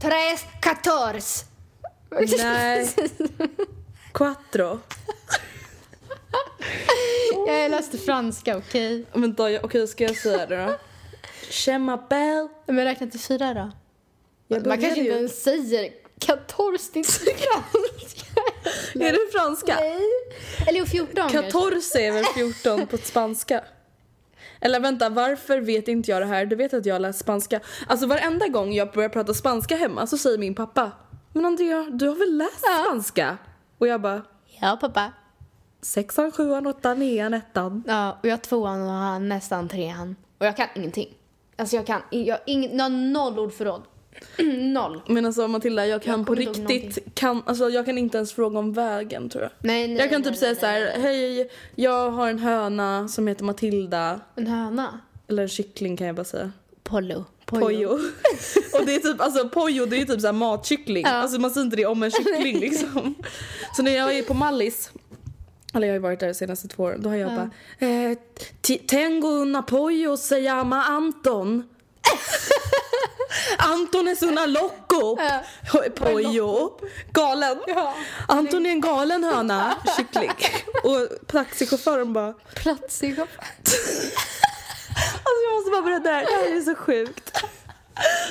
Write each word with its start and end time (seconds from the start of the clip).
Tres, 0.00 0.44
catorce. 0.60 1.44
Nej. 2.38 2.94
Quattro. 4.12 4.80
Jag 7.46 7.70
läste 7.70 7.98
franska, 7.98 8.56
okej? 8.56 9.04
Men 9.12 9.34
då, 9.34 9.58
okej, 9.62 9.86
ska 9.88 10.04
jag 10.04 10.16
säga 10.16 10.46
det 10.46 10.56
då? 10.56 10.78
Je 11.66 11.72
m'appelle. 11.78 12.48
Men 12.66 12.84
räkna 12.84 13.06
till 13.06 13.20
fyra 13.20 13.54
då. 13.54 13.70
Jag 14.48 14.66
Man 14.66 14.80
kanske 14.80 15.00
inte 15.00 15.12
ens 15.12 15.42
säger 15.42 15.90
catorce, 16.18 16.90
det 16.92 16.98
är 16.98 17.30
inte 17.30 17.42
franska. 17.42 18.40
Är 18.94 19.12
det 19.12 19.32
franska? 19.32 19.74
Nej. 19.80 20.00
Eller 20.68 20.78
jo, 20.78 20.86
14 20.86 21.14
kanske. 21.14 21.42
Catorce 21.42 22.00
är 22.00 22.12
väl 22.12 22.24
14 22.24 22.86
på 22.86 22.98
spanska? 22.98 23.64
Eller 24.64 24.80
vänta, 24.80 25.08
varför 25.08 25.60
vet 25.60 25.88
inte 25.88 26.10
jag 26.10 26.22
det 26.22 26.26
här? 26.26 26.46
Du 26.46 26.56
vet 26.56 26.74
att 26.74 26.86
jag 26.86 27.02
läst 27.02 27.18
spanska. 27.18 27.60
Alltså 27.86 28.06
varenda 28.06 28.48
gång 28.48 28.72
jag 28.72 28.92
börjar 28.92 29.08
prata 29.08 29.34
spanska 29.34 29.76
hemma 29.76 30.06
så 30.06 30.18
säger 30.18 30.38
min 30.38 30.54
pappa 30.54 30.90
Men 31.32 31.44
Andrea, 31.44 31.86
du 31.90 32.08
har 32.08 32.14
väl 32.14 32.36
läst 32.36 32.58
spanska? 32.58 33.38
Och 33.78 33.86
jag 33.86 34.00
bara 34.00 34.22
Ja, 34.60 34.78
pappa. 34.80 35.12
Sexan, 35.80 36.32
sjuan, 36.32 36.66
åttan, 36.66 36.98
nian, 36.98 37.34
ettan. 37.34 37.84
Ja, 37.86 38.18
och 38.20 38.28
jag 38.28 38.32
har 38.32 38.38
tvåan 38.38 38.82
och 38.82 38.90
han 38.90 39.28
nästan 39.28 39.68
trean. 39.68 40.16
Och 40.38 40.46
jag 40.46 40.56
kan 40.56 40.66
ingenting. 40.74 41.08
Alltså 41.56 41.76
jag 41.76 41.86
kan, 41.86 42.02
jag 42.10 42.38
ing, 42.46 42.76
jag 42.76 42.84
har 42.84 42.90
noll 42.90 43.38
ordförråd. 43.38 43.82
Noll. 44.72 45.02
Men 45.06 45.26
alltså 45.26 45.48
Matilda, 45.48 45.86
jag 45.86 46.02
kan 46.02 46.18
Jag 46.18 46.26
på 46.26 46.34
riktigt, 46.34 46.98
kan, 47.14 47.42
alltså 47.46 47.70
jag 47.70 47.86
kan 47.86 47.98
inte 47.98 48.18
ens 48.18 48.32
fråga 48.32 48.58
om 48.58 48.72
vägen 48.72 49.28
tror 49.28 49.42
jag. 49.42 49.52
Nej, 49.58 49.88
nej, 49.88 49.96
jag 49.96 50.10
kan 50.10 50.20
nej, 50.20 50.30
typ 50.30 50.38
säga 50.38 50.54
så 50.54 50.66
här: 50.66 50.92
hej, 51.00 51.50
jag 51.74 52.10
har 52.10 52.28
en 52.28 52.38
höna 52.38 53.08
som 53.08 53.26
heter 53.26 53.44
Matilda. 53.44 54.20
En 54.36 54.46
höna. 54.46 55.00
Eller 55.28 55.42
en 55.42 55.48
kyckling 55.48 55.96
kan 55.96 56.06
jag 56.06 56.16
bara 56.16 56.24
säga. 56.24 56.52
Pollo. 56.82 57.24
Pojo. 57.44 57.88
och 58.72 58.86
det 58.86 58.94
är 58.94 58.98
typ, 58.98 59.20
alltså 59.20 59.48
pojo 59.48 59.86
det 59.86 59.96
är 59.96 60.04
typ 60.04 60.20
såhär 60.20 60.32
matkyckling. 60.32 61.04
Alltså 61.04 61.40
man 61.40 61.50
säger 61.50 61.64
inte 61.64 61.76
det 61.76 61.86
om 61.86 62.02
en 62.02 62.10
kyckling 62.10 62.60
liksom. 62.60 63.14
Så 63.76 63.82
när 63.82 63.92
jag 63.92 64.18
är 64.18 64.22
på 64.22 64.34
Mallis, 64.34 64.90
eller 65.74 65.86
jag 65.86 65.92
har 65.92 65.96
ju 65.96 66.02
varit 66.02 66.20
där 66.20 66.26
de 66.26 66.34
senaste 66.34 66.68
två 66.68 66.82
åren, 66.82 67.02
då 67.02 67.08
har 67.08 67.16
jag 67.16 67.30
bara 67.30 67.50
eh, 67.88 68.18
Tengo 68.86 69.28
una 69.28 69.62
pollo 69.62 70.16
se 70.16 70.40
llama 70.40 70.82
Anton. 70.84 71.68
Anton 73.58 74.08
är 74.08 74.24
una 74.24 74.46
loco. 74.46 75.16
Pojo. 75.94 76.78
Galen. 77.12 77.58
Anton 78.28 78.66
är 78.66 78.70
en 78.70 78.80
galen 78.80 79.24
höna. 79.24 79.76
Kyckling. 79.96 80.30
Och 80.84 81.08
taxichauffören 81.26 82.12
bara 82.12 82.28
i 82.30 82.34
Alltså 85.24 85.42
jag 85.48 85.54
måste 85.54 85.70
bara 85.70 85.82
berätta 85.82 86.08
det 86.10 86.14
här, 86.14 86.24
det 86.26 86.50
här 86.50 86.56
är 86.56 86.60
så 86.60 86.74
sjukt. 86.74 87.42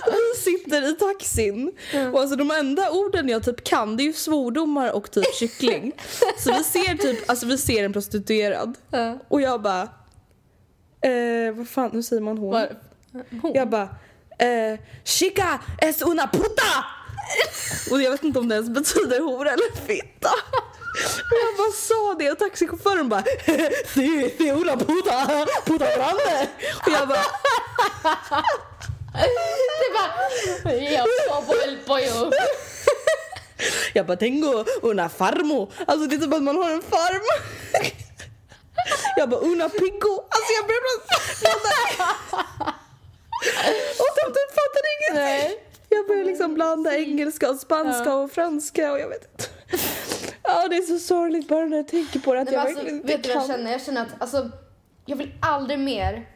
Vi 0.06 0.40
sitter 0.42 0.90
i 0.90 0.94
taxin 0.96 1.72
och 2.14 2.20
alltså 2.20 2.36
de 2.36 2.52
enda 2.52 2.90
orden 2.92 3.30
jag 3.30 3.44
typ 3.44 3.64
kan 3.64 3.98
det 3.98 4.04
är 4.04 4.06
ju 4.06 4.14
svordomar 4.14 4.92
och 4.92 5.12
typ 5.12 5.36
kyckling. 5.36 5.92
Så 6.40 6.54
vi 6.54 6.64
ser 6.64 6.98
typ, 6.98 7.30
alltså 7.30 7.46
vi 7.46 7.58
ser 7.58 7.84
en 7.84 7.94
prostituerad 7.94 8.78
och 9.28 9.42
jag 9.42 9.62
bara 9.62 9.82
eh, 11.02 11.54
vad 11.54 11.68
fan, 11.70 11.90
nu 11.94 12.04
säger 12.04 12.22
man 12.22 12.38
hon. 12.38 12.52
Var- 12.52 12.76
Jag 13.54 13.70
bara 13.70 13.90
eh, 14.42 14.80
chica 15.04 15.60
es 15.78 16.02
una 16.02 16.28
puta! 16.28 16.86
Och 17.92 18.02
jag 18.02 18.12
vet 18.12 18.24
inte 18.24 18.40
om 18.40 18.48
det 18.48 18.56
ens 18.56 18.70
betyder 18.70 19.20
hora 19.20 19.52
eller 19.52 19.86
fitta. 19.88 20.30
Och 21.32 21.38
jag 21.44 21.58
bara 21.58 21.72
sa 21.72 22.16
det 22.20 22.32
och 22.32 22.40
taxichauffören 22.40 23.10
bara 23.10 23.24
sí, 23.94 24.36
sí, 24.38 24.52
una 24.52 24.78
puta, 24.78 25.46
puta 25.66 25.86
grande. 25.96 26.50
Och 26.86 26.92
jag 26.92 27.08
bara 27.08 27.24
Det 29.82 29.90
bara... 29.94 30.12
Jag 30.74 31.08
på 31.48 31.54
el 31.54 31.78
pollo. 31.86 32.32
Jag 33.94 34.06
bara 34.06 34.18
tengo 34.18 34.66
una 34.82 35.10
farmo. 35.10 35.72
Alltså 35.88 36.08
det 36.08 36.16
är 36.16 36.20
typ 36.20 36.34
att 36.34 36.44
man 36.44 36.56
har 36.56 36.72
en 36.72 36.82
farm. 36.82 37.22
Jag 39.18 39.30
bara 39.30 39.40
una 39.40 39.70
pico. 39.70 40.24
Alltså 40.30 40.54
jag 40.58 40.66
börjar 40.68 40.82
blanda. 40.82 41.06
Och 44.04 44.12
de 44.18 44.26
typ 44.34 44.52
fattar 44.60 44.84
ingenting. 44.94 45.60
Jag 45.90 46.08
börjar 46.08 46.26
liksom 46.26 46.54
blanda 46.54 46.98
engelska 46.98 47.50
och 47.50 47.56
spanska 47.56 48.16
och 48.16 48.32
franska 48.32 48.92
och 48.92 49.00
jag 49.00 49.10
vet 49.10 49.32
inte. 49.32 49.50
Ja 50.44 50.68
det 50.68 50.76
är 50.76 50.82
så 50.82 51.00
sorgligt 51.00 51.48
bara 51.48 51.66
när 51.66 51.78
jag 51.78 51.88
tänker 51.88 52.20
på 52.20 52.34
det 52.34 52.42
att 52.42 52.46
Nej, 52.46 52.54
jag 52.54 52.68
alltså, 52.68 52.88
inte 52.88 53.08
vet 53.08 53.24
du 53.24 53.30
vad 53.30 53.38
jag 53.38 53.48
känner? 53.48 53.72
Jag 53.72 53.82
känner 53.82 54.02
att 54.02 54.08
alltså, 54.20 54.52
jag 55.06 55.16
vill 55.16 55.32
aldrig 55.42 55.80
mer 55.80 56.30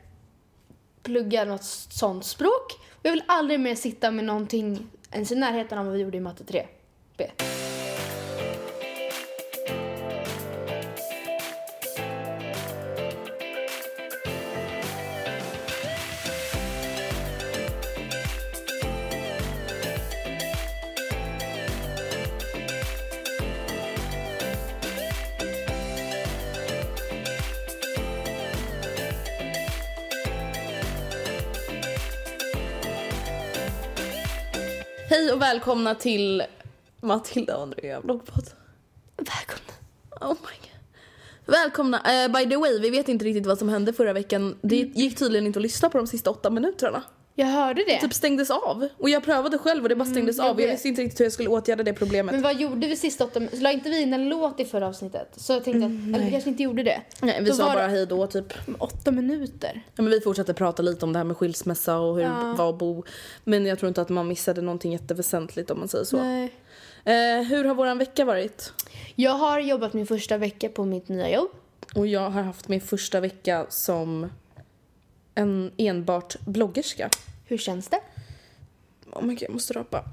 plugga 1.04 1.46
något 1.46 1.64
sånt 1.90 2.26
språk. 2.26 2.72
Jag 3.02 3.12
vill 3.12 3.24
aldrig 3.28 3.60
mer 3.60 3.76
sitta 3.76 4.12
med 4.12 4.26
någonting 4.26 4.90
ens 5.12 5.32
i 5.32 5.36
närheten 5.36 5.78
av 5.78 5.86
vad 5.86 5.94
vi 5.94 6.02
gjorde 6.02 6.18
i 6.18 6.22
matte 6.22 6.44
3. 6.44 6.68
B. 7.18 7.32
välkomna 35.46 35.96
till 35.96 36.44
Matilda 37.02 37.56
och 37.58 37.64
Andrea 37.64 38.02
bloggpodd. 38.02 38.50
Välkomna. 39.18 39.74
Oh 40.22 40.30
my 40.30 40.58
god. 40.62 40.80
Välkomna. 41.46 42.24
Eh, 42.24 42.32
by 42.32 42.50
the 42.50 42.58
way, 42.58 42.80
vi 42.80 42.90
vet 42.90 43.10
inte 43.10 43.26
riktigt 43.26 43.46
vad 43.46 43.58
som 43.58 43.70
hände 43.70 43.94
förra 43.94 44.14
veckan. 44.14 44.56
Det 44.62 44.76
gick 44.76 45.18
tydligen 45.18 45.48
inte 45.48 45.60
att 45.60 45.64
lyssna 45.64 45.90
på 45.90 45.98
de 45.98 46.08
sista 46.08 46.30
åtta 46.30 46.50
minuterna. 46.50 47.04
Jag 47.38 47.46
hörde 47.48 47.84
det. 47.88 48.00
typ 48.02 48.14
stängdes 48.14 48.52
av. 48.52 48.88
Och 48.98 49.10
jag 49.10 49.24
prövade 49.24 49.58
själv 49.58 49.84
och 49.84 49.90
det 49.90 49.96
bara 49.96 50.10
stängdes 50.10 50.38
jag 50.38 50.48
av. 50.48 50.62
Jag 50.62 50.68
visste 50.68 50.88
inte 50.88 51.02
riktigt 51.02 51.20
hur 51.20 51.26
jag 51.26 51.34
skulle 51.34 51.50
åtgärda 51.50 51.84
det 51.84 51.94
problemet. 51.94 52.34
Men 52.34 52.42
vad 52.42 52.60
gjorde 52.60 52.88
vi 52.88 52.96
sista 52.96 53.24
åtta 53.24 53.42
La 53.54 53.72
inte 53.72 53.90
vi 53.90 54.02
in 54.02 54.14
en 54.14 54.30
låt 54.30 54.60
i 54.60 54.66
förra 54.66 54.88
avsnittet? 54.88 55.34
Så 55.36 55.54
jag 55.54 55.64
tänkte 55.64 55.86
att, 55.86 56.16
eller 56.16 56.26
vi 56.26 56.32
kanske 56.32 56.50
inte 56.50 56.64
gjorde 56.64 56.84
det. 56.84 57.02
Nej, 57.22 57.38
vi 57.42 57.50
Då 57.50 57.56
sa 57.56 57.66
bara 57.66 57.82
det 57.82 57.88
hej 57.88 58.06
då 58.06 58.28
typ. 58.28 58.54
åtta 58.80 59.12
minuter. 59.12 59.82
Ja, 59.96 60.04
men 60.04 60.10
vi 60.10 60.22
fortsatte 60.22 60.54
prata 60.54 60.84
lite 60.84 61.06
om 61.06 61.14
det 61.14 61.20
här 61.20 61.24
med 61.24 61.38
skilsmässa 61.38 61.98
och 62.00 62.16
hur 62.16 62.24
det 62.24 62.56
var 62.58 62.70
att 62.70 62.78
bo. 62.78 63.04
Men 63.44 63.66
jag 63.66 63.80
tror 63.80 63.88
inte 63.88 64.02
att 64.02 64.10
man 64.10 64.28
missade 64.28 64.62
någonting 64.62 64.92
jätteväsentligt 64.92 65.72
om 65.72 65.80
man 65.80 65.88
säger 65.88 66.06
så. 66.06 66.18
Nej. 66.18 66.52
Eh, 67.06 67.44
hur 67.44 67.64
har 67.66 67.76
våran 67.76 67.98
vecka 67.98 68.26
varit? 68.26 68.74
Jag 69.16 69.32
har 69.32 69.60
jobbat 69.60 69.94
min 69.94 70.08
första 70.08 70.38
vecka 70.38 70.70
på 70.70 70.86
mitt 70.86 71.08
nya 71.08 71.30
jobb. 71.30 71.50
Och 71.96 72.08
jag 72.08 72.30
har 72.30 72.42
haft 72.44 72.68
min 72.68 72.82
första 72.82 73.20
vecka 73.20 73.66
som 73.70 74.30
en 75.36 75.72
enbart 75.78 76.36
bloggerska. 76.46 77.10
Hur 77.46 77.58
känns 77.58 77.88
det? 77.88 78.00
Oh 79.12 79.24
my 79.24 79.34
god, 79.34 79.44
jag 79.44 79.54
måste 79.54 79.74
rapa. 79.74 80.04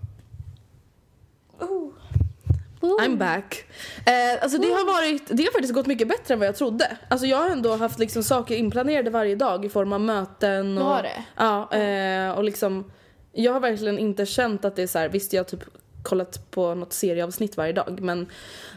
I'm 2.82 3.16
back. 3.16 3.64
Eh, 4.06 4.42
alltså 4.42 4.58
det 4.58 4.68
har 4.68 4.84
varit, 4.84 5.22
det 5.28 5.42
har 5.42 5.52
faktiskt 5.52 5.74
gått 5.74 5.86
mycket 5.86 6.08
bättre 6.08 6.34
än 6.34 6.40
vad 6.40 6.48
jag 6.48 6.56
trodde. 6.56 6.96
Alltså 7.08 7.26
jag 7.26 7.36
har 7.36 7.50
ändå 7.50 7.76
haft 7.76 7.98
liksom 7.98 8.22
saker 8.22 8.54
inplanerade 8.56 9.10
varje 9.10 9.36
dag 9.36 9.64
i 9.64 9.68
form 9.68 9.92
av 9.92 10.00
möten 10.00 10.78
och... 10.78 10.84
Har 10.84 11.02
det? 11.02 11.24
Ja, 11.36 11.72
eh, 11.72 12.38
och 12.38 12.44
liksom 12.44 12.90
jag 13.32 13.52
har 13.52 13.60
verkligen 13.60 13.98
inte 13.98 14.26
känt 14.26 14.64
att 14.64 14.76
det 14.76 14.82
är 14.82 14.86
så 14.86 14.98
här, 14.98 15.08
visst 15.08 15.32
jag 15.32 15.40
har 15.40 15.44
typ 15.44 15.64
kollat 16.02 16.50
på 16.50 16.74
något 16.74 16.92
serieavsnitt 16.92 17.56
varje 17.56 17.72
dag 17.72 18.00
men 18.00 18.26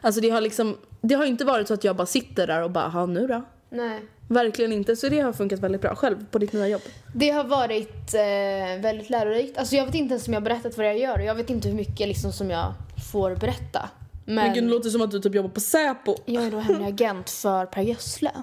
alltså 0.01 0.21
det 0.21 0.29
har 0.29 0.41
liksom, 0.41 0.77
det 1.01 1.15
har 1.15 1.25
inte 1.25 1.45
varit 1.45 1.67
så 1.67 1.73
att 1.73 1.83
jag 1.83 1.95
bara 1.95 2.07
sitter 2.07 2.47
där 2.47 2.61
och 2.61 2.71
bara, 2.71 2.87
ha 2.87 3.05
nu 3.05 3.27
då? 3.27 3.43
Nej. 3.69 4.01
Verkligen 4.27 4.73
inte, 4.73 4.95
så 4.95 5.09
det 5.09 5.19
har 5.19 5.33
funkat 5.33 5.59
väldigt 5.59 5.81
bra. 5.81 5.95
Själv 5.95 6.25
på 6.31 6.37
ditt 6.39 6.53
nya 6.53 6.67
jobb? 6.67 6.81
Det 7.15 7.29
har 7.29 7.43
varit 7.43 8.13
eh, 8.13 8.81
väldigt 8.81 9.09
lärorikt. 9.09 9.57
Alltså 9.57 9.75
jag 9.75 9.85
vet 9.85 9.95
inte 9.95 10.11
ens 10.13 10.27
om 10.27 10.33
jag 10.33 10.41
har 10.41 10.45
berättat 10.45 10.77
vad 10.77 10.85
jag 10.87 10.97
gör 10.99 11.17
och 11.19 11.25
jag 11.25 11.35
vet 11.35 11.49
inte 11.49 11.67
hur 11.67 11.75
mycket 11.75 12.07
liksom 12.07 12.31
som 12.31 12.49
jag 12.49 12.73
får 13.11 13.35
berätta. 13.35 13.89
Men, 14.25 14.35
Men 14.35 14.53
gud, 14.53 14.63
det 14.63 14.69
låter 14.69 14.89
som 14.89 15.01
att 15.01 15.11
du 15.11 15.19
typ 15.19 15.35
jobbar 15.35 15.49
på 15.49 15.59
Säpo. 15.59 16.15
jag 16.25 16.43
är 16.43 16.51
då 16.51 16.59
hemlig 16.59 16.87
agent 16.87 17.29
för 17.29 17.65
Per 17.65 17.81
Gessle. 17.81 18.31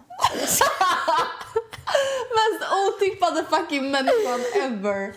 Mest 2.36 2.72
otippade 2.88 3.44
fucking 3.50 3.90
människan 3.90 4.40
ever. 4.64 5.12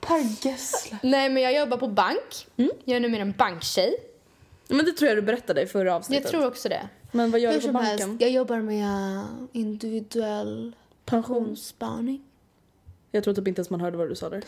Per 0.00 0.46
Gessle. 0.46 0.98
Nej 1.02 1.28
men 1.28 1.42
jag 1.42 1.54
jobbar 1.54 1.76
på 1.76 1.88
bank. 1.88 2.46
Jag 2.84 2.96
är 2.96 3.00
numera 3.00 3.22
en 3.22 3.32
banktjej. 3.32 3.94
Men 4.68 4.84
det 4.84 4.92
tror 4.92 5.08
jag 5.08 5.18
du 5.18 5.22
berättade 5.22 5.62
i 5.62 5.66
förra 5.66 5.84
Jag 5.88 5.94
avsnittet. 5.96 6.30
tror 6.30 6.46
också 6.46 6.68
det. 6.68 6.88
Men 7.12 7.30
vad 7.30 7.40
gör 7.40 7.52
Hur 7.52 7.60
du 7.60 7.66
på 7.68 7.72
som 7.72 7.84
helst, 7.84 8.04
banken? 8.06 8.18
jag 8.26 8.30
jobbar 8.30 8.58
med 8.58 9.24
individuell 9.52 10.72
Pension. 11.04 11.34
pensionssparning. 11.34 12.22
Jag 13.12 13.24
tror 13.24 13.34
typ 13.34 13.48
inte 13.48 13.58
ens 13.60 13.70
man 13.70 13.80
hörde 13.80 13.96
vad 13.96 14.08
du 14.08 14.14
sa 14.14 14.28
där. 14.28 14.44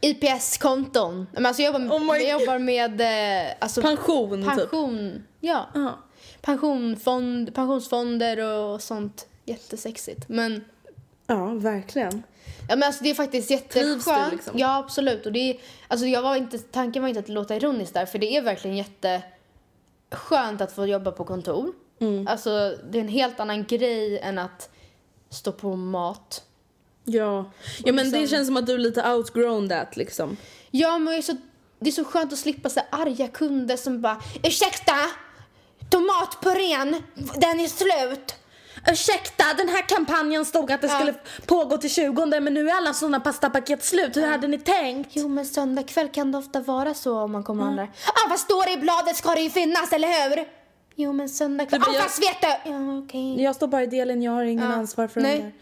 IPS-konton. 0.00 1.26
Men 1.32 1.46
alltså 1.46 1.62
jag 1.62 1.72
jobbar, 1.80 1.96
Oh 1.96 2.12
my 2.12 2.18
jag 2.24 2.40
jobbar 2.40 2.58
med 2.58 3.00
eh, 3.00 3.54
alltså, 3.58 3.82
Pension, 3.82 4.42
typ. 4.42 4.54
pension. 4.56 5.24
Ja. 5.40 5.66
Ja. 5.74 5.98
Pensionfond, 6.40 7.54
pensionsfonder 7.54 8.38
och 8.40 8.82
sånt. 8.82 9.26
Jättesexigt. 9.44 10.28
Men, 10.28 10.64
Ja, 11.26 11.46
verkligen. 11.46 12.22
ja, 12.68 12.76
men 12.76 12.82
alltså, 12.82 13.04
det 13.04 13.10
är 13.10 13.14
faktiskt 13.14 13.48
Trivs 13.48 13.72
du, 13.74 13.80
jätteskönt. 13.80 14.32
liksom? 14.32 14.58
Ja, 14.58 14.76
absolut. 14.78 15.26
Och 15.26 15.32
det 15.32 15.38
är, 15.50 15.56
alltså, 15.88 16.06
jag 16.06 16.22
var 16.22 16.36
inte, 16.36 16.58
tanken 16.58 17.02
var 17.02 17.08
inte 17.08 17.20
att 17.20 17.28
låta 17.28 17.56
ironisk 17.56 17.94
där, 17.94 18.06
för 18.06 18.18
det 18.18 18.36
är 18.36 18.42
verkligen 18.42 18.76
jätteskönt 18.76 20.60
att 20.60 20.72
få 20.72 20.86
jobba 20.86 21.10
på 21.12 21.24
kontor. 21.24 21.72
Mm. 22.04 22.26
Alltså, 22.28 22.76
det 22.90 22.98
är 22.98 23.02
en 23.02 23.08
helt 23.08 23.40
annan 23.40 23.64
grej 23.64 24.18
än 24.18 24.38
att 24.38 24.68
stå 25.30 25.52
på 25.52 25.76
mat. 25.76 26.42
Ja. 27.04 27.50
ja, 27.84 27.92
men 27.92 27.96
det 28.10 28.18
liksom- 28.18 28.36
känns 28.36 28.46
som 28.48 28.56
att 28.56 28.66
du 28.66 28.74
är 28.74 28.78
lite 28.78 29.10
outgrown 29.12 29.68
that 29.68 29.96
liksom. 29.96 30.36
Ja, 30.70 30.98
men 30.98 31.12
det 31.12 31.18
är 31.18 31.22
så, 31.22 31.36
det 31.80 31.90
är 31.90 31.92
så 31.92 32.04
skönt 32.04 32.32
att 32.32 32.38
slippa 32.38 32.68
så 32.68 32.80
arga 32.90 33.28
kunder 33.28 33.76
som 33.76 34.00
bara 34.00 34.22
Ursäkta! 34.42 34.92
Tomatpurén, 35.90 37.02
den 37.36 37.60
är 37.60 37.68
slut! 37.68 38.34
Ursäkta, 38.90 39.44
den 39.56 39.68
här 39.68 39.88
kampanjen 39.88 40.44
stod 40.44 40.72
att 40.72 40.80
det 40.80 40.86
Ja. 40.86 40.94
skulle 40.94 41.14
pågå 41.46 41.78
till 41.78 41.90
20 41.90 42.40
men 42.40 42.54
nu 42.54 42.68
är 42.70 42.74
alla 42.74 42.94
såna 42.94 43.20
pastapaket 43.20 43.84
slut. 43.84 44.16
Hur 44.16 44.26
hade 44.26 44.48
ni 44.48 44.58
tänkt? 44.58 45.10
Jo, 45.12 45.28
men 45.28 45.46
söndag 45.46 45.82
kväll 45.82 46.08
kan 46.08 46.32
det 46.32 46.38
ofta 46.38 46.60
vara 46.60 46.94
så 46.94 47.18
om 47.20 47.32
man 47.32 47.44
kommer 47.44 47.60
och 47.60 47.66
handlar. 47.66 47.84
Ah, 47.84 48.28
vad 48.28 48.38
står 48.38 48.64
det 48.66 48.72
i 48.72 48.76
bladet 48.76 49.16
ska 49.16 49.34
det 49.34 49.40
ju 49.40 49.50
finnas, 49.50 49.92
eller 49.92 50.08
hur? 50.08 50.63
Jo, 50.96 51.12
men 51.12 51.28
söndag 51.28 51.66
kväll. 51.66 51.80
Men 51.80 51.94
jag- 51.94 52.02
fast 52.02 52.22
vet 52.22 52.40
du! 52.40 52.70
Ja, 52.70 52.98
okej. 52.98 53.42
Jag 53.42 53.54
står 53.54 53.66
bara 53.66 53.82
i 53.82 53.86
delen, 53.86 54.22
jag 54.22 54.32
har 54.32 54.44
ingen 54.44 54.72
ansvar 54.72 55.08
för 55.08 55.20
Nej. 55.20 55.38
där. 55.38 55.52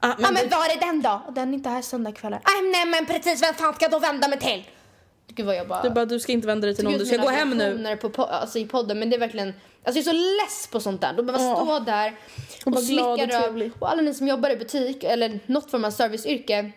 Ah, 0.00 0.08
Ja, 0.08 0.14
men 0.18 0.34
men 0.34 0.48
det- 0.48 0.56
var 0.56 0.64
är 0.64 0.80
den 0.80 1.02
då? 1.02 1.22
Den 1.34 1.48
är 1.48 1.54
inte 1.54 1.68
här 1.68 1.82
söndag 1.82 2.12
kväll. 2.12 2.34
Ah, 2.34 2.38
nej, 2.72 2.86
men 2.86 3.06
precis, 3.06 3.42
vem 3.42 3.54
fan 3.54 3.74
ska 3.74 3.84
jag 3.84 3.92
då 3.92 3.98
vända 3.98 4.28
mig 4.28 4.38
till? 4.38 4.64
Gud 5.34 5.46
vad 5.46 5.56
jag 5.56 5.68
bara... 5.68 5.82
Du 5.82 5.90
bara, 5.90 6.04
du 6.04 6.20
ska 6.20 6.32
inte 6.32 6.46
vända 6.46 6.66
dig 6.66 6.76
till 6.76 6.84
någon, 6.84 6.98
du 6.98 7.06
ska 7.06 7.16
gå 7.16 7.28
hem 7.28 7.50
nu. 7.50 7.96
På, 8.00 8.08
po- 8.08 8.26
alltså 8.28 8.58
i 8.58 8.66
podden, 8.66 8.98
men 8.98 9.10
det 9.10 9.16
är 9.16 9.20
verkligen... 9.20 9.48
Alltså 9.84 9.98
jag 10.00 10.06
är 10.06 10.10
så 10.12 10.44
less 10.44 10.66
på 10.72 10.80
sånt 10.80 11.00
där. 11.00 11.12
De 11.12 11.26
behöver 11.26 11.44
Ja. 11.44 11.56
stå 11.56 11.78
där 11.78 12.14
och, 12.66 12.72
och 12.76 12.82
slicka 12.82 13.26
röv. 13.26 13.70
Och 13.78 13.90
alla 13.90 14.02
ni 14.02 14.14
som 14.14 14.28
jobbar 14.28 14.50
i 14.50 14.56
butik 14.56 15.04
eller 15.04 15.40
något 15.46 15.70
form 15.70 15.84
av 15.84 15.90
serviceyrke, 15.90 16.72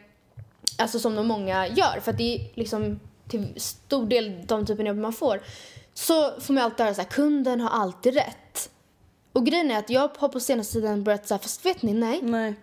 alltså 0.77 1.00
som 1.00 1.15
de 1.15 1.27
många 1.27 1.68
gör, 1.68 2.00
för 2.03 2.12
att 2.12 2.18
det 2.18 2.36
är 2.36 2.42
liksom 2.56 3.00
till 3.30 3.53
stor 3.57 4.06
del 4.06 4.45
de 4.45 4.65
typen 4.65 4.81
av 4.81 4.88
jobb 4.88 4.97
man 4.97 5.13
får, 5.13 5.42
så 5.97 6.39
får 6.39 6.53
man 6.53 6.63
alltid 6.63 6.86
höra 6.86 6.95
så 6.95 7.01
här, 7.01 7.09
kunden 7.09 7.62
har 7.62 7.69
alltid 7.69 8.13
rätt. 8.13 8.69
Och 9.33 9.45
grejen 9.45 9.71
är 9.71 9.80
att 9.80 9.89
jag 9.89 10.09
har 10.18 10.27
på 10.27 10.39
senaste 10.39 10.74
tiden 10.74 11.03
börjat 11.03 11.27
säga, 11.27 11.39
fast 11.39 11.65
vet 11.65 11.81
ni, 11.81 11.94
nej. 11.94 12.19
Nej. 12.21 12.56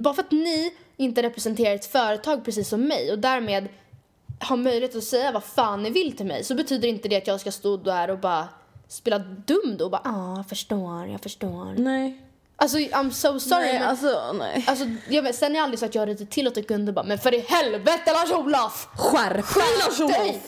Bara 0.00 0.14
för 0.14 0.22
att 0.22 0.30
ni 0.30 0.74
inte 0.96 1.22
representerar 1.22 1.74
ett 1.74 1.86
företag 1.86 2.44
precis 2.44 2.68
som 2.68 2.88
mig 2.88 3.12
och 3.12 3.18
därmed 3.18 3.68
har 4.40 4.56
möjlighet 4.56 4.96
att 4.96 5.04
säga 5.04 5.32
vad 5.32 5.44
fan 5.44 5.82
ni 5.82 5.90
vill 5.90 6.16
till 6.16 6.26
mig 6.26 6.44
så 6.44 6.54
betyder 6.54 6.88
inte 6.88 7.08
det 7.08 7.16
att 7.16 7.26
jag 7.26 7.40
ska 7.40 7.52
stå 7.52 7.76
där 7.76 8.10
och 8.10 8.18
bara 8.18 8.48
spela 8.88 9.18
dum 9.18 9.76
då 9.78 9.84
och 9.84 9.90
bara 9.90 10.02
ah, 10.04 10.36
jag 10.36 10.48
förstår, 10.48 11.06
jag 11.06 11.20
förstår. 11.20 11.74
Nej. 11.78 12.22
Alltså 12.56 12.78
I'm 12.78 13.10
so 13.10 13.40
sorry 13.40 13.62
nej, 13.62 13.78
men 13.78 13.88
alltså 13.88 14.32
nej. 14.38 14.64
alltså, 14.68 14.84
jag 15.08 15.22
vet, 15.22 15.34
sen 15.34 15.50
har 15.50 15.56
jag 15.56 15.64
aldrig 15.64 15.78
sagt 15.78 15.90
att 15.90 15.94
jag 15.94 16.08
lite 16.08 16.26
till 16.26 16.48
åt 16.48 16.56
ett 16.56 16.68
kunder 16.68 16.92
bara 16.92 17.04
men 17.04 17.18
för 17.18 17.34
i 17.34 17.40
helvete 17.48 18.12
Lars-Olof! 18.12 18.88
Skärp 18.96 20.08
dig! 20.08 20.42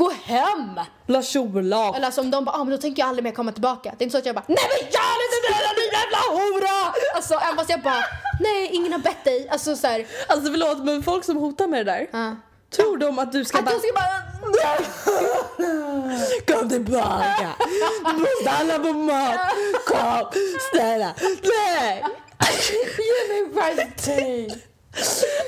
Gå 0.00 0.12
hem! 0.24 0.80
Lars-Olof! 1.06 1.96
Eller 1.96 2.06
alltså 2.06 2.20
om 2.20 2.30
de 2.30 2.44
bara 2.44 2.56
ah, 2.56 2.64
men 2.64 2.70
då 2.70 2.78
tänker 2.78 3.02
jag 3.02 3.08
aldrig 3.08 3.24
mer 3.24 3.32
komma 3.32 3.52
tillbaka. 3.52 3.94
Det 3.98 4.02
är 4.02 4.06
inte 4.06 4.12
så 4.12 4.18
att 4.18 4.26
jag 4.26 4.34
bara 4.34 4.44
nej 4.46 4.56
men 4.68 4.78
gör 4.78 5.18
inte 5.26 5.38
det 5.48 5.80
din 5.80 5.92
jävla 5.92 6.18
hora! 6.36 6.94
Alltså 7.14 7.34
även 7.34 7.56
fast 7.56 7.70
jag 7.70 7.80
bara 7.82 8.04
nej 8.40 8.70
ingen 8.72 8.92
har 8.92 8.98
bett 8.98 9.24
dig. 9.24 9.48
Alltså 9.50 9.76
såhär. 9.76 10.06
Alltså 10.28 10.50
förlåt 10.52 10.84
men 10.84 11.02
folk 11.02 11.24
som 11.24 11.36
hotar 11.36 11.66
med 11.66 11.86
det 11.86 11.92
där. 11.92 12.08
Ja. 12.12 12.36
Tror 12.76 12.96
de 12.96 13.18
att 13.18 13.32
du 13.32 13.44
ska 13.44 13.58
Att 13.58 13.64
bara... 13.64 13.72
jag 13.72 13.80
ska 13.80 13.92
bara 13.92 14.30
Kom 16.58 16.68
tillbaka! 16.68 17.48
Du 18.42 18.48
handla 18.48 18.78
på 18.78 18.92
mat! 18.92 19.40
Kom! 19.86 20.42
Snälla! 20.72 21.14
Nej! 21.42 22.04
Ge 22.98 23.28
mig 23.28 23.54
varsin! 23.54 24.60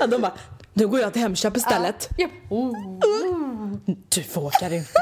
Ja, 0.00 0.06
de 0.06 0.20
bara, 0.20 0.32
nu 0.72 0.86
går 0.88 1.00
jag 1.00 1.12
till 1.12 1.22
Hemköp 1.22 1.56
istället. 1.56 2.08
Ja. 2.16 2.28
Oh. 2.50 3.51
Du 4.08 4.22
vågar 4.34 4.72
inte. 4.72 4.92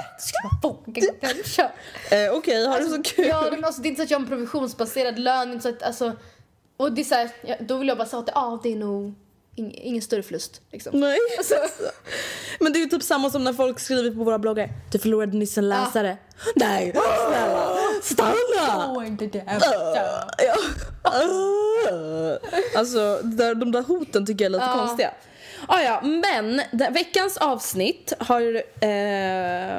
Vågar 0.63 1.37
inte 1.37 1.49
köpa. 1.51 1.73
Eh, 2.11 2.33
Okej, 2.33 2.67
har 2.67 2.81
du 2.81 2.87
så 2.87 3.03
kul? 3.03 3.27
Ja, 3.27 3.49
men 3.51 3.65
alltså, 3.65 3.83
det 3.83 3.89
är 3.89 3.91
inte 3.91 4.01
så 4.01 4.05
att 4.05 4.11
jag 4.11 4.19
har 4.19 4.23
en 4.23 4.29
provisionsbaserad 4.29 5.19
lön. 5.19 5.53
Inte 5.53 5.63
så 5.63 5.69
att, 5.69 5.83
alltså, 5.83 6.13
och 6.77 6.93
det 6.93 7.01
är 7.01 7.05
så 7.05 7.15
här, 7.15 7.31
då 7.61 7.77
vill 7.77 7.89
jag 7.89 7.99
bara 7.99 8.09
säga 8.09 8.21
att 8.21 8.31
ah, 8.37 8.61
det 8.63 8.73
är 8.73 8.77
nog 8.77 9.15
ing, 9.57 9.75
ingen 9.75 10.03
större 10.03 10.23
förlust. 10.23 10.61
Liksom. 10.73 11.01
Nej. 11.01 11.19
Alltså, 11.39 11.55
Men 12.61 12.73
det 12.73 12.79
är 12.79 12.81
ju 12.81 12.87
typ 12.87 13.03
samma 13.03 13.31
som 13.31 13.45
när 13.45 13.53
folk 13.53 13.81
skriver 13.81 14.11
på 14.11 14.25
våra 14.25 14.39
bloggar. 14.39 14.69
Du 14.93 14.99
förlorade 14.99 15.37
nyss 15.37 15.59
en 15.59 15.69
läsare. 15.69 16.17
Nej, 16.57 16.93
snälla. 16.93 17.77
Stanna! 18.03 18.93
Åh, 18.97 19.07
inte 19.07 19.27
det. 19.27 19.45
Ja. 19.61 20.25
Alltså, 22.77 23.21
där, 23.23 23.55
de 23.55 23.73
där 23.73 23.83
hoten 23.83 24.27
tycker 24.27 24.45
jag 24.45 24.49
är 24.49 24.59
lite 24.59 24.65
Ja. 24.65 24.79
konstiga. 24.87 25.11
Ah, 25.67 25.81
ja, 25.81 26.01
men 26.03 26.61
veckans 26.93 27.37
avsnitt 27.37 28.13
har, 28.19 28.55
eh, 28.81 29.79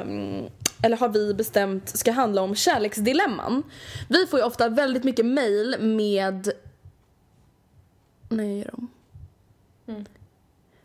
eller 0.82 0.96
har 0.96 1.08
vi 1.08 1.34
bestämt 1.34 1.88
ska 1.88 2.12
handla 2.12 2.42
om 2.42 2.54
kärleksdilemman. 2.54 3.62
Vi 4.08 4.26
får 4.26 4.38
ju 4.38 4.44
ofta 4.44 4.68
väldigt 4.68 5.04
mycket 5.04 5.26
mail 5.26 5.76
med... 5.80 6.52
Nej, 8.28 8.58
gör 8.58 8.74
om. 8.74 8.88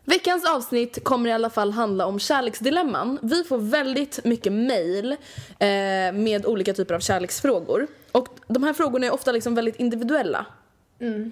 Veckans 0.04 0.44
avsnitt 0.50 1.04
kommer 1.04 1.30
i 1.30 1.32
alla 1.32 1.50
fall 1.50 1.72
handla 1.72 2.06
om 2.06 2.18
kärleksdilemman. 2.18 3.18
Vi 3.22 3.44
får 3.44 3.58
väldigt 3.58 4.24
mycket 4.24 4.52
mail 4.52 5.12
eh, 5.58 6.12
med 6.12 6.46
olika 6.46 6.74
typer 6.74 6.94
av 6.94 7.00
kärleksfrågor. 7.00 7.86
Och 8.12 8.28
de 8.46 8.62
här 8.62 8.72
frågorna 8.72 9.06
är 9.06 9.10
ofta 9.12 9.32
liksom 9.32 9.54
väldigt 9.54 9.76
individuella. 9.76 10.46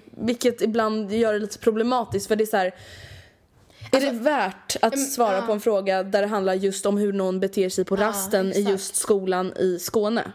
Vilket 0.05 0.61
ibland 0.61 1.13
gör 1.13 1.33
det 1.33 1.39
lite 1.39 1.59
problematiskt 1.59 2.27
för 2.27 2.35
det 2.35 2.43
är 2.43 2.45
så 2.45 2.57
här. 2.57 2.71
Är 3.91 4.01
det 4.01 4.11
värt 4.11 4.75
att 4.81 4.93
mm, 4.93 5.05
svara 5.05 5.41
på 5.41 5.51
en 5.51 5.59
fråga 5.59 6.03
där 6.03 6.21
det 6.21 6.27
handlar 6.27 6.53
just 6.53 6.85
om 6.85 6.97
hur 6.97 7.13
någon 7.13 7.39
beter 7.39 7.69
sig 7.69 7.85
på 7.85 7.95
rasten 7.95 8.53
i 8.53 8.59
just 8.59 8.95
skolan 8.95 9.53
i 9.57 9.79
Skåne? 9.79 10.31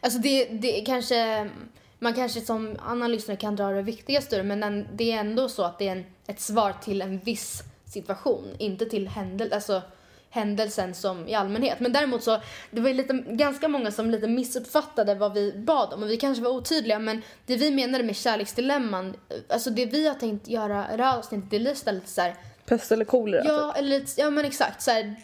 Alltså 0.00 0.18
det, 0.18 0.44
det 0.44 0.80
kanske, 0.80 1.50
man 1.98 2.14
kanske 2.14 2.40
som 2.40 2.76
annan 2.82 3.12
lyssnare 3.12 3.36
kan 3.36 3.56
dra 3.56 3.70
det 3.70 3.82
viktigaste 3.82 4.42
men 4.42 4.60
den, 4.60 4.86
det 4.92 5.12
är 5.12 5.20
ändå 5.20 5.48
så 5.48 5.62
att 5.62 5.78
det 5.78 5.88
är 5.88 5.92
en, 5.92 6.04
ett 6.26 6.40
svar 6.40 6.74
till 6.82 7.02
en 7.02 7.18
viss 7.18 7.62
situation, 7.84 8.44
inte 8.58 8.86
till 8.86 9.08
händel 9.08 9.52
alltså, 9.52 9.82
händelsen 10.30 10.94
som 10.94 11.28
i 11.28 11.34
allmänhet. 11.34 11.80
Men 11.80 11.92
däremot 11.92 12.22
så, 12.22 12.40
det 12.70 12.80
var 12.80 12.88
ju 12.88 12.94
lite, 12.94 13.24
ganska 13.28 13.68
många 13.68 13.90
som 13.90 14.10
lite 14.10 14.28
missuppfattade 14.28 15.14
vad 15.14 15.34
vi 15.34 15.52
bad 15.52 15.92
om 15.92 16.02
och 16.02 16.10
vi 16.10 16.16
kanske 16.16 16.44
var 16.44 16.50
otydliga 16.50 16.98
men 16.98 17.22
det 17.46 17.56
vi 17.56 17.70
menade 17.70 18.04
med 18.04 18.16
kärleksdilemman, 18.16 19.14
alltså 19.48 19.70
det 19.70 19.86
vi 19.86 20.08
har 20.08 20.14
tänkt 20.14 20.48
göra 20.48 20.94
i 20.94 20.96
det 20.96 21.04
här 21.04 21.18
avsnittet, 21.18 21.50
det 21.50 21.56
är 21.56 21.72
istället 21.72 22.08
så 22.08 22.20
här, 22.20 22.34
Pest 22.66 22.92
eller 22.92 23.04
kolera 23.04 23.42
typ. 23.42 23.52
Ja, 23.52 23.74
eller 23.76 23.88
lite- 23.88 24.20
ja 24.20 24.30
men 24.30 24.44
exakt 24.44 24.82
så 24.82 24.90
här, 24.90 25.14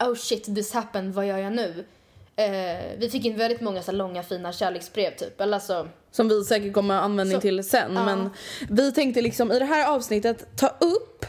oh 0.00 0.14
shit 0.14 0.44
this 0.44 0.72
happened, 0.72 1.14
vad 1.14 1.26
gör 1.26 1.38
jag 1.38 1.52
nu? 1.52 1.84
Eh, 2.36 2.98
vi 2.98 3.08
fick 3.12 3.24
in 3.24 3.36
väldigt 3.36 3.60
många 3.60 3.82
så 3.82 3.92
långa 3.92 4.22
fina 4.22 4.52
kärleksbrev 4.52 5.16
typ, 5.16 5.40
eller 5.40 5.54
alltså 5.54 5.88
Som 6.10 6.28
vi 6.28 6.44
säkert 6.44 6.72
kommer 6.72 6.94
ha 6.94 7.00
användning 7.00 7.36
Så- 7.36 7.40
till 7.40 7.64
sen. 7.64 7.92
ja. 7.94 8.04
Men 8.04 8.30
vi 8.68 8.92
tänkte 8.92 9.20
liksom 9.20 9.52
i 9.52 9.58
det 9.58 9.64
här 9.64 9.88
avsnittet 9.94 10.56
ta 10.56 10.66
upp 10.68 11.26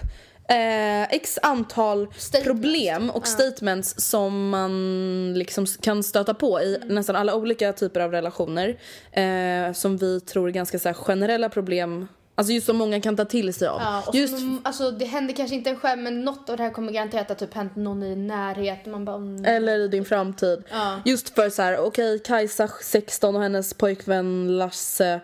eh, 0.50 1.04
x 1.04 1.40
antal 1.42 2.08
Statements. 2.18 2.46
problem 2.48 3.10
och 3.10 3.28
statements 3.28 3.96
som 4.10 4.50
man 4.50 5.34
liksom 5.36 5.66
kan 5.66 6.04
stöta 6.04 6.34
på 6.34 6.62
i 6.62 6.76
Mm. 6.76 6.88
nästan 6.96 7.16
alla 7.16 7.36
olika 7.36 7.74
typer 7.74 8.00
av 8.00 8.12
relationer. 8.12 8.78
Eh, 9.12 9.74
som 9.74 9.98
vi 9.98 10.20
tror 10.20 10.48
är 10.48 10.52
ganska 10.52 10.80
så 10.80 10.94
generella 10.94 11.50
problem. 11.50 12.08
Alltså 12.36 12.54
just 12.54 12.66
som 12.66 12.78
många 12.78 13.02
kan 13.02 13.16
ta 13.16 13.26
till 13.26 13.54
sig 13.54 13.68
av. 13.68 13.82
Ja, 13.82 14.04
och 14.08 14.16
just 14.16 14.40
som, 14.40 14.62
alltså, 14.64 14.92
det 14.92 15.06
händer 15.06 15.34
kanske 15.34 15.56
inte 15.56 15.70
en 15.70 15.76
själv 15.76 16.02
men 16.02 16.22
något 16.22 16.50
av 16.50 16.58
det 16.58 16.64
här 16.64 16.70
kommer 16.70 16.92
garanterat 16.92 17.32
att 17.32 17.40
typ 17.40 17.54
hänt 17.54 17.76
någon 17.76 18.04
i 18.04 18.16
närheten. 18.16 18.92
Man 18.92 19.06
bara, 19.06 19.16
mm. 19.16 19.46
Eller 19.46 19.80
i 19.80 19.88
din 19.88 20.06
framtid. 20.06 20.64
Ja. 20.72 21.02
Just 21.06 21.36
för 21.36 21.50
så 21.50 21.62
här, 21.62 21.78
okej 21.78 22.20
Kajsa 22.20 22.70
16 22.82 23.36
och 23.36 23.42
hennes 23.42 23.74
pojkvän 23.74 24.58
Lasse 24.58 25.20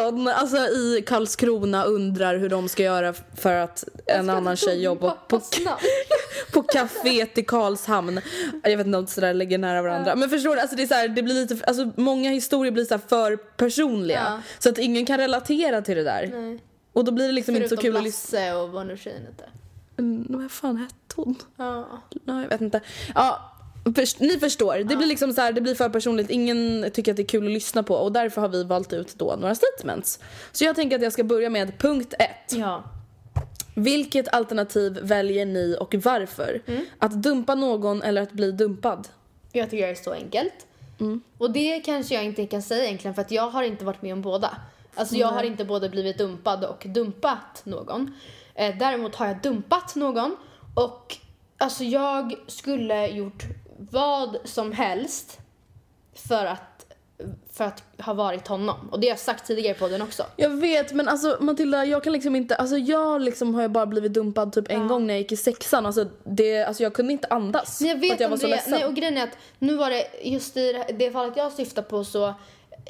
17 0.00 0.28
alltså 0.34 0.56
i 0.56 1.04
Karlskrona 1.06 1.84
undrar 1.84 2.36
hur 2.36 2.48
de 2.48 2.68
ska 2.68 2.82
göra 2.82 3.14
för 3.36 3.54
att 3.54 3.84
en 4.06 4.30
annan 4.30 4.56
tjej 4.56 4.82
jobbar 4.82 5.16
på, 5.28 5.40
på 6.52 6.62
kaféet 6.62 7.38
i 7.38 7.42
Karlshamn. 7.42 8.20
Jag 8.62 8.76
vet 8.76 8.86
inte 8.86 8.98
om 8.98 9.04
det 9.04 9.10
sådär 9.10 9.34
ligger 9.34 9.58
nära 9.58 9.82
varandra. 9.82 10.16
Men 10.16 10.28
förstår 10.30 10.54
du, 10.54 10.60
alltså 10.60 10.76
det 10.76 10.82
är 10.82 10.86
så 10.86 10.94
här, 10.94 11.08
det 11.08 11.22
blir 11.22 11.34
lite, 11.34 11.64
alltså 11.66 11.90
många 11.96 12.30
historier 12.30 12.72
blir 12.72 12.84
så 12.84 12.98
för 12.98 13.36
personliga. 13.36 14.22
Ja. 14.26 14.40
Så 14.58 14.68
att 14.68 14.78
ingen 14.78 15.06
kan 15.06 15.18
relatera 15.18 15.82
till 15.82 15.96
det 15.96 16.01
där. 16.02 16.30
Nej. 16.34 16.58
Och 16.92 17.04
då 17.04 17.12
blir 17.12 17.26
det 17.26 17.32
liksom 17.32 17.56
inte 17.56 17.68
så 17.68 17.76
Förutom 17.76 17.82
kul 17.90 17.96
att 17.96 18.02
lyssna. 18.04 18.38
Lasse 18.38 18.54
och 18.54 18.68
vad 18.68 18.86
nu 18.86 18.96
tjejen 18.96 19.22
hette. 19.26 19.44
Mm, 19.98 20.26
Vad 20.28 20.50
fan 20.50 20.76
hette 20.76 20.94
hon? 21.14 21.34
Ja. 21.56 21.88
Ja, 22.24 22.42
jag 22.42 22.48
vet 22.48 22.60
inte. 22.60 22.80
Ja, 23.14 23.52
först, 23.96 24.20
ni 24.20 24.38
förstår. 24.38 24.76
Det 24.76 24.96
blir 24.96 25.06
liksom 25.06 25.32
så 25.32 25.40
här, 25.40 25.52
det 25.52 25.60
blir 25.60 25.74
för 25.74 25.88
personligt. 25.88 26.30
Ingen 26.30 26.90
tycker 26.92 27.12
att 27.12 27.16
det 27.16 27.22
är 27.22 27.26
kul 27.26 27.46
att 27.46 27.52
lyssna 27.52 27.82
på 27.82 27.94
och 27.94 28.12
därför 28.12 28.40
har 28.40 28.48
vi 28.48 28.64
valt 28.64 28.92
ut 28.92 29.14
då 29.18 29.36
några 29.40 29.54
statements. 29.54 30.18
Så 30.52 30.64
jag 30.64 30.76
tänker 30.76 30.96
att 30.96 31.02
jag 31.02 31.12
ska 31.12 31.24
börja 31.24 31.50
med 31.50 31.78
punkt 31.78 32.14
ett. 32.18 32.52
ja. 32.58 32.84
Vilket 33.74 34.34
alternativ 34.34 34.98
väljer 35.02 35.46
ni 35.46 35.76
och 35.80 35.94
varför? 35.94 36.62
Mm. 36.66 36.84
Att 36.98 37.12
dumpa 37.22 37.54
någon 37.54 38.02
eller 38.02 38.22
att 38.22 38.32
bli 38.32 38.52
dumpad? 38.52 39.08
Jag 39.52 39.70
tycker 39.70 39.86
det 39.86 39.92
är 39.92 40.04
så 40.04 40.12
enkelt. 40.12 40.54
Och 41.38 41.50
det 41.50 41.80
kanske 41.80 42.14
jag 42.14 42.24
inte 42.24 42.46
kan 42.46 42.62
säga 42.62 42.84
egentligen 42.84 43.14
för 43.14 43.22
att 43.22 43.30
jag 43.30 43.50
har 43.50 43.62
inte 43.62 43.84
varit 43.84 44.02
med 44.02 44.12
om 44.12 44.22
båda. 44.22 44.56
Alltså 44.94 45.14
jag 45.16 45.28
har 45.28 45.42
inte 45.42 45.64
både 45.64 45.88
blivit 45.88 46.18
dumpad 46.18 46.64
och 46.64 46.82
dumpat 46.88 47.62
någon. 47.64 48.14
Eh, 48.54 48.76
däremot 48.78 49.14
har 49.14 49.26
jag 49.26 49.42
dumpat 49.42 49.94
någon 49.96 50.36
och 50.74 51.16
alltså 51.58 51.84
jag 51.84 52.34
skulle 52.46 53.06
gjort 53.06 53.42
vad 53.90 54.36
som 54.44 54.72
helst 54.72 55.38
för 56.14 56.46
att, 56.46 56.86
för 57.52 57.64
att 57.64 57.82
ha 57.98 58.12
varit 58.14 58.48
honom. 58.48 58.88
Och 58.90 59.00
det 59.00 59.06
har 59.06 59.12
jag 59.12 59.18
sagt 59.18 59.46
tidigare 59.46 59.74
på 59.74 59.88
den 59.88 60.02
också. 60.02 60.22
Jag 60.36 60.50
vet 60.50 60.92
men 60.92 61.08
alltså 61.08 61.36
Matilda 61.40 61.84
jag 61.84 62.04
kan 62.04 62.12
liksom 62.12 62.36
inte, 62.36 62.54
alltså 62.56 62.76
jag 62.76 63.20
liksom 63.20 63.54
har 63.54 63.62
ju 63.62 63.68
bara 63.68 63.86
blivit 63.86 64.12
dumpad 64.12 64.52
typ 64.52 64.70
en 64.70 64.88
gång 64.88 65.06
när 65.06 65.14
jag 65.14 65.20
gick 65.20 65.32
i 65.32 65.36
sexan. 65.36 65.86
Alltså, 65.86 66.06
det, 66.24 66.62
alltså 66.64 66.82
jag 66.82 66.94
kunde 66.94 67.12
inte 67.12 67.28
andas. 67.30 67.80
Men 67.80 67.88
jag 67.90 67.96
för 67.96 68.00
vet 68.00 68.12
att 68.14 68.20
jag 68.20 68.28
var 68.28 68.36
så 68.36 68.46
det, 68.46 68.50
ledsen. 68.54 68.70
nej, 68.72 68.84
och 68.86 68.94
grejen 68.94 69.16
är 69.18 69.22
att 69.24 69.36
nu 69.58 69.76
var 69.76 69.90
det 69.90 70.04
just 70.22 70.56
i 70.56 70.72
det- 70.72 70.92
det 70.98 71.10
fallet 71.10 71.36
jag 71.36 71.52
syftar 71.52 71.82
på 71.82 72.04
så 72.04 72.34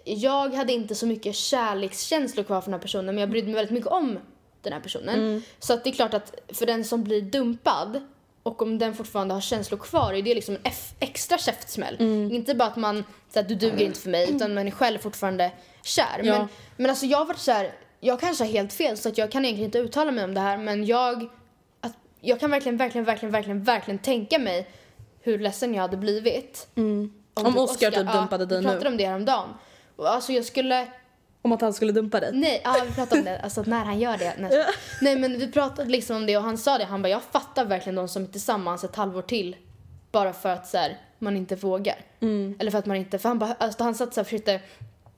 jag 0.05 0.55
hade 0.55 0.73
inte 0.73 0.95
så 0.95 1.07
mycket 1.07 1.35
kärlekskänslor 1.35 2.45
kvar 2.45 2.61
för 2.61 2.67
den 2.71 2.75
här 2.75 2.83
personen 2.83 3.07
men 3.07 3.19
jag 3.19 3.31
brydde 3.31 3.47
mig 3.47 3.55
väldigt 3.55 3.73
mycket 3.73 3.91
om 3.91 4.19
den 4.63 4.73
här 4.73 4.81
personen. 4.81 5.15
Mm. 5.15 5.43
Så 5.59 5.73
att 5.73 5.85
det 5.85 5.91
är 5.91 5.95
klart 5.95 6.15
att 6.15 6.35
för 6.49 6.67
den 6.67 6.85
som 6.85 7.05
blir 7.05 7.23
dumpad 7.23 8.01
och 8.43 8.63
om 8.63 8.79
den 8.79 8.95
fortfarande 8.95 9.35
har 9.35 9.41
känslor 9.41 9.79
kvar 9.79 10.13
är 10.15 10.23
det 10.23 10.35
liksom 10.35 10.55
en 10.55 10.61
F- 10.65 10.95
extra 11.01 11.39
käftsmäll. 11.39 11.97
Mm. 12.01 12.33
Inte 12.33 12.55
bara 12.55 12.69
att 12.69 12.77
man, 12.77 13.05
så 13.35 13.41
att 13.41 13.49
du 13.49 13.55
duger 13.55 13.85
inte 13.85 14.01
för 14.01 14.11
mig 14.11 14.31
utan 14.31 14.55
man 14.55 14.67
är 14.67 14.71
själv 14.71 14.99
fortfarande 14.99 15.53
kär. 15.83 16.21
Ja. 16.23 16.39
Men, 16.39 16.49
men 16.77 16.91
alltså 16.91 17.07
jag 17.07 17.19
har 17.19 17.25
varit 17.25 17.39
så 17.39 17.53
här, 17.53 17.73
jag 18.01 18.21
kanske 18.21 18.45
har 18.45 18.51
helt 18.51 18.73
fel 18.73 18.97
så 18.97 19.09
att 19.09 19.19
jag 19.19 19.33
kan 19.33 19.45
egentligen 19.45 19.69
inte 19.69 19.79
uttala 19.79 20.11
mig 20.11 20.25
om 20.25 20.35
det 20.35 20.41
här 20.41 20.57
men 20.57 20.87
jag, 20.87 21.29
att, 21.81 21.93
jag 22.21 22.41
kan 22.41 22.51
verkligen, 22.51 22.77
verkligen, 22.77 23.05
verkligen, 23.05 23.33
verkligen, 23.33 23.63
verkligen 23.65 23.99
tänka 23.99 24.39
mig 24.39 24.69
hur 25.21 25.39
ledsen 25.39 25.75
jag 25.75 25.83
hade 25.83 25.97
blivit. 25.97 26.69
Mm. 26.75 27.13
Om 27.35 27.59
Oscar 27.59 27.91
typ 27.91 28.13
dumpade 28.13 28.45
ja, 28.45 28.47
dig 28.47 28.59
vi 28.59 28.65
nu. 28.65 28.71
pratade 28.71 28.89
om 28.89 28.97
det 28.97 29.07
häromdagen. 29.07 29.49
Alltså 30.09 30.33
jag 30.33 30.45
skulle, 30.45 30.87
Om 31.43 31.53
att 31.53 31.61
han 31.61 31.73
skulle 31.73 31.93
dumpa 31.93 32.21
dig? 32.21 32.31
nej, 32.33 32.61
ja 32.65 32.77
vi 32.87 32.95
pratade 32.95 33.19
om 33.19 33.25
det, 33.25 33.41
alltså 33.41 33.63
när 33.67 33.85
han 33.85 33.99
gör 33.99 34.19
det. 34.19 34.35
När, 34.39 34.51
nej 35.01 35.17
men 35.17 35.39
vi 35.39 35.53
pratade 35.53 35.91
liksom 35.91 36.17
om 36.17 36.27
det 36.27 36.37
och 36.37 36.43
han 36.43 36.59
sa 36.59 36.79
det, 36.79 36.85
han 36.85 37.03
bara 37.03 37.09
jag 37.09 37.23
fattar 37.23 37.65
verkligen 37.65 37.95
de 37.95 38.09
som 38.09 38.23
är 38.23 38.27
tillsammans 38.27 38.85
ett 38.85 38.97
halvår 38.97 39.23
till 39.23 39.57
bara 40.13 40.33
för 40.33 40.49
att 40.49 40.67
så 40.67 40.79
här, 40.79 40.99
man 41.19 41.37
inte 41.37 41.57
vågar. 41.57 41.97
Mm. 42.21 42.57
Eller 42.59 42.71
för 42.71 42.79
att 42.79 42.87
man 42.87 42.97
inte, 42.97 43.19
för 43.19 43.29
han 43.29 43.39
bara, 43.39 43.55
alltså 43.59 43.85
han 43.85 43.95
satt 43.95 44.15
så 44.15 44.21
här 44.21 44.23
och 44.23 44.27
försökte, 44.27 44.61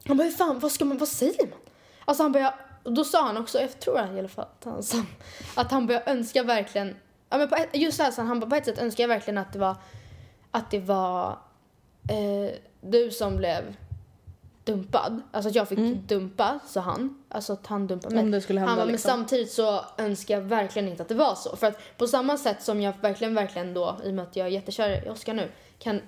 han 0.06 0.16
bara 0.16 0.24
hur 0.24 0.30
fan, 0.30 0.58
vad 0.58 0.72
ska 0.72 0.84
man, 0.84 0.98
vad 0.98 1.08
säger 1.08 1.46
man? 1.46 1.58
Alltså 2.04 2.22
han 2.22 2.32
bara, 2.32 2.54
och 2.82 2.92
då 2.92 3.04
sa 3.04 3.22
han 3.22 3.36
också, 3.36 3.60
jag 3.60 3.80
tror 3.80 3.98
i 3.98 4.18
alla 4.18 4.28
fall 4.28 4.46
att 4.58 4.64
han 4.64 4.82
sa, 4.82 5.02
att 5.54 5.70
han 5.70 5.86
började 5.86 6.10
önska 6.10 6.42
verkligen, 6.42 6.96
ja 7.30 7.38
men 7.38 7.48
på 7.48 7.56
ett, 7.56 7.68
just 7.72 7.98
det 7.98 8.04
här, 8.04 8.10
så 8.10 8.22
han 8.22 8.40
bara 8.40 8.50
på 8.50 8.56
ett 8.56 8.64
sätt 8.64 8.78
önskar 8.78 9.02
jag 9.02 9.08
verkligen 9.08 9.38
att 9.38 9.52
det 9.52 9.58
var, 9.58 9.76
att 10.50 10.70
det 10.70 10.80
var 10.80 11.38
eh, 12.10 12.54
du 12.80 13.10
som 13.10 13.36
blev 13.36 13.76
dumpad. 14.64 15.23
Alltså 15.33 15.49
att 15.49 15.54
jag 15.54 15.68
fick 15.68 15.78
dumpa, 15.78 16.59
sa 16.66 16.80
han. 16.80 17.23
Alltså 17.28 17.52
att 17.52 17.66
han 17.66 17.87
dumpade 17.87 18.14
mig. 18.14 18.23
Mm. 18.23 18.28
Om 18.28 18.30
det 18.30 18.40
skulle 18.40 18.61
hända, 18.61 18.71
han 18.71 18.78
bara, 18.78 18.92
liksom. 18.92 19.11
men 19.11 19.18
samtidigt 19.18 19.52
så 19.52 19.85
önskar 19.99 20.35
jag 20.35 20.42
verkligen 20.42 20.88
inte 20.88 21.02
att 21.02 21.09
det 21.09 21.14
var 21.14 21.35
så. 21.35 21.56
För 21.56 21.66
att 21.66 21.99
på 21.99 22.06
samma 22.06 22.38
sätt 22.38 22.62
som 22.62 22.80
jag 22.80 22.92
verkligen, 23.00 23.35
verkligen 23.35 23.75
då, 23.75 23.97
i 24.04 24.11
och 24.11 24.14
med 24.14 24.23
att 24.23 24.37
jag 24.37 24.47
är 24.47 24.50
jättekär 24.50 25.06
i 25.06 25.11
Oscar 25.11 25.35
nu, 25.35 25.49
kan 25.78 26.00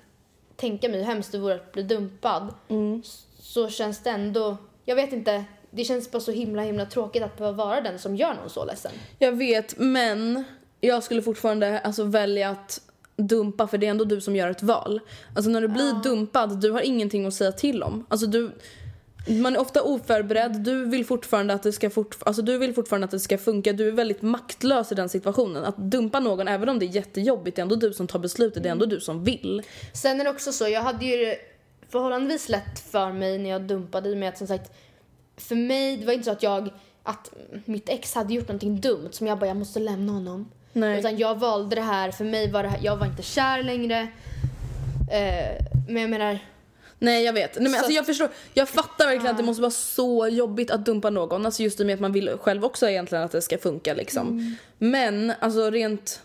tänka 0.57 0.89
mig 0.89 0.99
hur 0.99 1.07
hemskt 1.07 1.33
det 1.33 1.39
vore 1.39 1.55
att 1.55 1.73
bli 1.73 1.83
dumpad. 1.83 2.55
Mm. 2.69 3.03
Så 3.39 3.69
känns 3.69 4.03
det 4.03 4.11
ändå, 4.11 4.57
jag 4.85 4.97
vet 4.97 5.13
inte, 5.13 5.45
det 5.71 5.85
känns 5.85 6.11
bara 6.11 6.21
så 6.21 6.33
himla, 6.33 6.63
himla 6.63 6.87
tråkigt 6.87 7.23
att 7.23 7.39
behöva 7.39 7.65
vara 7.65 7.81
den 7.81 7.99
som 7.99 8.17
gör 8.17 8.35
någon 8.35 8.51
så 8.51 8.65
ledsen. 8.65 8.93
Jag 9.19 9.33
vet, 9.33 9.79
men 9.79 10.45
jag 10.81 11.03
skulle 11.03 11.23
fortfarande 11.23 11.81
alltså, 11.81 12.05
välja 12.05 12.51
att 12.51 12.81
dumpa 13.17 13.67
för 13.67 13.79
det 13.79 13.87
är 13.87 13.91
ändå 13.91 14.05
du 14.05 14.21
som 14.21 14.37
gör 14.37 14.51
ett 14.51 14.63
val. 14.63 15.01
Alltså 15.35 15.51
när 15.51 15.61
du 15.61 15.69
blir 15.69 16.03
dumpad, 16.03 16.61
du 16.61 16.71
har 16.71 16.81
ingenting 16.81 17.27
att 17.27 17.35
säga 17.35 17.53
till 17.53 17.83
om. 17.83 18.07
Alltså 18.09 18.27
du, 18.27 18.51
man 19.29 19.57
är 19.57 19.61
ofta 19.61 19.83
oförberedd, 19.83 20.61
du 20.61 20.85
vill 20.85 21.07
fortfarande 21.07 21.55
att 21.55 21.63
det 21.63 21.73
ska 21.73 21.91
fort, 21.91 22.17
alltså 22.21 22.43
du 22.43 22.59
vill 22.59 22.75
fortfarande 22.75 23.05
att 23.05 23.11
det 23.11 23.21
ska 23.21 23.39
funka, 23.39 23.73
du 23.73 23.89
är 23.89 23.93
väldigt 23.93 24.23
maktlös 24.23 24.93
i 24.93 24.95
den 24.95 25.09
situationen. 25.09 25.65
Att 25.65 25.77
dumpa 25.77 26.21
någon, 26.21 26.49
även 26.49 26.69
om 26.69 26.79
det 26.79 26.87
är 26.87 26.91
jättejobbigt, 26.91 27.57
det 27.57 27.61
är 27.61 27.63
ändå 27.63 27.77
du 27.77 27.93
som 27.93 28.07
tar 28.07 28.19
beslutet, 28.19 28.63
det 28.63 28.69
är 28.69 28.73
ändå 28.73 28.87
du 28.87 29.01
som 29.01 29.25
vill. 29.25 29.63
Sen 29.93 30.21
är 30.21 30.25
det 30.25 30.31
också 30.31 30.53
så, 30.53 30.69
jag 30.69 30.83
hade 30.83 31.05
ju 31.05 31.35
förhållandevis 31.89 32.49
lätt 32.49 32.79
för 32.79 33.13
mig 33.13 33.39
när 33.39 33.51
jag 33.51 33.63
dumpade 33.63 34.09
i 34.09 34.15
och 34.15 34.19
med 34.19 34.29
att 34.29 34.39
som 34.39 34.47
sagt, 34.47 34.73
för 35.37 35.55
mig, 35.55 35.97
det 35.97 36.07
var 36.07 36.13
inte 36.13 36.25
så 36.25 36.31
att 36.31 36.43
jag, 36.43 36.71
att 37.03 37.33
mitt 37.65 37.89
ex 37.89 38.15
hade 38.15 38.35
gjort 38.35 38.49
någonting 38.49 38.81
dumt 38.81 39.09
som 39.11 39.27
jag 39.27 39.39
bara, 39.39 39.47
jag 39.47 39.57
måste 39.57 39.81
lämna 39.81 40.13
honom. 40.13 40.51
Nej. 40.77 40.99
Utan 40.99 41.19
jag 41.19 41.35
valde 41.35 41.77
det 41.77 41.83
här, 41.83 42.11
för 42.11 42.25
mig 42.25 42.51
var 42.51 42.63
det 42.63 42.69
här, 42.69 42.79
jag 42.83 42.97
var 42.97 43.07
inte 43.07 43.23
kär 43.23 43.63
längre. 43.63 44.01
Eh, 45.13 45.65
men 45.89 46.03
jag 46.03 46.11
menar, 46.11 46.39
Nej 46.99 47.25
jag 47.25 47.33
vet. 47.33 47.55
Nej, 47.55 47.63
men 47.63 47.73
Så 47.73 47.79
alltså, 47.79 47.93
jag 47.93 48.07
förstår. 48.07 48.29
Jag 48.55 48.69
fattar 48.69 49.07
verkligen 49.07 49.31
att 49.31 49.37
det 49.37 49.43
måste 49.43 49.63
vara 49.63 49.71
så 49.71 50.29
jobbigt 50.29 50.71
att 50.71 50.87
dumpa 50.87 51.11
någon. 51.11 51.47
Alltså 51.47 51.63
just 51.63 51.81
i 51.81 51.83
och 51.83 51.87
med 51.87 51.95
att 51.95 52.01
man 52.01 52.13
vill 52.13 52.37
själv 52.41 52.65
också 52.65 52.89
egentligen 52.89 53.25
att 53.25 53.33
det 53.33 53.43
ska 53.43 53.59
funka 53.59 53.95
liksom. 53.95 54.29
Mm. 54.29 54.55
Men 54.79 55.33
alltså 55.41 55.71
rent 55.71 56.21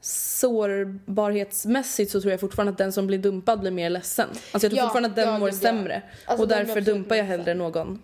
sårbarhetsmässigt 0.00 2.12
så 2.12 2.20
tror 2.20 2.30
jag 2.30 2.40
fortfarande 2.40 2.72
att 2.72 2.78
den 2.78 2.92
som 2.92 3.06
blir 3.06 3.18
dumpad 3.18 3.60
blir 3.60 3.70
mer 3.70 3.90
ledsen. 3.90 4.28
Alltså 4.28 4.48
jag 4.52 4.60
tror 4.60 4.76
Ja, 4.76 4.82
fortfarande 4.82 5.08
att 5.08 5.16
den 5.16 5.28
ja, 5.28 5.38
mår 5.38 5.48
ja. 5.48 5.54
sämre. 5.54 6.02
Alltså, 6.24 6.42
och 6.42 6.48
därför 6.48 6.80
dumpar 6.80 7.16
jag 7.16 7.24
hellre 7.24 7.54
någon. 7.54 8.02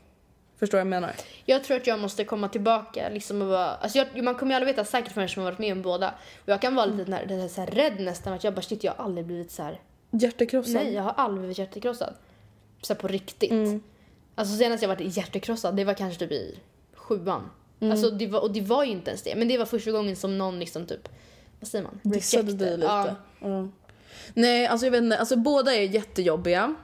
Förstår 0.58 0.78
du 0.78 0.84
vad 0.84 0.94
jag 0.94 1.00
menar? 1.00 1.14
jag 1.44 1.64
tror 1.64 1.76
att 1.76 1.86
jag 1.86 1.98
måste 1.98 2.24
komma 2.24 2.48
tillbaka 2.48 3.08
liksom 3.08 3.42
och 3.42 3.48
bara, 3.48 3.74
alltså 3.74 3.98
jag, 3.98 4.24
man 4.24 4.34
kommer 4.34 4.52
ju 4.52 4.56
aldrig 4.56 4.76
veta 4.76 4.84
säkert 4.84 5.12
förrän 5.12 5.28
man 5.36 5.44
varit 5.44 5.58
med 5.58 5.72
om 5.72 5.82
båda. 5.82 6.14
Och 6.42 6.48
jag 6.48 6.60
kan 6.60 6.74
vara 6.74 6.86
lite 6.86 7.10
när, 7.10 7.48
så 7.48 7.60
här 7.60 7.66
rädd 7.66 8.00
nästan 8.00 8.32
att 8.32 8.44
jag 8.44 8.54
bara 8.54 8.62
shit 8.62 8.84
jag 8.84 8.92
har 8.92 9.04
aldrig 9.04 9.26
blivit 9.26 9.50
så 9.50 9.62
här. 9.62 9.80
Hjärtekrossad. 10.10 10.74
nej 10.74 10.94
jag 10.94 11.02
har 11.02 11.12
aldrig 11.16 11.40
blivit 11.40 11.58
hjärtekrossad. 11.58 12.14
Så 12.82 12.92
här 12.94 13.00
på 13.00 13.08
riktigt. 13.08 13.50
Mm. 13.50 13.82
Alltså 14.34 14.56
senast 14.56 14.82
jag 14.82 14.88
varit 14.88 15.16
hjärtekrossad 15.16 15.76
det 15.76 15.84
var 15.84 15.94
kanske 15.94 16.18
typ 16.18 16.32
i 16.32 16.58
sjuan. 16.94 17.50
Mm. 17.80 17.92
Alltså 17.92 18.10
det 18.10 18.26
var, 18.26 18.40
och 18.40 18.52
det 18.52 18.60
var 18.60 18.84
ju 18.84 18.90
inte 18.90 19.10
ens 19.10 19.22
det. 19.22 19.34
Men 19.36 19.48
det 19.48 19.58
var 19.58 19.66
första 19.66 19.90
gången 19.90 20.16
som 20.16 20.38
någon 20.38 20.58
liksom 20.58 20.86
typ, 20.86 21.08
vad 21.60 21.68
säger 21.68 21.84
man? 21.84 22.00
Dissade 22.02 22.52
dig 22.52 22.76
lite. 22.76 22.86
Ja. 22.86 23.14
Ja. 23.40 23.68
Nej, 24.34 24.66
alltså 24.66 24.86
jag 24.86 24.90
vet 24.90 25.02
inte. 25.02 25.18
Alltså 25.18 25.36
båda 25.36 25.74
är 25.74 25.82
jättejobbiga. 25.82 26.74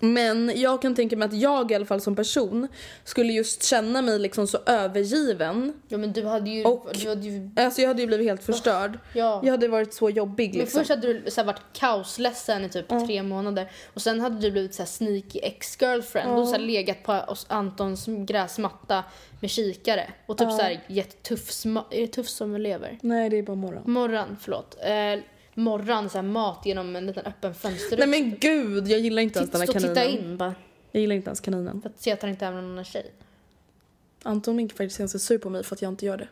Men 0.00 0.52
jag 0.56 0.82
kan 0.82 0.94
tänka 0.94 1.16
mig 1.16 1.26
att 1.26 1.32
jag 1.34 1.70
i 1.70 1.74
alla 1.74 1.84
fall 1.84 2.00
som 2.00 2.16
person 2.16 2.68
skulle 3.04 3.32
just 3.32 3.62
känna 3.62 4.02
mig 4.02 4.18
liksom 4.18 4.46
så 4.46 4.58
övergiven. 4.66 5.72
Ja 5.88 5.98
men 5.98 6.12
du 6.12 6.24
hade 6.24 6.50
ju... 6.50 6.64
Och- 6.64 6.88
du 6.94 7.08
hade 7.08 7.26
ju 7.26 7.50
Alltså 7.56 7.80
jag 7.80 7.88
hade 7.88 8.00
ju 8.00 8.06
blivit 8.06 8.26
helt 8.26 8.42
förstörd. 8.44 8.98
Ja. 9.14 9.40
Jag 9.44 9.50
hade 9.50 9.68
varit 9.68 9.94
så 9.94 10.10
jobbig 10.10 10.50
men 10.50 10.58
liksom. 10.60 10.78
först 10.80 10.90
hade 10.90 11.12
du 11.12 11.30
så 11.30 11.40
här, 11.40 11.46
varit 11.46 11.62
kaosledsen 11.72 12.64
i 12.64 12.68
typ 12.68 12.88
tre 13.06 13.22
månader 13.22 13.70
och 13.94 14.02
sen 14.02 14.20
hade 14.20 14.40
du 14.40 14.50
blivit 14.50 14.74
så 14.74 14.82
här, 14.82 14.86
sneaky 14.86 15.38
ex-girlfriend 15.42 16.38
och 16.38 16.48
så 16.48 16.52
här, 16.52 16.60
legat 16.60 17.02
på 17.02 17.24
Antons 17.48 18.06
gräsmatta 18.06 19.04
med 19.40 19.50
kikare 19.50 20.10
och 20.26 20.38
typ 20.38 20.50
så 20.50 20.62
här, 20.62 20.80
gett 20.86 21.22
tuff, 21.22 21.64
är 21.90 22.00
det 22.00 22.06
tuff 22.06 22.28
som 22.28 22.56
lever? 22.56 22.98
Nej 23.02 23.30
det 23.30 23.38
är 23.38 23.42
bara 23.42 23.56
morgon. 23.56 23.82
Morran, 23.86 24.36
förlåt. 24.40 24.76
Eh, 24.80 25.22
morran, 25.56 26.10
så 26.10 26.18
här, 26.18 26.22
mat 26.22 26.66
genom 26.66 26.96
en 26.96 27.06
liten 27.06 27.26
öppen 27.26 27.54
fönsterruta. 27.54 28.06
Nej 28.06 28.20
men 28.20 28.38
gud, 28.38 28.88
jag 28.88 29.00
gillar 29.00 29.22
inte 29.22 29.38
ens 29.38 29.50
den 29.50 29.60
här 29.60 29.68
och 29.68 29.74
titta 29.74 29.94
kaninen. 29.94 30.24
in 30.24 30.36
bara. 30.36 30.54
Jag 30.92 31.00
gillar 31.00 31.16
inte 31.16 31.28
ens 31.28 31.40
kaninen. 31.40 31.82
För 31.82 31.88
att 31.90 32.00
se 32.00 32.12
att 32.12 32.22
han 32.22 32.30
inte 32.30 32.46
är 32.46 32.52
med 32.52 32.62
någon 32.62 32.72
annan 32.72 32.84
tjej. 32.84 33.12
Anton 34.22 34.60
är 34.60 34.68
faktiskt 34.68 34.98
ganska 34.98 35.18
sur 35.18 35.38
på 35.38 35.50
mig 35.50 35.64
för 35.64 35.74
att 35.74 35.82
jag 35.82 35.92
inte 35.92 36.06
gör 36.06 36.16
det. 36.16 36.28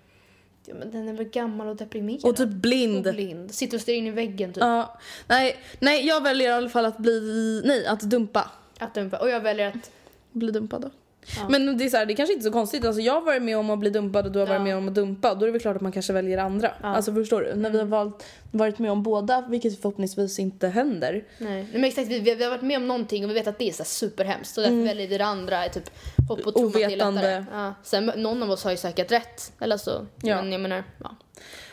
Ja, 0.66 0.74
men 0.74 0.90
den 0.90 1.08
är 1.08 1.12
väl 1.12 1.28
gammal 1.28 1.68
och 1.68 1.76
deprimerad. 1.76 2.24
Och 2.24 2.36
typ 2.36 2.48
blind. 2.48 3.06
Och 3.06 3.14
blind. 3.14 3.54
Sitter 3.54 3.76
och 3.76 3.80
stirrar 3.80 3.98
in 3.98 4.06
i 4.06 4.10
väggen 4.10 4.52
typ. 4.52 4.60
Ja, 4.60 4.98
nej, 5.26 5.56
nej, 5.78 6.06
jag 6.06 6.22
väljer 6.22 6.48
i 6.48 6.52
alla 6.52 6.68
fall 6.68 6.84
att 6.84 6.98
bli, 6.98 7.62
nej, 7.64 7.86
att 7.86 8.00
dumpa. 8.00 8.50
Att 8.78 8.94
dumpa. 8.94 9.18
Och 9.18 9.30
jag 9.30 9.40
väljer 9.40 9.68
att... 9.68 9.90
Bli 10.32 10.52
dumpad 10.52 10.82
då. 10.82 10.90
Men 11.48 11.78
det 11.78 11.84
är, 11.84 11.88
så 11.88 11.96
här, 11.96 12.06
det 12.06 12.12
är 12.12 12.16
kanske 12.16 12.32
inte 12.32 12.44
så 12.44 12.52
konstigt. 12.52 12.84
Alltså, 12.84 13.00
jag 13.02 13.12
har 13.12 13.20
varit 13.20 13.42
med 13.42 13.58
om 13.58 13.70
att 13.70 13.78
bli 13.78 13.90
dumpad 13.90 14.26
och 14.26 14.32
du 14.32 14.38
har 14.38 14.46
varit 14.46 14.58
Ja. 14.58 14.64
med 14.64 14.76
om 14.76 14.88
att 14.88 14.94
dumpa. 14.94 15.34
Då 15.34 15.40
är 15.42 15.46
det 15.46 15.52
väl 15.52 15.60
klart 15.60 15.76
att 15.76 15.82
man 15.82 15.92
kanske 15.92 16.12
väljer 16.12 16.38
andra. 16.38 16.70
Alltså 16.80 17.14
förstår 17.14 17.42
du? 17.42 17.54
När 17.54 17.70
vi 17.70 17.78
har 17.78 17.84
valt, 17.84 18.24
varit 18.50 18.78
med 18.78 18.90
om 18.92 19.02
båda, 19.02 19.44
vilket 19.48 19.80
förhoppningsvis 19.80 20.38
inte 20.38 20.68
händer. 20.68 21.24
Nej. 21.38 21.66
Men 21.72 21.84
exakt, 21.84 22.08
vi, 22.08 22.20
vi 22.20 22.44
har 22.44 22.50
varit 22.50 22.62
med 22.62 22.76
om 22.76 22.88
någonting 22.88 23.24
och 23.24 23.30
vi 23.30 23.34
vet 23.34 23.46
att 23.46 23.58
det 23.58 23.68
är 23.68 23.72
så 23.72 23.82
här 23.82 23.84
superhemskt. 23.88 24.56
Och 24.58 24.62
därför 24.62 24.84
väljer 24.84 25.08
vi 25.08 25.18
det 25.18 25.24
andra. 25.24 25.64
är 25.64 25.68
Typ 25.68 25.90
hopp 26.28 26.46
och 26.46 26.54
tro 26.54 26.66
att 26.66 26.72
det 26.72 26.82
är 26.82 26.84
Mm. 26.84 26.92
Ovetande. 26.94 27.20
lättare. 27.22 27.44
Ja. 27.52 27.74
Sen 27.82 28.12
någon 28.16 28.42
av 28.42 28.50
oss 28.50 28.64
har 28.64 28.70
ju 28.70 28.76
säkert 28.76 29.12
rätt. 29.12 29.52
Eller 29.60 29.76
så. 29.76 30.06
Ja. 30.22 30.42
Men 30.42 30.52
jag 30.52 30.60
menar, 30.60 30.84
ja. 31.02 31.16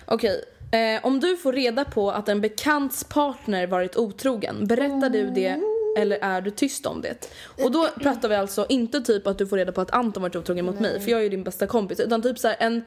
Okej, 0.06 0.42
eh, 0.72 1.06
om 1.06 1.20
du 1.20 1.38
får 1.38 1.54
reda 1.54 1.86
på 1.86 2.12
att 2.12 2.30
en 2.30 2.42
bekants 2.42 3.04
partner 3.04 3.68
varit 3.68 3.96
otrogen, 3.98 4.68
berättar 4.68 5.10
du 5.10 5.30
det 5.30 5.60
eller 5.98 6.18
är 6.22 6.42
du 6.42 6.52
tyst 6.52 6.86
om 6.86 7.02
det? 7.02 7.28
Och 7.64 7.72
då 7.72 7.88
pratar 8.02 8.30
vi 8.30 8.36
alltså 8.36 8.66
inte 8.70 9.02
typ 9.02 9.28
att 9.28 9.38
du 9.38 9.48
får 9.48 9.58
reda 9.58 9.72
på 9.72 9.82
att 9.82 9.92
Anton 9.92 10.24
varit 10.24 10.36
otrogen 10.36 10.66
mot 10.66 10.80
mig, 10.80 11.00
för 11.02 11.12
jag 11.12 11.20
är 11.20 11.24
ju 11.24 11.30
din 11.30 11.44
bästa 11.44 11.68
kompis, 11.68 12.00
utan 12.00 12.22
typ 12.22 12.40
så 12.40 12.48
här 12.48 12.56
en 12.60 12.82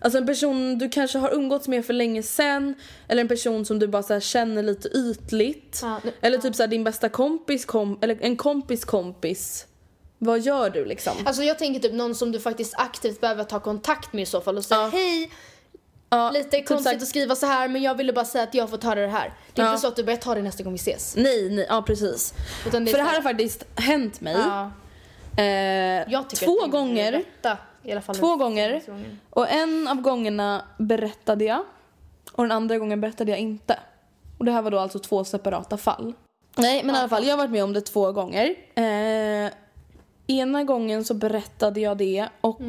Alltså 0.00 0.18
en 0.18 0.26
person 0.26 0.78
du 0.78 0.88
kanske 0.88 1.18
har 1.18 1.34
umgåtts 1.34 1.68
med 1.68 1.86
för 1.86 1.92
länge 1.92 2.22
sen 2.22 2.74
eller 3.08 3.20
en 3.22 3.28
person 3.28 3.64
som 3.64 3.78
du 3.78 3.86
bara 3.86 4.02
så 4.02 4.20
känner 4.20 4.62
lite 4.62 4.88
ytligt. 4.88 5.78
Ja, 5.82 6.00
nu- 6.04 6.12
eller 6.20 6.38
typ 6.38 6.54
så 6.54 6.62
här 6.62 6.68
din 6.68 6.84
bästa 6.84 7.08
kompis 7.08 7.64
kom, 7.64 7.98
eller 8.00 8.18
en 8.20 8.36
kompis 8.36 8.84
kompis. 8.84 9.66
Vad 10.18 10.40
gör 10.40 10.70
du 10.70 10.84
liksom? 10.84 11.12
Alltså 11.24 11.42
jag 11.42 11.58
tänker 11.58 11.80
typ 11.80 11.92
någon 11.92 12.14
som 12.14 12.32
du 12.32 12.40
faktiskt 12.40 12.74
aktivt 12.76 13.20
behöver 13.20 13.44
ta 13.44 13.60
kontakt 13.60 14.12
med 14.12 14.22
i 14.22 14.26
så 14.26 14.40
fall 14.40 14.56
och 14.56 14.64
säga 14.64 14.80
Ja. 14.80 14.88
hej, 14.92 15.30
Ja, 16.10 16.30
lite 16.30 16.50
typ 16.50 16.68
konstigt 16.68 16.92
här- 16.92 16.96
att 16.96 17.08
skriva 17.08 17.34
så 17.34 17.46
här 17.46 17.68
men 17.68 17.82
jag 17.82 17.94
ville 17.94 18.12
bara 18.12 18.24
säga 18.24 18.44
att 18.44 18.54
jag 18.54 18.70
får 18.70 18.76
ta 18.76 18.94
det 18.94 19.06
här. 19.06 19.32
Det 19.54 19.60
är 19.62 19.66
Ja. 19.66 19.70
inte 19.70 19.80
så 19.82 19.88
att 19.88 19.96
du 19.96 20.04
börjar 20.04 20.18
ta 20.18 20.34
det 20.34 20.42
nästa 20.42 20.62
gång 20.62 20.72
vi 20.72 20.76
ses. 20.78 21.16
Nej, 21.16 21.50
nej, 21.50 21.66
ja 21.68 21.82
precis. 21.82 22.34
Det 22.64 22.70
För 22.70 22.80
det 22.80 23.02
här 23.02 23.14
har 23.14 23.22
faktiskt 23.22 23.64
hänt 23.76 24.20
mig. 24.20 24.36
Ja. 24.38 24.70
Eh, 25.38 25.44
Jag 26.12 26.30
två 26.30 26.66
gånger. 26.66 27.12
rätta, 27.12 27.58
i 27.82 27.92
alla 27.92 28.00
fall 28.00 28.16
Två 28.16 28.36
gånger. 28.36 28.82
gången. 28.86 29.20
Och 29.30 29.50
en 29.50 29.88
av 29.88 30.00
gångerna 30.00 30.64
berättade 30.78 31.44
jag 31.44 31.64
och 32.32 32.44
den 32.44 32.52
andra 32.52 32.78
gången 32.78 33.00
berättade 33.00 33.30
jag 33.30 33.40
inte. 33.40 33.78
Och 34.38 34.44
det 34.44 34.52
här 34.52 34.62
var 34.62 34.70
då 34.70 34.78
alltså 34.78 34.98
två 34.98 35.24
separata 35.24 35.76
fall. 35.76 36.12
Nej 36.56 36.82
men 36.84 36.94
i 36.94 36.98
alla 36.98 37.08
fall, 37.08 37.24
jag 37.24 37.32
har 37.32 37.38
varit 37.38 37.50
med 37.50 37.64
om 37.64 37.72
det 37.72 37.80
två 37.80 38.12
gånger. 38.12 38.54
Eh, 38.74 39.50
ena 40.26 40.64
gången 40.64 41.04
så 41.04 41.14
berättade 41.14 41.80
jag 41.80 41.96
det 41.96 42.28
och 42.40 42.60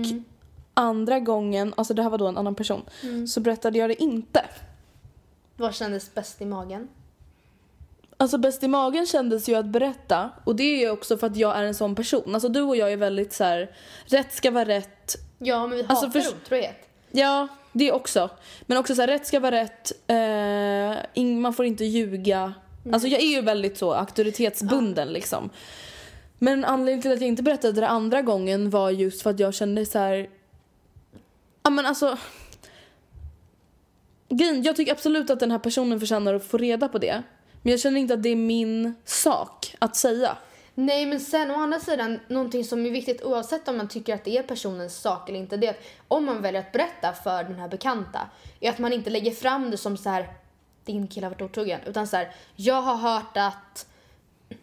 andra 0.78 1.20
gången, 1.20 1.74
alltså 1.78 1.94
det 1.94 2.04
här 2.04 2.10
var 2.10 2.18
då 2.18 2.28
en 2.28 2.38
annan 2.38 2.56
person, 2.56 2.82
så 3.28 3.40
berättade 3.40 3.78
jag 3.80 3.90
det 3.90 4.04
inte. 4.04 4.46
Vad 5.56 5.76
kändes 5.76 6.14
bäst 6.14 6.42
i 6.42 6.46
magen? 6.46 6.88
Alltså 8.18 8.38
bäst 8.38 8.64
i 8.64 8.68
magen 8.68 9.06
kändes 9.06 9.50
ju 9.50 9.56
att 9.56 9.66
berätta 9.66 10.30
och 10.44 10.56
det 10.56 10.64
är 10.64 10.78
ju 10.80 10.90
också 10.90 11.18
för 11.18 11.28
att 11.28 11.36
jag 11.38 11.58
är 11.58 11.64
en 11.64 11.74
sån 11.76 11.96
person. 11.96 12.34
Alltså 12.34 12.50
du 12.50 12.62
och 12.62 12.76
jag 12.76 12.92
är 12.92 12.98
väldigt 12.98 13.34
så 13.34 13.44
här: 13.44 13.72
rätt 14.06 14.34
ska 14.34 14.52
vara 14.52 14.66
rätt, 14.66 15.16
Ja 15.40 15.68
men 15.68 15.78
vi 15.78 15.84
Alltså, 15.88 16.06
hatar 16.06 16.20
för- 16.20 16.30
otrohet. 16.30 16.90
Ja, 17.12 17.48
det 17.74 17.92
också. 17.92 18.30
Men 18.66 18.78
också 18.78 18.96
så 18.96 19.02
här, 19.02 19.08
rätt 19.08 19.28
ska 19.28 19.40
vara 19.40 19.56
rätt. 19.56 19.92
Eh, 20.08 21.24
man 21.24 21.54
får 21.54 21.66
inte 21.66 21.86
ljuga. 21.86 22.54
Alltså 22.94 23.08
jag 23.08 23.22
är 23.22 23.28
ju 23.36 23.42
väldigt 23.42 23.78
så 23.78 23.94
auktoritetsbunden 23.94 25.08
liksom. 25.08 25.50
Men 26.40 26.66
anledningen 26.66 27.02
till 27.02 27.12
att 27.12 27.22
jag 27.22 27.28
inte 27.28 27.44
berättade 27.44 27.82
det 27.82 27.88
andra 27.88 28.22
gången 28.22 28.70
var 28.70 28.90
just 28.90 29.22
för 29.22 29.30
att 29.30 29.40
jag 29.40 29.54
kände 29.54 29.86
så 29.86 30.00
här. 30.00 30.28
Ja 31.68 31.72
men 31.72 31.86
alltså. 31.86 32.18
Grejen, 34.30 34.64
jag 34.64 34.76
tycker 34.76 34.92
absolut 34.92 35.30
att 35.30 35.40
den 35.40 35.52
här 35.52 35.60
personen 35.60 36.00
förtjänar 36.00 36.34
att 36.34 36.44
få 36.44 36.58
reda 36.58 36.88
på 36.88 36.98
det. 36.98 37.24
Men 37.62 37.72
jag 37.72 37.80
känner 37.80 38.00
inte 38.00 38.14
att 38.14 38.24
det 38.24 38.30
är 38.30 38.36
min 38.36 38.96
sak 39.06 39.76
att 39.80 39.96
säga. 39.96 40.38
Nej 40.76 41.06
men 41.06 41.20
sen 41.20 41.52
å 41.52 41.54
andra 41.54 41.80
sidan, 41.80 42.20
någonting 42.28 42.64
som 42.64 42.86
är 42.86 42.92
viktigt 42.92 43.24
oavsett 43.24 43.68
om 43.68 43.78
man 43.78 43.88
tycker 43.88 44.14
att 44.16 44.24
det 44.24 44.38
är 44.38 44.44
personens 44.44 45.02
sak 45.02 45.30
eller 45.30 45.40
inte, 45.40 45.58
det 45.58 45.68
är 45.68 45.72
att 45.72 45.84
om 46.08 46.26
man 46.26 46.42
väljer 46.42 46.62
att 46.62 46.72
berätta 46.72 47.14
för 47.14 47.44
den 47.44 47.56
här 47.56 47.68
bekanta, 47.68 48.30
är 48.60 48.70
att 48.70 48.80
man 48.80 48.94
inte 48.94 49.10
lägger 49.10 49.32
fram 49.32 49.72
det 49.72 49.78
som 49.78 49.98
så 49.98 50.10
här 50.10 50.28
din 50.86 51.08
kille 51.08 51.26
har 51.26 51.32
varit 51.32 51.42
otrogen, 51.42 51.80
utan 51.86 52.08
så 52.08 52.18
här, 52.18 52.36
jag 52.56 52.82
har 52.82 52.96
hört 52.96 53.38
att 53.38 53.88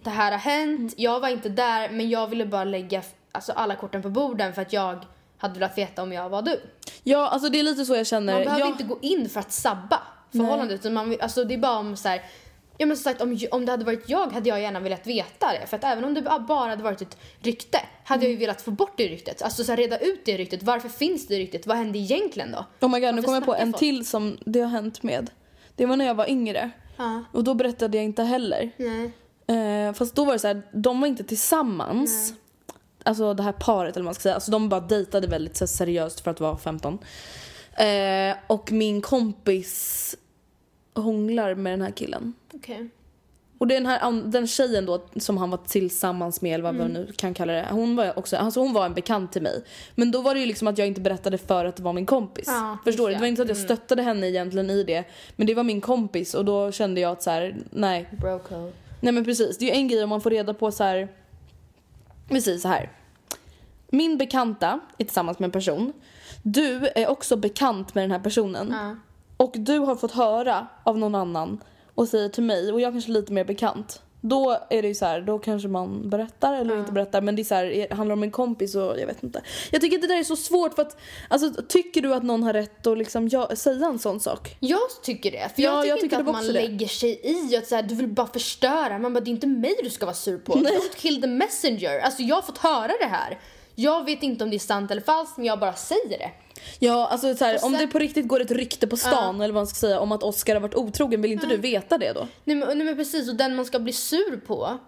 det 0.02 0.10
här 0.10 0.32
har 0.32 0.38
hänt, 0.38 0.94
jag 0.96 1.20
var 1.20 1.28
inte 1.28 1.48
där 1.48 1.90
men 1.90 2.10
jag 2.10 2.26
ville 2.26 2.46
bara 2.46 2.64
lägga 2.64 3.02
alltså, 3.32 3.52
alla 3.52 3.76
korten 3.76 4.02
på 4.02 4.10
borden 4.10 4.54
för 4.54 4.62
att 4.62 4.72
jag 4.72 5.04
hade 5.44 5.60
velat 5.60 5.78
veta 5.78 6.02
om 6.02 6.12
jag 6.12 6.28
var 6.28 6.42
du. 6.42 6.60
Ja, 7.02 7.28
alltså 7.28 7.48
det 7.48 7.58
är 7.58 7.62
lite 7.62 7.84
så 7.84 7.94
jag 7.94 8.06
känner. 8.06 8.32
Man 8.32 8.42
behöver 8.42 8.60
jag... 8.60 8.68
inte 8.68 8.84
gå 8.84 8.98
in 9.02 9.28
för 9.28 9.40
att 9.40 9.52
sabba 9.52 10.02
förhållandet 10.30 10.80
utan 10.80 10.94
man, 10.94 11.16
alltså, 11.20 11.44
det 11.44 11.54
är 11.54 11.58
bara 11.58 11.78
om 11.78 11.96
så 11.96 12.08
här, 12.08 12.22
Ja 12.78 12.86
men 12.86 12.96
som 12.96 13.04
sagt 13.04 13.20
om, 13.20 13.38
om 13.50 13.66
det 13.66 13.72
hade 13.72 13.84
varit 13.84 14.08
jag 14.08 14.32
hade 14.32 14.48
jag 14.48 14.60
gärna 14.60 14.80
velat 14.80 15.06
veta 15.06 15.52
det. 15.60 15.66
För 15.66 15.76
att 15.76 15.84
även 15.84 16.04
om 16.04 16.14
det 16.14 16.22
bara 16.22 16.68
hade 16.68 16.82
varit 16.82 17.02
ett 17.02 17.16
rykte 17.40 17.78
hade 18.04 18.24
jag 18.24 18.32
ju 18.32 18.36
velat 18.36 18.62
få 18.62 18.70
bort 18.70 18.92
det 18.96 19.08
ryktet. 19.08 19.42
Alltså 19.42 19.64
så 19.64 19.72
här, 19.72 19.76
reda 19.76 19.98
ut 19.98 20.24
det 20.24 20.36
ryktet. 20.36 20.62
Varför 20.62 20.88
finns 20.88 21.26
det 21.26 21.38
ryktet? 21.38 21.66
Vad 21.66 21.76
hände 21.76 21.98
egentligen 21.98 22.52
då? 22.52 22.86
Oh 22.86 22.90
my 22.90 23.00
god, 23.00 23.14
nu 23.14 23.20
Varför 23.20 23.22
kommer 23.22 23.38
jag 23.38 23.46
på 23.46 23.54
en 23.54 23.72
folk? 23.72 23.78
till 23.78 24.06
som 24.06 24.38
det 24.44 24.60
har 24.60 24.68
hänt 24.68 25.02
med. 25.02 25.30
Det 25.76 25.86
var 25.86 25.96
när 25.96 26.04
jag 26.04 26.14
var 26.14 26.30
yngre. 26.30 26.70
Ja. 26.96 27.24
Och 27.32 27.44
då 27.44 27.54
berättade 27.54 27.96
jag 27.96 28.04
inte 28.04 28.22
heller. 28.22 28.70
Nej. 28.76 29.10
Eh, 29.46 29.92
fast 29.92 30.14
då 30.14 30.24
var 30.24 30.32
det 30.32 30.38
så 30.38 30.46
här, 30.46 30.62
de 30.72 31.00
var 31.00 31.08
inte 31.08 31.24
tillsammans. 31.24 32.34
Alltså 33.06 33.34
det 33.34 33.42
här 33.42 33.52
paret 33.52 33.96
eller 33.96 34.02
vad 34.02 34.04
man 34.04 34.14
ska 34.14 34.22
säga. 34.22 34.34
Alltså 34.34 34.50
de 34.50 34.68
bara 34.68 34.80
dejtade 34.80 35.26
väldigt 35.26 35.56
så 35.56 35.66
seriöst 35.66 36.20
för 36.20 36.30
att 36.30 36.40
vara 36.40 36.56
15. 36.56 36.98
Eh, 37.72 38.36
och 38.46 38.72
min 38.72 39.00
kompis 39.00 40.16
hånglar 40.94 41.54
med 41.54 41.72
den 41.72 41.82
här 41.82 41.90
killen. 41.90 42.34
Okej. 42.54 42.88
Och 43.58 43.66
den 43.66 43.86
här 43.86 44.12
den 44.24 44.46
tjejen 44.46 44.86
då 44.86 45.06
som 45.16 45.36
han 45.36 45.50
var 45.50 45.58
tillsammans 45.58 46.40
med 46.42 46.54
eller 46.54 46.64
vad 46.64 46.74
man 46.74 46.90
nu 46.90 47.12
kan 47.16 47.34
kalla 47.34 47.52
det. 47.52 47.66
Hon 47.70 47.96
var 47.96 48.18
också, 48.18 48.36
alltså 48.36 48.60
hon 48.60 48.72
var 48.72 48.86
en 48.86 48.94
bekant 48.94 49.32
till 49.32 49.42
mig. 49.42 49.64
Men 49.94 50.10
då 50.10 50.22
var 50.22 50.34
det 50.34 50.40
ju 50.40 50.46
liksom 50.46 50.68
att 50.68 50.78
jag 50.78 50.86
inte 50.86 51.00
berättade 51.00 51.38
för 51.38 51.64
att 51.64 51.76
det 51.76 51.82
var 51.82 51.92
min 51.92 52.06
kompis. 52.06 52.44
Ja, 52.46 52.78
Förstår 52.84 53.08
du? 53.08 53.14
Det 53.14 53.20
var 53.20 53.26
inte 53.26 53.36
så 53.36 53.42
att 53.42 53.48
jag 53.48 53.56
stöttade 53.56 54.02
henne 54.02 54.28
egentligen 54.28 54.70
i 54.70 54.82
det. 54.82 55.04
Men 55.36 55.46
det 55.46 55.54
var 55.54 55.62
min 55.62 55.80
kompis 55.80 56.34
och 56.34 56.44
då 56.44 56.72
kände 56.72 57.00
jag 57.00 57.12
att 57.12 57.22
så 57.22 57.30
här, 57.30 57.56
nej. 57.70 58.08
Bro 58.20 58.38
code. 58.38 58.72
Nej 59.00 59.12
men 59.12 59.24
precis, 59.24 59.58
det 59.58 59.64
är 59.64 59.74
ju 59.74 59.80
en 59.80 59.88
grej 59.88 60.02
om 60.02 60.08
man 60.08 60.20
får 60.20 60.30
reda 60.30 60.54
på 60.54 60.72
så 60.72 60.84
här. 60.84 61.08
Vi 62.28 62.40
säger 62.40 62.58
så 62.58 62.68
här. 62.68 62.90
Min 63.88 64.18
bekanta 64.18 64.80
är 64.98 65.04
tillsammans 65.04 65.38
med 65.38 65.44
en 65.44 65.52
person. 65.52 65.92
Du 66.42 66.86
är 66.86 67.08
också 67.08 67.36
bekant 67.36 67.94
med 67.94 68.04
den 68.04 68.10
här 68.10 68.18
personen. 68.18 68.68
Ja. 68.72 68.96
Och 69.36 69.52
du 69.56 69.78
har 69.78 69.96
fått 69.96 70.12
höra 70.12 70.66
av 70.82 70.98
någon 70.98 71.14
annan 71.14 71.60
och 71.94 72.08
säger 72.08 72.28
till 72.28 72.42
mig 72.42 72.72
och 72.72 72.80
jag 72.80 72.92
kanske 72.92 73.10
är 73.10 73.14
lite 73.14 73.32
mer 73.32 73.44
bekant. 73.44 74.02
Då 74.26 74.58
är 74.70 74.82
det 74.82 74.88
ju 74.88 74.94
så 74.94 75.04
här, 75.04 75.20
då 75.20 75.38
kanske 75.38 75.68
man 75.68 76.10
berättar 76.10 76.54
eller 76.54 76.78
inte 76.78 76.92
berättar 76.92 77.20
men 77.20 77.36
det 77.36 77.42
är 77.42 77.44
så 77.44 77.54
här, 77.54 77.94
handlar 77.94 78.12
om 78.12 78.22
en 78.22 78.30
kompis 78.30 78.74
och 78.74 79.00
jag 79.00 79.06
vet 79.06 79.22
inte. 79.22 79.42
Jag 79.70 79.80
tycker 79.80 79.96
att 79.96 80.02
det 80.02 80.08
där 80.08 80.18
är 80.18 80.24
så 80.24 80.36
svårt 80.36 80.74
för 80.74 80.82
att 80.82 80.96
alltså 81.28 81.62
tycker 81.68 82.00
du 82.02 82.14
att 82.14 82.22
någon 82.22 82.42
har 82.42 82.52
rätt 82.52 82.86
att 82.86 82.98
liksom 82.98 83.28
ja, 83.28 83.56
säga 83.56 83.86
en 83.86 83.98
sån 83.98 84.20
sak? 84.20 84.56
Jag 84.60 84.80
tycker 85.02 85.30
det. 85.30 85.50
För 85.54 85.62
Ja, 85.62 85.70
jag 85.70 85.82
tycker 85.82 85.88
jag 85.88 86.00
tycker 86.00 86.18
inte 86.18 86.30
att 86.30 86.36
man 86.36 86.46
det. 86.46 86.52
lägger 86.52 86.86
sig 86.86 87.20
i 87.22 87.56
att 87.56 87.66
så 87.66 87.74
här, 87.74 87.82
du 87.82 87.94
vill 87.94 88.08
bara 88.08 88.26
förstöra. 88.26 88.98
Man 88.98 89.14
bara, 89.14 89.20
det 89.20 89.30
är 89.30 89.32
inte 89.32 89.46
mig 89.46 89.74
du 89.82 89.90
ska 89.90 90.06
vara 90.06 90.16
sur 90.16 90.38
på. 90.38 90.52
Don't 90.54 90.96
kill 90.96 91.22
the 91.22 91.28
messenger. 91.28 91.98
Alltså 91.98 92.22
jag 92.22 92.34
har 92.36 92.42
fått 92.42 92.58
höra 92.58 92.92
det 93.00 93.06
här. 93.06 93.38
Jag 93.74 94.04
vet 94.04 94.22
inte 94.22 94.44
om 94.44 94.50
det 94.50 94.56
är 94.56 94.58
sant 94.58 94.90
eller 94.90 95.02
falskt 95.02 95.36
men 95.36 95.46
jag 95.46 95.60
bara 95.60 95.74
säger 95.74 96.18
det. 96.18 96.30
Ja 96.78 97.06
alltså 97.08 97.34
så 97.34 97.44
här, 97.44 97.58
sen- 97.58 97.66
om 97.66 97.72
det 97.72 97.86
på 97.86 97.98
riktigt 97.98 98.28
går 98.28 98.40
ett 98.40 98.50
rykte 98.50 98.86
på 98.86 98.96
stan 98.96 99.40
eller 99.40 99.54
vad 99.54 99.60
man 99.60 99.66
ska 99.66 99.74
säga 99.76 100.00
om 100.00 100.12
att 100.12 100.22
Oscar 100.22 100.54
har 100.54 100.60
varit 100.60 100.74
otrogen 100.74 101.22
vill 101.22 101.32
inte 101.32 101.46
du 101.46 101.56
veta 101.56 101.98
det 101.98 102.12
då? 102.12 102.28
Nej 102.44 102.56
men, 102.56 102.78
nej 102.78 102.86
men 102.86 102.96
precis, 102.96 103.28
och 103.28 103.34
den 103.36 103.56
man 103.56 103.64
ska 103.64 103.78
bli 103.78 103.92
sur 103.92 104.40
på, 104.46 104.78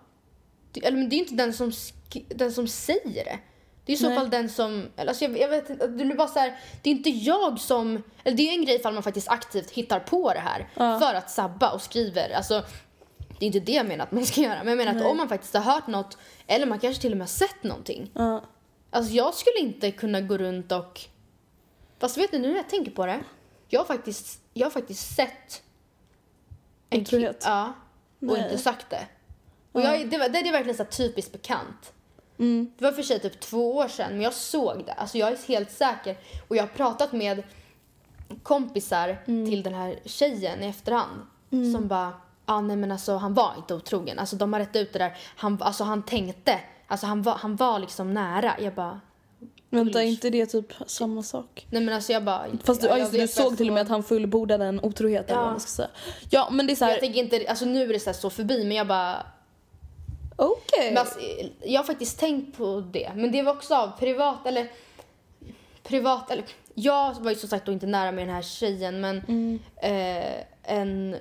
det, 0.73 0.87
eller 0.87 0.99
men 0.99 1.09
det 1.09 1.17
är 1.17 1.19
inte 1.19 1.35
den 1.35 1.53
som, 1.53 1.73
den 2.29 2.53
som 2.53 2.69
säger 2.69 3.25
det. 3.25 3.39
Det 3.87 3.93
är 3.93 3.97
i 3.97 3.99
så 3.99 4.09
Nej. 4.09 4.19
fall 4.19 4.31
den 4.31 4.49
som, 4.49 4.87
eller 4.97 5.09
alltså 5.09 5.25
jag, 5.25 5.39
jag 5.39 5.49
vet 5.49 5.71
inte, 5.71 5.87
det 5.87 6.05
blir 6.05 6.17
bara 6.17 6.29
så 6.29 6.39
här, 6.39 6.59
det 6.83 6.91
är 6.91 6.95
inte 6.95 7.11
jag 7.11 7.61
som, 7.61 8.03
eller 8.25 8.37
det 8.37 8.49
är 8.49 8.53
en 8.53 8.65
grej 8.65 8.77
ifall 8.77 8.95
man 8.95 9.03
faktiskt 9.03 9.29
aktivt 9.29 9.71
hittar 9.71 10.01
på 10.01 10.33
det 10.33 10.41
här 10.41 10.69
för 10.99 11.15
att 11.15 11.31
sabba 11.31 11.71
och 11.71 11.81
skriver, 11.83 12.31
alltså 12.31 12.63
Det 13.39 13.45
är 13.45 13.47
inte 13.47 13.61
det 13.61 13.73
jag 13.73 13.87
menar 13.87 14.05
att 14.05 14.13
man 14.13 14.27
ska 14.27 14.41
göra. 14.41 14.59
Men 14.59 14.69
jag 14.69 14.77
menar 14.77 15.01
att 15.01 15.07
om 15.11 15.17
man 15.17 15.29
faktiskt 15.29 15.55
har 15.55 15.61
hört 15.61 15.87
något 15.87 16.19
eller 16.47 16.67
man 16.67 16.79
kanske 16.79 17.03
till 17.03 17.13
och 17.13 17.19
med 17.19 17.27
har 17.27 17.29
sett 17.29 17.63
någonting. 17.63 18.11
Alltså 18.91 19.13
jag 19.13 19.35
skulle 19.35 19.59
inte 19.59 19.91
kunna 19.91 20.21
gå 20.21 20.39
runt 20.39 20.73
och... 20.73 21.01
Fast 21.99 22.17
vet 22.19 22.31
du, 22.31 22.39
nu 22.39 22.49
när 22.49 22.57
jag 22.57 22.69
tänker 22.69 22.91
på 22.91 23.07
det. 23.07 23.21
Jag 23.69 23.81
har 23.81 23.85
faktiskt, 23.85 24.41
jag 24.55 24.67
har 24.67 24.71
faktiskt 24.71 25.17
sett... 25.17 25.63
en 26.91 27.01
Otrohet? 27.01 27.43
Ja. 27.45 27.73
Och 28.21 28.27
Nej. 28.27 28.43
inte 28.43 28.59
sagt 28.59 28.91
det. 28.91 29.07
Och 29.73 29.81
jag, 29.81 30.11
det, 30.11 30.19
var, 30.19 30.29
det 30.29 30.39
är 30.39 30.53
verkligen 30.53 30.77
så 30.77 30.85
typiskt 30.85 31.33
bekant. 31.33 31.93
Mm. 32.39 32.73
Det 32.79 32.85
var 32.85 32.93
för 32.93 33.03
sig 33.03 33.21
typ 33.21 33.41
två 33.41 33.77
år 33.77 33.89
sedan, 33.89 34.13
men 34.13 34.21
jag 34.21 34.33
såg 34.33 34.85
det. 34.87 34.93
Alltså 34.93 35.19
jag 35.19 35.29
är 35.33 35.37
helt 35.49 35.71
säker. 35.71 36.17
Och 36.49 36.57
jag 36.57 36.63
har 36.63 36.69
pratat 36.69 37.13
med 37.13 37.43
kompisar 38.43 39.23
Mm. 39.27 39.51
till 39.51 39.63
den 39.63 39.75
här 39.75 39.99
tjejen 40.05 40.63
i 40.63 40.67
efterhand. 40.67 41.21
Som 41.51 41.89
bara, 41.89 42.13
ah, 42.45 42.61
nej 42.61 42.77
men 42.77 42.93
alltså 42.93 43.17
han 43.17 43.35
var 43.35 43.55
inte 43.57 43.75
otrogen. 43.75 44.19
Alltså 44.19 44.37
de 44.37 44.53
har 44.53 44.61
rätt 44.61 44.77
ut 44.77 44.93
det 44.93 44.99
där. 44.99 45.17
Han, 45.37 45.63
alltså 45.63 45.85
han 45.85 46.03
tänkte. 46.03 46.61
Alltså 46.87 47.07
han 47.07 47.23
var, 47.23 47.35
han 47.35 47.57
var 47.57 47.79
liksom 47.79 48.15
nära. 48.15 48.55
Jag 48.61 48.75
bara, 48.75 49.01
Vänta, 49.71 50.03
är 50.03 50.07
inte 50.07 50.31
det 50.31 50.47
typ 50.47 50.73
samma 50.87 51.23
sak? 51.23 51.67
nej 51.71 51.83
men 51.83 51.95
alltså 51.95 52.13
jag 52.13 52.25
bara. 52.25 52.47
Fast 52.65 52.81
du, 52.81 52.87
ja, 52.87 52.93
ja, 52.93 52.99
jag 52.99 53.01
just, 53.01 53.13
du 53.13 53.19
jag 53.19 53.29
såg 53.29 53.57
till 53.57 53.69
och 53.69 53.75
med 53.75 53.83
att 53.83 53.89
han 53.89 54.03
fullbordade 54.03 54.65
en 54.65 54.81
otrohet 54.85 55.25
eller 55.31 55.39
Ja. 55.39 55.43
vad 55.43 55.51
man 55.51 55.61
ska 55.61 55.69
säga. 55.71 55.89
Ja 56.31 56.49
men 56.53 56.67
det 56.67 56.73
är 56.73 56.75
så 56.75 56.85
Jag 56.85 56.89
här. 56.89 57.01
tänker 57.01 57.21
inte, 57.21 57.45
alltså 57.49 57.65
nu 57.65 57.83
är 57.83 57.93
det 57.93 58.01
så, 58.01 58.13
så 58.13 58.31
förbi 58.31 58.65
men 58.65 58.77
jag 58.77 58.87
bara, 58.87 59.27
okej. 60.37 60.89
Men 60.91 60.99
alltså, 60.99 61.19
jag 61.65 61.81
har 61.81 61.85
faktiskt 61.85 62.19
tänkt 62.21 62.57
på 62.57 62.85
det. 62.93 63.13
Men 63.15 63.33
det 63.33 63.43
var 63.43 63.53
också 63.53 63.75
av 63.75 63.99
privat 63.99 64.47
eller... 64.47 64.69
Privat 65.83 66.31
eller... 66.31 66.45
Jag 66.75 67.15
var 67.21 67.31
ju 67.31 67.37
som 67.37 67.49
sagt 67.49 67.67
då 67.67 67.73
inte 67.73 67.87
nära 67.87 68.13
med 68.13 68.27
den 68.29 68.35
här 68.35 68.43
tjejen 68.43 69.01
men 69.01 69.17
eh, 69.77 70.43
en, 70.63 71.17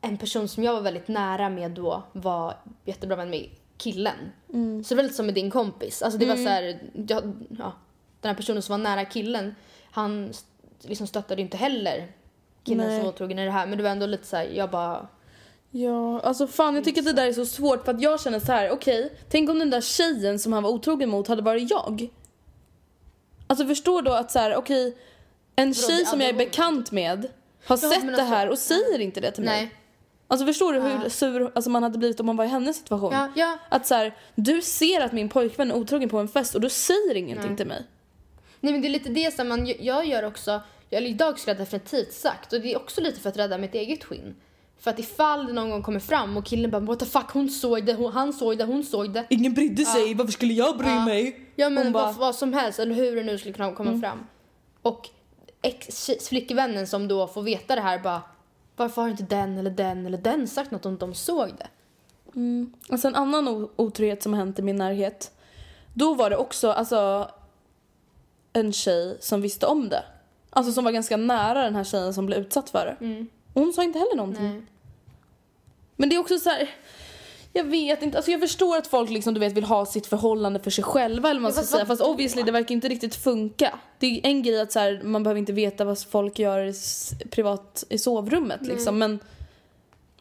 en 0.00 0.18
person 0.18 0.48
som 0.48 0.64
jag 0.64 0.72
var 0.72 0.80
väldigt 0.80 1.08
nära 1.08 1.48
med 1.48 1.70
då 1.70 2.02
var 2.12 2.54
jättebra 2.84 3.16
vän 3.16 3.30
med 3.30 3.48
killen. 3.78 4.16
Så 4.84 4.88
det 4.88 4.94
var 4.94 5.02
lite 5.02 5.14
som 5.14 5.26
med 5.26 5.34
din 5.34 5.50
kompis. 5.50 6.02
Alltså 6.02 6.18
det 6.18 6.26
var 6.26 6.36
så 6.36 6.48
här, 6.48 6.78
jag, 6.92 7.32
ja, 7.58 7.72
den 8.20 8.28
här 8.28 8.34
personen 8.34 8.62
som 8.62 8.72
var 8.72 8.78
nära 8.78 9.04
killen 9.04 9.54
han 9.90 10.32
liksom 10.82 11.06
stöttade 11.06 11.40
ju 11.40 11.44
inte 11.44 11.56
heller 11.56 12.12
killen 12.64 12.86
Nej. 12.86 12.96
som 12.96 13.04
var 13.04 13.12
otrogen 13.12 13.38
i 13.38 13.44
det 13.44 13.50
här. 13.50 13.66
Men 13.66 13.78
det 13.78 13.82
var 13.84 13.90
ändå 13.90 14.06
lite 14.06 14.26
så 14.26 14.36
här, 14.36 14.44
jag 14.44 14.70
bara... 14.70 15.08
Ja, 15.70 16.20
alltså 16.20 16.46
fan 16.46 16.74
jag 16.74 16.84
tycker 16.84 17.00
att 17.00 17.06
det 17.06 17.12
där 17.12 17.26
är 17.26 17.32
så 17.32 17.46
svårt 17.46 17.84
för 17.84 17.94
att 17.94 18.00
jag 18.02 18.20
känner 18.20 18.40
så 18.40 18.52
här: 18.52 18.70
okej, 18.70 19.12
tänk 19.28 19.50
om 19.50 19.58
den 19.58 19.70
där 19.70 19.80
tjejen 19.80 20.38
som 20.38 20.52
han 20.52 20.62
var 20.62 20.70
otrogen 20.70 21.08
mot 21.08 21.28
hade 21.28 21.42
varit 21.42 21.70
jag. 21.70 22.08
Alltså 23.46 23.66
förstår 23.66 24.02
då 24.02 24.12
att 24.12 24.30
så 24.30 24.38
här, 24.38 24.56
okej, 24.56 24.96
en 25.56 25.68
Vadå, 25.68 25.88
tjej 25.88 26.06
som 26.06 26.20
jag 26.20 26.28
är 26.30 26.34
bekant 26.34 26.92
med 26.92 27.18
har 27.66 27.76
Ja, 27.82 27.90
sett 27.90 28.02
det 28.02 28.08
alltså- 28.08 28.24
här 28.24 28.48
och 28.48 28.58
säger 28.58 28.98
inte 28.98 29.20
det 29.20 29.30
till 29.30 29.44
mig. 29.44 29.62
Nej. 29.62 29.74
Alltså 30.28 30.46
förstår 30.46 30.72
du 30.72 30.80
hur 30.80 31.08
sur 31.08 31.52
alltså, 31.54 31.70
man 31.70 31.82
hade 31.82 31.98
blivit 31.98 32.20
om 32.20 32.26
man 32.26 32.36
var 32.36 32.44
i 32.44 32.48
hennes 32.48 32.76
situation? 32.76 33.12
Ja, 33.12 33.28
ja. 33.34 33.58
Att 33.68 33.86
så 33.86 33.94
här, 33.94 34.14
du 34.34 34.62
ser 34.62 35.00
att 35.00 35.12
min 35.12 35.28
pojkvän 35.28 35.70
är 35.70 35.74
otrogen 35.74 36.08
på 36.08 36.18
en 36.18 36.28
fest 36.28 36.54
och 36.54 36.60
du 36.60 36.68
säger 36.70 37.14
ingenting 37.14 37.56
till 37.56 37.66
mig. 37.66 37.86
Nej 38.60 38.72
men 38.72 38.82
det 38.82 38.88
är 38.88 38.90
lite 38.90 39.08
det 39.10 39.34
som 39.34 39.48
man, 39.48 39.66
jag 39.80 40.06
gör 40.06 40.22
också, 40.24 40.60
eller 40.90 41.08
idag 41.08 41.38
skulle 41.38 41.56
jag 41.56 41.66
definitivt 41.66 42.12
sagt 42.12 42.52
och 42.52 42.60
det 42.60 42.72
är 42.72 42.76
också 42.76 43.00
lite 43.00 43.20
för 43.20 43.28
att 43.28 43.36
rädda 43.36 43.58
mitt 43.58 43.74
eget 43.74 44.04
skinn. 44.04 44.34
För 44.80 44.90
att 44.90 44.98
ifall 44.98 45.46
det 45.46 45.52
någon 45.52 45.70
gång 45.70 45.82
kommer 45.82 46.00
fram 46.00 46.36
och 46.36 46.46
killen 46.46 46.70
bara 46.70 46.80
what 46.80 46.98
the 46.98 47.04
fuck 47.06 47.30
hon 47.32 47.48
såg 47.48 47.84
det, 47.86 47.94
hon, 47.94 48.12
han 48.12 48.32
såg 48.32 48.58
det, 48.58 48.64
hon 48.64 48.84
såg 48.84 49.10
det. 49.12 49.24
Ingen 49.30 49.54
brydde 49.54 49.84
sig, 49.84 50.14
varför 50.14 50.32
skulle 50.32 50.52
jag 50.52 50.78
bry 50.78 50.86
mig? 50.88 51.40
Ja 51.56 51.68
men 51.70 51.84
vad, 51.84 51.92
bara- 51.92 52.08
Mm. 52.08 52.18
vad 52.20 52.34
som 52.34 52.52
helst 52.52 52.78
eller 52.78 52.94
hur 52.94 53.16
det 53.16 53.22
nu 53.22 53.38
skulle 53.38 53.54
kunna 53.54 53.72
komma 53.72 54.00
fram. 54.00 54.26
Och 54.82 55.08
ex, 55.62 56.10
flickvännen 56.28 56.86
som 56.86 57.08
då 57.08 57.26
får 57.26 57.42
veta 57.42 57.74
det 57.74 57.80
här 57.80 57.98
bara 57.98 58.22
varför 58.76 59.02
har 59.02 59.08
inte 59.08 59.22
den 59.22 59.58
eller 59.58 59.70
den 59.70 60.06
eller 60.06 60.18
den 60.18 60.48
sagt 60.48 60.70
något 60.70 60.86
om 60.86 60.96
de 60.96 61.14
såg 61.14 61.48
det? 61.58 61.68
Alltså 62.88 63.08
en 63.08 63.14
annan 63.14 63.68
otrohet 63.76 64.22
som 64.22 64.32
har 64.32 64.40
hänt 64.40 64.58
i 64.58 64.62
min 64.62 64.76
närhet. 64.76 65.32
Då 65.94 66.14
var 66.14 66.30
det 66.30 66.36
också 66.36 66.70
alltså 66.70 67.30
en 68.52 68.72
tjej 68.72 69.16
som 69.20 69.42
visste 69.42 69.66
om 69.66 69.88
det. 69.88 70.04
Alltså 70.50 70.72
som 70.72 70.84
var 70.84 70.92
ganska 70.92 71.16
nära 71.16 71.62
den 71.62 71.76
här 71.76 71.84
tjejen 71.84 72.14
som 72.14 72.26
blev 72.26 72.38
utsatt 72.38 72.70
för 72.70 72.86
det. 72.86 72.96
Och 73.52 73.62
hon 73.62 73.72
sa 73.72 73.84
inte 73.84 73.98
heller 73.98 74.16
någonting. 74.16 74.46
Mm. 74.46 74.56
Nej. 74.56 74.66
Men 75.96 76.08
det 76.08 76.16
är 76.16 76.20
också 76.20 76.38
så 76.38 76.50
här. 76.50 76.70
Jag 77.56 77.64
vet 77.64 78.02
inte, 78.02 78.16
alltså 78.16 78.30
jag 78.30 78.40
förstår 78.40 78.76
att 78.76 78.86
folk 78.86 79.10
liksom 79.10 79.34
du 79.34 79.40
vet 79.40 79.52
vill 79.52 79.64
ha 79.64 79.86
sitt 79.86 80.06
förhållande 80.06 80.60
för 80.60 80.70
sig 80.70 80.84
själva 80.84 81.30
eller 81.30 81.40
man 81.40 81.52
ska 81.52 81.60
fast 81.60 81.72
säga. 81.72 81.86
Fast 81.86 82.02
obviously 82.02 82.42
det 82.42 82.52
verkar 82.52 82.74
inte 82.74 82.88
riktigt 82.88 83.14
funka. 83.14 83.78
Det 83.98 84.06
är 84.06 84.20
en 84.26 84.42
grej 84.42 84.60
att 84.60 84.72
så 84.72 84.78
här, 84.78 85.00
man 85.04 85.22
behöver 85.22 85.38
inte 85.38 85.52
veta 85.52 85.84
vad 85.84 85.98
folk 86.02 86.38
gör 86.38 86.72
privat 87.30 87.84
i 87.88 87.98
sovrummet 87.98 88.60
liksom 88.62 88.98
men 88.98 89.18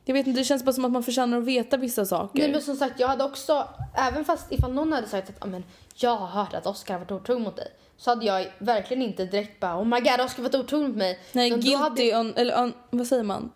jag 0.05 0.13
vet 0.13 0.27
inte, 0.27 0.39
det 0.39 0.43
känns 0.43 0.63
bara 0.63 0.73
som 0.73 0.85
att 0.85 0.91
man 0.91 1.03
förtjänar 1.03 1.37
att 1.37 1.43
veta 1.43 1.77
vissa 1.77 2.05
saker. 2.05 2.39
Nej 2.39 2.51
men 2.51 2.61
som 2.61 2.75
sagt 2.75 2.99
jag 2.99 3.07
hade 3.07 3.23
också, 3.23 3.67
även 3.93 4.25
fast 4.25 4.51
ifall 4.51 4.73
någon 4.73 4.93
hade 4.93 5.07
sagt 5.07 5.29
att 5.29 5.35
"Ja, 5.39 5.45
men, 5.47 5.63
jag 5.95 6.15
har 6.15 6.27
hört 6.27 6.53
att 6.53 6.65
Oscar 6.67 6.93
har 6.93 6.99
varit 6.99 7.11
otrogen 7.11 7.43
mot 7.43 7.55
dig. 7.55 7.67
Så 7.97 8.11
hade 8.11 8.25
jag 8.25 8.45
verkligen 8.59 9.03
inte 9.03 9.25
direkt 9.25 9.59
bara 9.59 9.79
oh 9.79 9.85
my 9.85 9.99
god 9.99 10.21
Oscar 10.25 10.43
har 10.43 10.43
varit 10.43 10.55
otrogen 10.55 10.87
mot 10.87 10.95
mig. 10.97 11.19
Nej, 11.31 11.49
då 11.49 11.55
guilty 11.57 11.75
hade- 11.77 12.19
on, 12.19 12.33
eller 12.35 12.61
on, 12.63 12.73
vad 12.89 13.07
säger 13.07 13.23
man? 13.23 13.51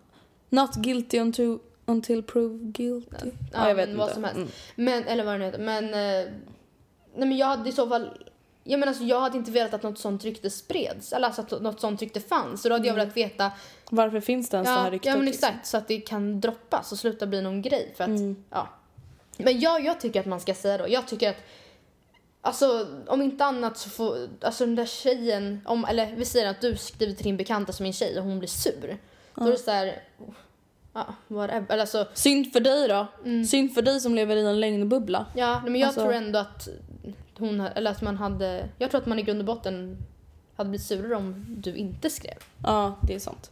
Not 0.49 0.75
guilty 0.75 1.19
until, 1.19 1.57
until 1.89 2.23
proved 2.23 2.73
guilty. 2.73 3.15
Ja, 3.21 3.29
Ja, 3.53 3.67
jag 3.67 3.75
vet 3.75 3.89
vad 3.89 4.01
inte. 4.07 4.13
som 4.13 4.23
helst. 4.23 4.37
Mm. 4.37 4.49
Men, 4.75 5.03
eller 5.03 5.23
vad 5.23 5.33
det 5.33 5.37
nu 5.37 5.45
heter. 5.45 5.59
Men, 5.59 5.83
eh, 5.85 6.31
nej 7.15 7.27
men 7.27 7.37
jag 7.37 7.47
hade 7.47 7.69
i 7.69 7.71
så 7.71 7.87
fall, 7.89 8.09
jag 8.63 8.79
menar 8.79 8.87
alltså 8.91 9.03
jag 9.03 9.19
hade 9.21 9.37
inte 9.37 9.51
velat 9.51 9.73
att 9.73 9.83
något 9.83 9.99
sånt 9.99 10.23
rykte 10.23 10.49
spreds. 10.49 11.13
Eller 11.13 11.27
alltså 11.27 11.41
att 11.41 11.61
något 11.61 11.79
sånt 11.81 12.01
rykte 12.01 12.19
fanns. 12.19 12.61
Så 12.61 12.69
då 12.69 12.75
hade 12.75 12.87
jag 12.87 12.93
velat 12.95 13.17
veta, 13.17 13.51
Varför 13.89 14.19
finns 14.19 14.49
det 14.49 14.57
ens 14.57 14.67
det 14.69 14.73
här 14.73 14.85
ja, 14.85 14.91
ryktet? 14.91 15.07
ja 15.09 15.15
men 15.15 15.25
liksom? 15.25 15.49
exakt. 15.49 15.67
Så 15.67 15.77
att 15.77 15.87
det 15.87 15.99
kan 15.99 16.41
droppas 16.41 16.91
och 16.91 16.97
sluta 16.99 17.27
bli 17.27 17.41
någon 17.41 17.61
grej. 17.61 17.93
För 17.97 18.03
att, 18.03 18.07
Mm. 18.09 18.43
ja. 18.49 18.67
Men 19.37 19.59
jag, 19.59 19.85
jag 19.85 19.99
tycker 19.99 20.19
att 20.19 20.25
man 20.25 20.39
ska 20.39 20.53
säga 20.53 20.77
då, 20.77 20.89
jag 20.89 21.07
tycker 21.07 21.29
att 21.29 21.37
Alltså 22.41 22.87
om 23.07 23.21
inte 23.21 23.45
annat 23.45 23.77
så 23.77 23.89
får, 23.89 24.17
alltså 24.41 24.65
den 24.65 24.75
där 24.75 24.85
tjejen, 24.85 25.61
om, 25.65 25.85
eller 25.85 26.15
vi 26.15 26.25
säger 26.25 26.47
att 26.49 26.61
du 26.61 26.75
skriver 26.75 27.13
till 27.13 27.23
din 27.23 27.37
bekanta 27.37 27.71
som 27.73 27.85
en 27.85 27.93
tjej 27.93 28.17
och 28.19 28.23
hon 28.25 28.39
blir 28.39 28.49
sur. 28.49 28.97
Då 29.35 29.45
är 29.47 29.51
det 29.51 29.57
så 29.57 29.71
här, 29.71 30.03
ja 30.93 31.05
whatever. 31.27 31.77
Alltså, 31.77 32.07
Synd 32.13 32.53
för 32.53 32.59
dig 32.59 32.87
då. 32.87 33.07
Mm. 33.25 33.45
Synd 33.45 33.73
för 33.73 33.81
dig 33.81 33.99
som 33.99 34.15
lever 34.15 34.35
i 34.35 34.45
en 34.45 34.59
lögnbubbla. 34.59 35.25
Ja, 35.35 35.61
men 35.65 35.75
jag 35.75 35.87
Alltså- 35.87 36.01
tror 36.01 36.13
ändå 36.13 36.39
att 36.39 36.67
hon, 37.37 37.59
eller 37.61 37.91
att 37.91 38.01
man 38.01 38.15
hade, 38.17 38.69
jag 38.77 38.91
tror 38.91 39.01
att 39.01 39.07
man 39.07 39.19
i 39.19 39.21
grund 39.21 39.39
och 39.39 39.45
botten 39.45 39.97
hade 40.55 40.69
blivit 40.69 40.87
surare 40.87 41.15
om 41.15 41.45
du 41.57 41.75
inte 41.75 42.09
skrev. 42.09 42.37
Ja, 42.63 42.95
det 43.01 43.15
är 43.15 43.19
sant. 43.19 43.51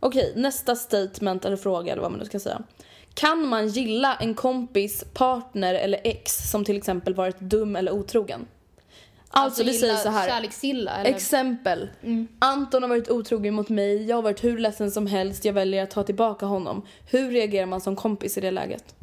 Okej, 0.00 0.32
nästa 0.36 0.76
statement 0.76 1.44
eller 1.44 1.56
fråga 1.56 1.92
eller 1.92 2.02
vad 2.02 2.10
man 2.10 2.20
nu 2.20 2.26
ska 2.26 2.40
säga. 2.40 2.62
Kan 3.14 3.46
man 3.46 3.68
gilla 3.68 4.14
en 4.16 4.34
kompis, 4.34 5.04
partner 5.14 5.74
eller 5.74 6.00
ex 6.04 6.50
som 6.50 6.64
till 6.64 6.76
exempel 6.76 7.14
varit 7.14 7.40
dum 7.40 7.76
eller 7.76 7.92
otrogen? 7.92 8.46
Alltså, 9.30 9.64
vi 9.64 9.72
säger 9.72 9.96
så 9.96 10.08
här. 10.08 10.28
Kärleksgilla 10.28 10.96
eller? 10.96 11.10
Exempel. 11.10 11.88
Mm. 12.02 12.28
Anton 12.38 12.82
har 12.82 12.88
varit 12.88 13.10
otrogen 13.10 13.54
mot 13.54 13.68
mig, 13.68 14.04
jag 14.08 14.16
har 14.16 14.22
varit 14.22 14.44
hur 14.44 14.58
ledsen 14.58 14.90
som 14.90 15.06
helst, 15.06 15.44
jag 15.44 15.52
väljer 15.52 15.82
att 15.82 15.90
ta 15.90 16.02
tillbaka 16.02 16.46
honom. 16.46 16.82
Hur 17.10 17.30
reagerar 17.30 17.66
man 17.66 17.80
som 17.80 17.96
kompis 17.96 18.38
i 18.38 18.40
det 18.40 18.50
läget? 18.50 18.94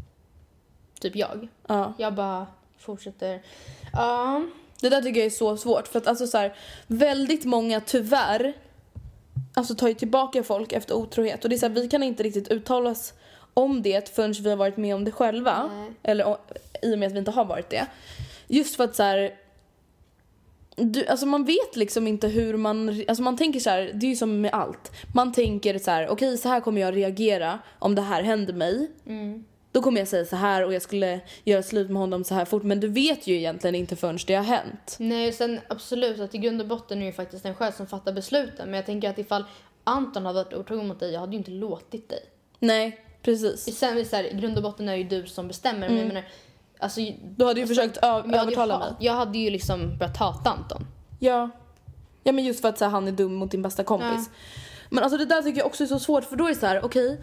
typ 1.03 1.15
jag. 1.15 1.47
Ja. 1.67 1.93
Jag 1.97 2.13
bara 2.13 2.47
fortsätter. 2.77 3.41
Ja. 3.93 4.43
Det 4.81 4.89
där 4.89 5.01
tycker 5.01 5.19
jag 5.19 5.25
är 5.25 5.29
så 5.29 5.57
svårt 5.57 5.87
för 5.87 5.99
att 5.99 6.07
alltså 6.07 6.27
så 6.27 6.37
här, 6.37 6.55
väldigt 6.87 7.45
många 7.45 7.81
tyvärr 7.81 8.53
alltså 9.53 9.75
tar 9.75 9.87
ju 9.87 9.93
tillbaka 9.93 10.43
folk 10.43 10.71
efter 10.71 10.95
otrohet 10.95 11.43
och 11.43 11.49
det 11.49 11.55
är 11.55 11.57
så 11.57 11.67
här, 11.67 11.73
vi 11.73 11.87
kan 11.87 12.03
inte 12.03 12.23
riktigt 12.23 12.47
uttala 12.47 12.89
oss 12.89 13.13
om 13.53 13.81
det 13.81 14.15
förrän 14.15 14.33
vi 14.33 14.49
har 14.49 14.57
varit 14.57 14.77
med 14.77 14.95
om 14.95 15.03
det 15.03 15.11
själva. 15.11 15.69
Nej. 15.73 15.91
Eller 16.03 16.37
i 16.81 16.93
och 16.95 16.99
med 16.99 17.07
att 17.07 17.13
vi 17.13 17.19
inte 17.19 17.31
har 17.31 17.45
varit 17.45 17.69
det. 17.69 17.87
Just 18.47 18.75
för 18.75 18.83
att 18.83 18.95
så 18.95 19.03
här, 19.03 19.35
du, 20.75 21.05
alltså 21.05 21.25
man 21.25 21.43
vet 21.43 21.75
liksom 21.75 22.07
inte 22.07 22.27
hur 22.27 22.57
man, 22.57 23.03
alltså 23.07 23.23
man 23.23 23.37
tänker 23.37 23.59
så 23.59 23.69
här, 23.69 23.91
det 23.93 24.05
är 24.05 24.09
ju 24.09 24.15
som 24.15 24.41
med 24.41 24.53
allt. 24.53 24.91
Man 25.13 25.31
tänker 25.33 25.79
så 25.79 25.91
här, 25.91 26.07
okej 26.09 26.37
så 26.37 26.49
här 26.49 26.59
kommer 26.59 26.81
jag 26.81 26.95
reagera 26.95 27.59
om 27.79 27.95
det 27.95 28.01
här 28.01 28.23
händer 28.23 28.53
mig. 28.53 28.91
Då 29.71 29.81
kommer 29.81 30.01
jag 30.01 30.07
säga 30.07 30.25
så 30.25 30.35
här 30.35 30.65
och 30.65 30.73
jag 30.73 30.81
skulle 30.81 31.19
göra 31.43 31.63
slut 31.63 31.89
med 31.89 31.97
honom 31.97 32.23
så 32.23 32.35
här 32.35 32.45
fort. 32.45 32.63
Men 32.63 32.79
du 32.79 32.87
vet 32.87 33.27
ju 33.27 33.35
egentligen 33.35 33.75
inte 33.75 33.95
förrän 33.95 34.19
det 34.27 34.35
har 34.35 34.43
hänt. 34.43 34.95
Nej, 34.99 35.31
sen 35.31 35.59
absolut 35.67 36.19
att 36.19 36.35
i 36.35 36.37
grund 36.37 36.61
och 36.61 36.67
botten 36.67 37.01
är 37.01 37.05
ju 37.05 37.11
faktiskt 37.11 37.45
en 37.45 37.55
själv 37.55 37.71
som 37.71 37.87
fattar 37.87 38.13
besluten. 38.13 38.65
Men 38.65 38.73
jag 38.73 38.85
tänker 38.85 39.09
att 39.09 39.19
ifall 39.19 39.45
Anton 39.83 40.25
hade 40.25 40.43
varit 40.43 40.53
otrogen 40.53 40.87
mot 40.87 40.99
dig, 40.99 41.13
jag 41.13 41.19
hade 41.19 41.31
ju 41.31 41.37
inte 41.37 41.51
låtit 41.51 42.09
dig. 42.09 42.19
Nej, 42.59 43.05
precis. 43.21 43.77
Sen 43.77 43.89
är 43.89 43.95
det 43.95 44.05
så 44.05 44.15
här, 44.15 44.23
i 44.23 44.33
grund 44.33 44.57
och 44.57 44.63
botten 44.63 44.89
är 44.89 44.91
det 44.91 44.97
ju 44.97 45.21
du 45.21 45.27
som 45.27 45.47
bestämmer. 45.47 45.89
Men 45.89 45.97
jag 45.97 46.07
menar, 46.07 46.23
alltså, 46.79 47.01
Du 47.37 47.45
hade 47.45 47.59
ju 47.59 47.67
försökt 47.67 47.97
ö- 48.01 48.23
övertala 48.33 48.79
mig. 48.79 48.93
jag 48.99 49.13
hade 49.13 49.37
ju 49.37 49.49
liksom 49.49 49.97
börjat 49.97 50.17
hata 50.17 50.49
Anton. 50.49 50.87
Ja. 51.19 51.49
Ja 52.23 52.31
men 52.31 52.43
just 52.45 52.61
för 52.61 52.69
att 52.69 52.77
så 52.77 52.85
här, 52.85 52.91
han 52.91 53.07
är 53.07 53.11
dum 53.11 53.33
mot 53.35 53.51
din 53.51 53.61
bästa 53.61 53.83
kompis. 53.83 54.29
Men 54.89 55.03
alltså 55.03 55.17
det 55.17 55.25
där 55.25 55.41
tycker 55.41 55.57
jag 55.59 55.67
också 55.67 55.83
är 55.83 55.87
så 55.87 55.99
svårt 55.99 56.23
för 56.23 56.35
då 56.35 56.45
är 56.45 56.49
det 56.49 56.55
så 56.55 56.65
här, 56.65 56.85
okej. 56.85 57.21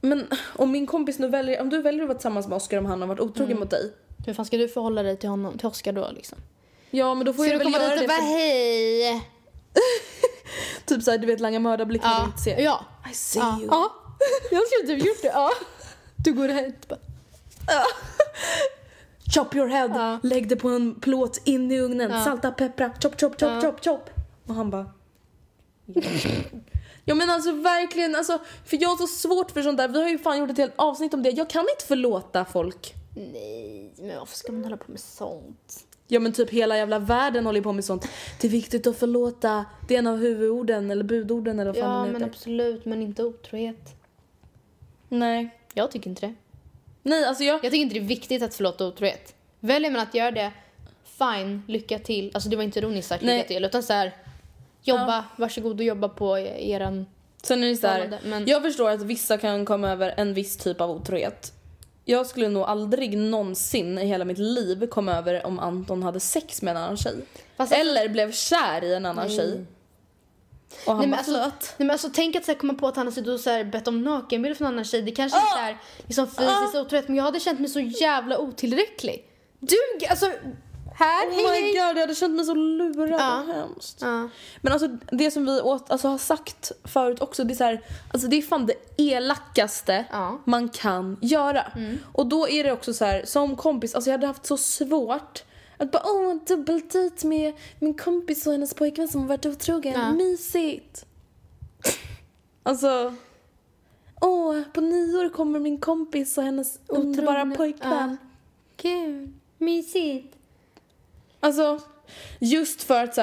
men 0.00 0.26
om 0.56 0.70
min 0.70 0.86
kompis 0.86 1.18
nu 1.18 1.28
väljer, 1.28 1.60
om 1.60 1.70
du 1.70 1.82
väljer 1.82 2.02
att 2.02 2.08
vara 2.08 2.18
tillsammans 2.18 2.46
med 2.48 2.56
Oscar 2.56 2.78
om 2.78 2.86
han 2.86 3.00
har 3.00 3.08
varit 3.08 3.20
otrogen 3.20 3.58
mot 3.58 3.70
dig. 3.70 3.92
Hur 4.26 4.34
fan 4.34 4.44
ska 4.44 4.56
du 4.56 4.68
förhålla 4.68 5.02
dig 5.02 5.16
till 5.16 5.28
honom, 5.28 5.58
till 5.58 5.66
Oscar 5.66 5.92
då 5.92 6.08
liksom? 6.14 6.38
Ja 6.90 7.14
men 7.14 7.26
då 7.26 7.32
får 7.32 7.42
Ska 7.44 7.52
jag 7.52 7.60
du 7.60 7.64
väl 7.64 7.72
komma 7.74 7.84
göra 7.84 7.94
dit 7.94 8.02
och 8.02 8.08
bara 8.08 8.18
För, 8.18 8.24
hej? 8.24 9.22
typ 10.86 11.02
såhär 11.02 11.18
du 11.18 11.26
vet 11.26 11.40
langa 11.40 11.60
mördarblick 11.60 12.02
när 12.02 12.10
du 12.10 12.16
Ja. 12.20 12.24
inte 12.24 12.38
ser. 12.38 12.58
Ja. 12.60 12.84
I 13.10 13.14
see 13.14 13.38
Ja. 13.40 13.56
you. 13.60 13.68
ja. 13.70 13.92
Jag 14.50 14.62
skulle 14.66 14.96
typ 14.96 15.06
gjort 15.06 15.22
det. 15.22 15.28
Ja. 15.28 15.50
Du 16.16 16.32
går 16.32 16.48
hit 16.48 16.88
bara. 16.88 16.98
Chop 19.34 19.54
your 19.54 19.66
head, 19.68 19.90
Ja. 19.94 20.18
lägg 20.22 20.48
det 20.48 20.56
på 20.56 20.68
en 20.68 20.94
plåt 20.94 21.40
in 21.44 21.72
i 21.72 21.80
ugnen, 21.80 22.10
Ja. 22.10 22.24
salta, 22.24 22.50
peppra, 22.50 22.90
chop, 23.02 23.20
chop, 23.20 23.40
chop, 23.40 23.50
Ja. 23.50 23.60
chop, 23.60 23.84
chop. 23.84 24.10
Och 24.46 24.54
han 24.54 24.70
bara... 24.70 24.86
Ja 27.04 27.14
men 27.14 27.30
alltså 27.30 27.52
verkligen, 27.52 28.14
alltså, 28.16 28.38
för 28.64 28.82
jag 28.82 28.88
har 28.88 28.96
så 28.96 29.06
svårt 29.06 29.50
för 29.50 29.62
sånt 29.62 29.78
där. 29.78 29.88
Vi 29.88 30.02
har 30.02 30.08
ju 30.08 30.18
fan 30.18 30.38
gjort 30.38 30.50
ett 30.50 30.58
helt 30.58 30.72
avsnitt 30.76 31.14
om 31.14 31.22
det. 31.22 31.30
Jag 31.30 31.50
kan 31.50 31.60
inte 31.60 31.84
förlåta 31.86 32.44
folk. 32.44 32.94
Nej, 33.16 33.92
men 33.98 34.18
varför 34.18 34.36
ska 34.36 34.52
man 34.52 34.64
hålla 34.64 34.76
på 34.76 34.90
med 34.90 35.00
sånt? 35.00 35.84
Ja 36.08 36.20
men 36.20 36.32
typ 36.32 36.50
hela 36.50 36.76
jävla 36.76 36.98
världen 36.98 37.46
håller 37.46 37.60
på 37.60 37.72
med 37.72 37.84
sånt. 37.84 38.08
Det 38.40 38.46
är 38.46 38.50
viktigt 38.50 38.86
att 38.86 38.96
förlåta. 38.98 39.64
Det 39.88 39.94
är 39.94 39.98
en 39.98 40.06
av 40.06 40.16
huvudorden 40.16 40.90
eller 40.90 41.04
budorden 41.04 41.58
eller 41.58 41.72
vad 41.72 41.82
fan 41.82 42.06
Ja, 42.06 42.12
men 42.12 42.24
absolut, 42.24 42.84
men 42.84 43.02
inte 43.02 43.24
otrohet. 43.24 43.94
Nej. 45.08 45.58
Jag 45.74 45.90
tycker 45.90 46.10
inte 46.10 46.26
det. 46.26 46.34
Nej 47.08 47.24
alltså 47.24 47.44
jag... 47.44 47.54
Jag 47.54 47.62
tycker 47.62 47.76
inte 47.76 47.94
det 47.94 48.00
är 48.00 48.04
viktigt 48.04 48.42
att 48.42 48.54
förlåta 48.54 48.86
otrohet. 48.86 49.34
Väljer 49.60 49.90
man 49.90 50.00
att 50.00 50.14
göra 50.14 50.30
det, 50.30 50.52
fine, 51.04 51.62
lycka 51.68 51.98
till. 51.98 52.30
Alltså 52.34 52.48
det 52.48 52.56
var 52.56 52.62
inte 52.64 52.78
ironiskt 52.78 53.08
sagt 53.08 53.22
lycka 53.22 53.34
Nej. 53.34 53.46
till, 53.46 53.64
utan 53.64 53.82
så 53.82 53.92
här, 53.92 54.16
jobba, 54.82 55.24
varsågod 55.36 55.80
och 55.80 55.84
jobba 55.84 56.08
på 56.08 56.38
eran... 56.38 57.06
Sen 57.42 57.64
är 57.64 57.68
det 57.68 57.76
så 57.76 57.86
här, 57.86 58.18
men- 58.24 58.46
jag 58.46 58.62
förstår 58.62 58.90
att 58.90 59.02
vissa 59.02 59.38
kan 59.38 59.64
komma 59.64 59.90
över 59.90 60.14
en 60.16 60.34
viss 60.34 60.56
typ 60.56 60.80
av 60.80 60.90
otrohet. 60.90 61.52
Jag 62.04 62.26
skulle 62.26 62.48
nog 62.48 62.62
aldrig 62.62 63.18
någonsin 63.18 63.98
i 63.98 64.06
hela 64.06 64.24
mitt 64.24 64.38
liv 64.38 64.86
komma 64.86 65.12
över 65.12 65.46
om 65.46 65.58
Anton 65.58 66.02
hade 66.02 66.20
sex 66.20 66.62
med 66.62 66.70
en 66.70 66.76
annan 66.76 66.96
tjej. 66.96 67.14
Fast 67.56 67.72
Eller 67.72 68.08
blev 68.08 68.32
kär 68.32 68.84
i 68.84 68.94
en 68.94 69.06
annan 69.06 69.28
tjej. 69.28 69.64
Och 70.86 70.92
han 70.92 70.98
Nej, 70.98 71.06
men 71.08 71.10
bara 71.10 71.18
alltså, 71.18 71.68
nej 71.76 71.86
men 71.86 71.90
alltså 71.90 72.10
tänk 72.12 72.36
att 72.36 72.44
så 72.44 72.52
här, 72.52 72.58
komma 72.58 72.74
på 72.74 72.88
att 72.88 72.96
han 72.96 73.06
har 73.06 73.12
suttit 73.12 73.28
och 73.28 73.40
så 73.40 73.50
här, 73.50 73.64
bett 73.64 73.88
om 73.88 74.02
nakenbild 74.04 74.56
från 74.56 74.66
en 74.66 74.72
annan 74.72 74.84
tjej. 74.84 75.02
Det 75.02 75.10
kanske 75.10 75.38
inte 75.38 75.60
är 75.60 75.78
liksom 76.06 76.26
fysisk 76.26 76.74
otrohet 76.74 77.08
men 77.08 77.16
jag 77.16 77.24
hade 77.24 77.40
känt 77.40 77.60
mig 77.60 77.68
så 77.70 77.80
jävla 77.80 78.38
otillräcklig. 78.38 79.24
Du, 79.60 79.76
alltså 80.10 80.26
här, 80.94 81.26
Oh 81.26 81.32
hej 81.34 81.44
my 81.44 81.50
hej. 81.50 81.62
god, 81.72 81.96
jag 81.96 82.00
hade 82.00 82.14
känt 82.14 82.34
mig 82.36 82.44
så 82.44 82.54
lurad 82.54 83.20
Ja. 83.20 83.40
och 83.40 83.54
hemskt. 83.54 83.98
Ja. 84.00 84.28
Men 84.60 84.72
alltså 84.72 84.88
det 85.12 85.30
som 85.30 85.46
vi 85.46 85.60
åt, 85.60 85.90
alltså, 85.90 86.08
har 86.08 86.18
sagt 86.18 86.72
förut 86.84 87.20
också, 87.22 87.44
det 87.44 87.54
är 87.54 87.56
så 87.56 87.64
här, 87.64 87.80
alltså 88.12 88.28
det 88.28 88.36
är 88.36 88.42
fan 88.42 88.66
det 88.66 88.74
elakaste 88.96 90.04
Ja. 90.10 90.40
man 90.44 90.68
kan 90.68 91.16
göra. 91.20 91.72
Och 92.12 92.26
då 92.26 92.48
är 92.48 92.64
det 92.64 92.72
också 92.72 92.94
så 92.94 93.04
här, 93.04 93.24
som 93.24 93.56
kompis, 93.56 93.94
alltså 93.94 94.10
jag 94.10 94.14
hade 94.18 94.26
haft 94.26 94.46
så 94.46 94.56
svårt 94.56 95.42
att 95.78 95.90
bara 95.92 96.02
åh, 96.06 96.30
en 96.30 96.40
dubbeldejt 96.46 97.26
med 97.26 97.52
min 97.78 97.94
kompis 97.94 98.46
och 98.46 98.52
hennes 98.52 98.74
pojkvän 98.74 99.08
som 99.08 99.20
har 99.20 99.28
varit 99.28 99.46
otrogen, 99.46 99.92
Ja. 99.92 100.12
mysigt. 100.12 101.06
alltså, 102.62 103.14
åh, 104.20 104.62
på 104.72 104.80
nyår 104.80 105.28
kommer 105.28 105.60
min 105.60 105.78
kompis 105.80 106.38
och 106.38 106.44
hennes 106.44 106.80
underbara 106.86 107.36
Otrogen, 107.42 107.56
pojkvän. 107.56 108.16
Kul, 108.76 109.28
mysigt. 109.58 110.36
Alltså, 111.40 111.80
just 112.40 112.82
för 112.82 113.04
att 113.04 113.14
så 113.14 113.22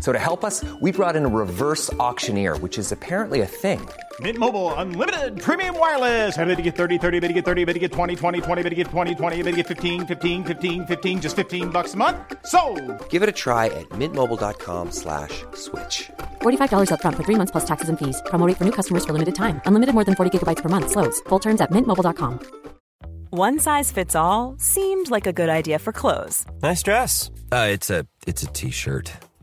So 0.00 0.12
to 0.12 0.18
help 0.18 0.44
us, 0.44 0.64
we 0.80 0.92
brought 0.92 1.16
in 1.16 1.26
a 1.26 1.28
reverse 1.28 1.92
auctioneer, 1.94 2.56
which 2.58 2.78
is 2.78 2.92
apparently 2.92 3.42
a 3.42 3.46
thing. 3.46 3.86
Mint 4.20 4.38
Mobile 4.38 4.72
unlimited 4.74 5.38
premium 5.38 5.78
wireless. 5.78 6.38
Ready 6.38 6.56
to 6.56 6.62
get 6.62 6.76
30, 6.76 6.96
30, 6.96 7.20
bit 7.20 7.28
to 7.28 7.34
get 7.34 7.44
30, 7.44 7.64
bit 7.66 7.74
to 7.74 7.78
get 7.78 7.92
20, 7.92 8.16
20, 8.16 8.40
20, 8.40 8.62
bit 8.62 8.70
to 8.70 8.76
get 8.76 8.86
20, 8.86 9.14
20, 9.14 9.36
bit 9.42 9.50
to 9.50 9.56
get 9.56 9.66
15, 9.66 10.06
15, 10.06 10.44
15, 10.44 10.86
15 10.86 11.20
just 11.20 11.36
15 11.36 11.68
bucks 11.68 11.92
a 11.92 11.96
month. 11.98 12.16
So, 12.46 12.60
Give 13.10 13.22
it 13.22 13.28
a 13.28 13.32
try 13.44 13.66
at 13.66 13.86
mintmobile.com 13.90 14.92
slash 14.92 15.44
switch. 15.52 16.10
$45 16.40 16.88
upfront 16.92 17.16
for 17.16 17.24
three 17.24 17.36
months 17.36 17.52
plus 17.52 17.66
taxes 17.66 17.90
and 17.90 17.98
fees. 17.98 18.22
Promo 18.30 18.46
rate 18.46 18.56
for 18.56 18.64
new 18.64 18.72
customers 18.72 19.04
for 19.04 19.12
limited 19.12 19.34
time. 19.34 19.60
Unlimited 19.66 19.94
more 19.94 20.04
than 20.04 20.14
40 20.14 20.30
gigabytes 20.32 20.62
per 20.62 20.70
month. 20.70 20.90
Slows. 20.92 21.20
Full 21.28 21.40
terms 21.40 21.60
at 21.60 21.70
mintmobile.com. 21.70 22.38
One 23.30 23.58
size 23.58 23.92
fits 23.92 24.14
all 24.14 24.54
seemed 24.56 25.10
like 25.10 25.26
a 25.26 25.32
good 25.32 25.50
idea 25.50 25.78
for 25.78 25.92
clothes 25.92 26.46
Nice 26.62 26.82
dress. 26.82 27.30
Uh, 27.52 27.68
it's 27.70 27.90
a 27.90 28.06
it's 28.26 28.42
a 28.42 28.46
t-shirt. 28.46 29.12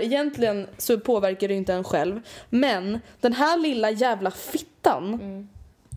Egentligen 0.00 0.66
så 0.78 1.00
påverkar 1.00 1.48
det 1.48 1.54
inte 1.54 1.72
en 1.74 1.84
själv. 1.84 2.20
Men 2.50 3.00
den 3.20 3.32
här 3.32 3.56
lilla 3.58 3.90
jävla 3.90 4.30
fittan 4.30 5.48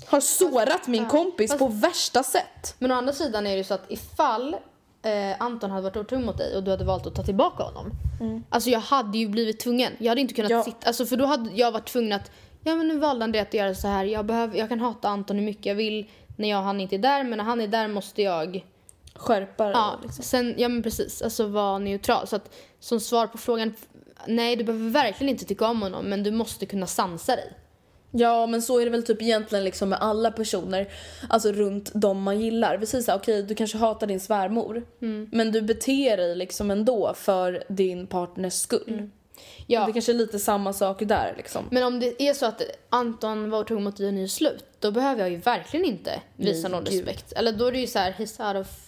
har 0.07 0.19
sårat 0.19 0.87
min 0.87 1.05
kompis 1.05 1.57
på 1.57 1.67
värsta 1.67 2.23
sätt. 2.23 2.75
Men 2.79 2.91
å 2.91 2.95
andra 2.95 3.13
sidan 3.13 3.47
är 3.47 3.51
det 3.51 3.57
ju 3.57 3.63
så 3.63 3.73
att 3.73 3.91
ifall 3.91 4.53
eh, 5.03 5.35
Anton 5.41 5.71
hade 5.71 5.83
varit 5.83 5.97
otrogen 5.97 6.25
mot 6.25 6.37
dig 6.37 6.55
och 6.57 6.63
du 6.63 6.71
hade 6.71 6.83
valt 6.85 7.07
att 7.07 7.15
ta 7.15 7.23
tillbaka 7.23 7.63
honom. 7.63 7.91
Alltså 8.49 8.69
jag 8.69 8.79
hade 8.79 9.17
ju 9.17 9.27
blivit 9.27 9.59
tvungen. 9.59 9.93
Jag 9.97 10.11
hade 10.11 10.21
inte 10.21 10.33
kunnat 10.33 10.51
Ja. 10.51 10.63
sitta, 10.63 10.87
alltså 10.87 11.05
för 11.05 11.17
då 11.17 11.25
hade 11.25 11.49
jag 11.53 11.71
varit 11.71 11.87
tvungen 11.87 12.13
att, 12.13 12.31
ja 12.63 12.75
men 12.75 12.87
nu 12.87 12.97
valde 12.97 13.23
André 13.25 13.39
att 13.39 13.53
göra 13.53 13.75
så 13.75 13.87
här. 13.87 14.05
Jag, 14.05 14.25
behöver, 14.25 14.57
jag 14.57 14.69
kan 14.69 14.79
hata 14.79 15.09
Anton 15.09 15.37
hur 15.37 15.45
mycket 15.45 15.65
jag 15.65 15.75
vill 15.75 16.09
när 16.37 16.49
jag, 16.49 16.61
han 16.61 16.81
inte 16.81 16.95
är 16.95 16.99
där 16.99 17.23
men 17.23 17.37
när 17.37 17.45
han 17.45 17.61
är 17.61 17.67
där 17.67 17.87
måste 17.87 18.21
jag 18.21 18.65
Skärpa 19.15 19.71
Ja, 19.71 19.99
liksom. 20.03 20.23
sen, 20.23 20.55
ja 20.57 20.69
men 20.69 20.83
precis. 20.83 21.21
Alltså 21.21 21.47
vara 21.47 21.77
neutral. 21.77 22.27
Så 22.27 22.35
att 22.35 22.55
som 22.79 22.99
svar 22.99 23.27
på 23.27 23.37
frågan, 23.37 23.73
nej 24.27 24.55
du 24.55 24.63
behöver 24.63 24.89
verkligen 24.89 25.29
inte 25.29 25.45
tycka 25.45 25.67
om 25.67 25.81
honom 25.81 26.05
men 26.05 26.23
du 26.23 26.31
måste 26.31 26.65
kunna 26.65 26.87
sansa 26.87 27.35
dig. 27.35 27.53
Ja 28.11 28.47
men 28.47 28.61
så 28.61 28.79
är 28.79 28.85
det 28.85 28.91
väl 28.91 29.03
typ 29.03 29.21
egentligen 29.21 29.63
liksom 29.63 29.89
med 29.89 29.99
alla 30.01 30.31
personer 30.31 30.87
Alltså 31.29 31.51
runt 31.51 31.91
dem 31.93 32.21
man 32.23 32.41
gillar. 32.41 32.77
Vi 32.77 32.85
säger 32.85 33.03
såhär, 33.03 33.19
okej 33.19 33.43
du 33.43 33.55
kanske 33.55 33.77
hatar 33.77 34.07
din 34.07 34.19
svärmor 34.19 34.83
Men 35.31 35.51
du 35.51 35.61
beter 35.61 36.17
dig 36.17 36.35
liksom 36.35 36.71
ändå 36.71 37.13
för 37.13 37.63
din 37.69 38.07
partners 38.07 38.53
skull. 38.53 39.09
Ja. 39.67 39.85
Det 39.85 39.93
kanske 39.93 40.11
är 40.11 40.13
lite 40.13 40.39
samma 40.39 40.73
sak 40.73 40.99
där 40.99 41.33
liksom. 41.37 41.63
Men 41.71 41.83
om 41.83 41.99
det 41.99 42.23
är 42.23 42.33
så 42.33 42.45
att 42.45 42.61
Anton 42.89 43.49
var 43.49 43.59
otrogen 43.59 43.83
mot 43.83 43.97
dig 43.97 44.07
och 44.07 44.13
ni 44.13 44.23
är 44.23 44.27
slut, 44.27 44.65
då 44.79 44.91
behöver 44.91 45.21
jag 45.21 45.29
ju 45.29 45.37
verkligen 45.37 45.85
inte 45.85 46.21
visa 46.35 46.67
Nej, 46.67 46.71
någon 46.71 46.83
gud. 46.83 46.93
respekt. 46.93 47.31
Eller 47.31 47.51
då 47.51 47.65
är 47.65 47.71
det 47.71 47.79
ju 47.79 47.87
så 47.87 47.99
här, 47.99 48.11
he's 48.11 48.47
out 48.47 48.65
of 48.65 48.84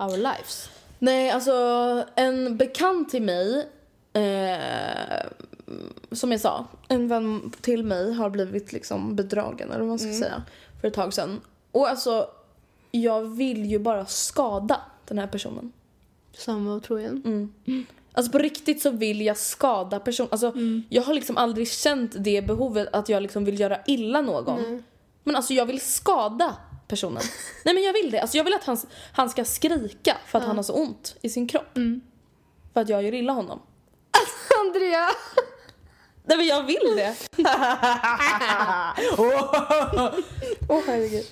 our 0.00 0.16
lives. 0.16 0.70
Nej, 0.98 1.30
alltså 1.30 1.52
en 2.14 2.56
bekant 2.56 3.10
till 3.10 3.22
mig, 3.22 3.68
eh, 4.12 5.26
som 6.12 6.32
jag 6.32 6.40
sa, 6.40 6.66
en 6.88 7.08
vän 7.08 7.52
till 7.60 7.84
mig 7.84 8.12
har 8.12 8.30
blivit 8.30 8.72
liksom 8.72 9.16
bedragen 9.16 9.68
eller 9.70 9.80
vad 9.80 9.88
man 9.88 9.98
ska 9.98 10.12
säga 10.12 10.42
för 10.80 10.88
ett 10.88 10.94
tag 10.94 11.14
sedan. 11.14 11.40
Och 11.72 11.88
alltså, 11.88 12.26
jag 12.90 13.22
vill 13.22 13.64
ju 13.66 13.78
bara 13.78 14.06
skada 14.06 14.80
den 15.08 15.18
här 15.18 15.26
personen. 15.26 15.72
Som 16.36 16.66
var 16.66 16.76
otrogen. 16.76 17.22
Alltså 18.12 18.32
på 18.32 18.38
riktigt 18.38 18.82
så 18.82 18.90
vill 18.90 19.20
jag 19.20 19.36
skada 19.36 20.00
personen. 20.00 20.28
Alltså 20.32 20.52
jag 20.88 21.02
har 21.02 21.14
liksom 21.14 21.36
aldrig 21.36 21.68
känt 21.70 22.14
det 22.18 22.42
behovet 22.42 22.88
att 22.92 23.08
jag 23.08 23.22
liksom 23.22 23.44
vill 23.44 23.60
göra 23.60 23.78
illa 23.86 24.20
någon. 24.20 24.82
Men 25.24 25.36
alltså 25.36 25.54
jag 25.54 25.66
vill 25.66 25.80
skada 25.80 26.56
personen. 26.90 27.22
Nej 27.64 27.74
men 27.74 27.84
jag 27.84 27.92
vill 27.92 28.10
det. 28.10 28.20
Alltså 28.20 28.36
jag 28.36 28.44
vill 28.44 28.54
att 28.54 28.64
han, 28.64 28.76
han 29.12 29.30
ska 29.30 29.44
skrika 29.44 30.16
för 30.26 30.38
att 30.38 30.44
han 30.44 30.56
har 30.56 30.62
så 30.62 30.72
ont 30.72 31.16
i 31.22 31.28
sin 31.28 31.48
kropp. 31.48 31.78
För 32.72 32.80
att 32.80 32.88
jag 32.88 33.02
gör 33.02 33.14
illa 33.14 33.32
honom. 33.32 33.62
Andrea! 34.60 35.08
Nej 36.24 36.36
men 36.36 36.46
jag 36.46 36.62
vill 36.62 36.96
det. 36.96 37.14
Åh 40.68 40.78
oh, 40.78 40.82
herregud. 40.86 41.26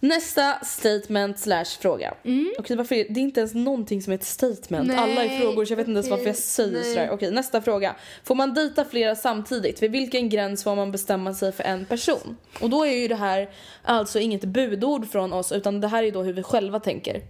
Nästa 0.00 0.58
statement 0.64 1.38
slash 1.38 1.64
fråga. 1.64 2.14
Okej 2.58 2.76
varför 2.76 2.94
är 2.94 3.06
det 3.08 3.20
är 3.20 3.22
inte 3.22 3.40
ens 3.40 3.54
någonting 3.54 4.02
som 4.02 4.12
är 4.12 4.14
ett 4.14 4.24
statement. 4.24 4.88
Nej, 4.88 4.96
Alla 4.96 5.24
är 5.24 5.40
frågor 5.40 5.64
så 5.64 5.72
jag 5.72 5.76
vet 5.76 5.88
inte 5.88 5.96
ens 5.98 6.10
varför 6.10 6.26
jag 6.26 6.36
säger 6.36 6.72
nej. 6.72 6.84
sådär. 6.94 7.10
Okej 7.12 7.30
nästa 7.30 7.62
fråga. 7.62 7.96
Får 8.24 8.34
man 8.34 8.54
dejta 8.54 8.84
flera 8.84 9.16
samtidigt? 9.16 9.82
Vid 9.82 9.90
vilken 9.90 10.28
gräns 10.28 10.64
får 10.64 10.76
man 10.76 10.92
bestämma 10.92 11.34
sig 11.34 11.52
för 11.52 11.64
en 11.64 11.84
person? 11.84 12.36
Och 12.60 12.70
då 12.70 12.86
är 12.86 12.92
ju 12.92 13.08
det 13.08 13.14
här 13.14 13.50
alltså 13.82 14.18
inget 14.18 14.44
budord 14.44 15.10
från 15.10 15.32
oss 15.32 15.52
utan 15.52 15.80
det 15.80 15.88
här 15.88 16.02
är 16.02 16.12
då 16.12 16.22
hur 16.22 16.32
vi 16.32 16.42
själva 16.42 16.80
tänker. 16.80 17.22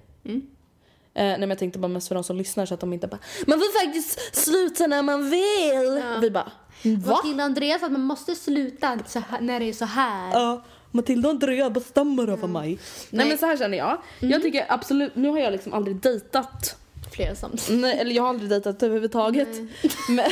Eh, 1.14 1.24
nej 1.24 1.38
men 1.38 1.48
jag 1.50 1.59
tänkte 1.59 1.78
bara 1.78 1.88
mest 1.88 2.09
för 2.09 2.14
de 2.14 2.24
som 2.24 2.37
lyssnar 2.37 2.66
så 2.66 2.74
att 2.74 2.81
de 2.81 2.92
inte 2.92 3.07
bara 3.07 3.18
Man 3.46 3.59
får 3.59 3.87
faktiskt 3.87 4.37
sluta 4.37 4.87
när 4.87 5.02
man 5.02 5.31
vill. 5.31 6.02
Vi 6.20 6.31
bara 6.31 6.52
Va? 6.83 7.14
Matilda 7.14 7.42
och 7.42 7.46
Andreas 7.46 7.83
att 7.83 7.92
man 7.92 8.00
måste 8.00 8.35
sluta 8.35 8.87
här, 8.87 9.40
när 9.40 9.61
det 9.61 9.68
är 9.68 9.72
så 9.72 9.85
här. 9.85 10.31
Ja, 10.33 10.64
Matilda 10.90 11.29
och 11.29 11.35
Andrea 11.35 11.70
bestämmer 11.70 12.29
över 12.29 12.48
mig. 12.48 12.79
Nej. 13.11 13.29
men 13.29 13.38
så 13.38 13.46
här 13.46 13.57
känner 13.57 13.79
jag. 13.79 13.98
Jag 14.20 14.42
tycker 14.42 14.66
absolut, 14.68 15.16
nu 15.16 15.29
har 15.29 15.38
jag 15.38 15.53
liksom 15.53 15.72
aldrig 15.72 15.96
dejtat. 15.96 16.77
Flera 17.12 17.35
samtidigt. 17.35 17.81
Nej, 17.81 17.98
eller 17.98 18.12
jag 18.12 18.22
har 18.22 18.31
aldrig 18.31 18.51
dejtat 18.51 18.83
överhuvudtaget. 18.83 19.48
Men, 20.09 20.31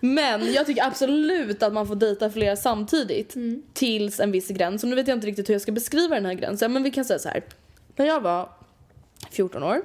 men 0.00 0.52
jag 0.52 0.66
tycker 0.66 0.86
absolut 0.86 1.62
att 1.62 1.72
man 1.72 1.86
får 1.86 1.94
dejta 1.94 2.30
flera 2.30 2.56
samtidigt. 2.56 3.34
Tills 3.72 4.20
en 4.20 4.32
viss 4.32 4.48
gräns. 4.48 4.82
Och 4.82 4.88
nu 4.88 4.96
vet 4.96 5.08
jag 5.08 5.16
inte 5.16 5.26
riktigt 5.26 5.48
hur 5.48 5.54
jag 5.54 5.62
ska 5.62 5.72
beskriva 5.72 6.14
den 6.14 6.26
här 6.26 6.34
gränsen. 6.34 6.72
Men 6.72 6.82
vi 6.82 6.90
kan 6.90 7.04
säga 7.04 7.18
så 7.18 7.28
här. 7.28 7.42
När 7.96 8.06
jag 8.06 8.20
var 8.20 8.48
14 9.30 9.62
år. 9.62 9.82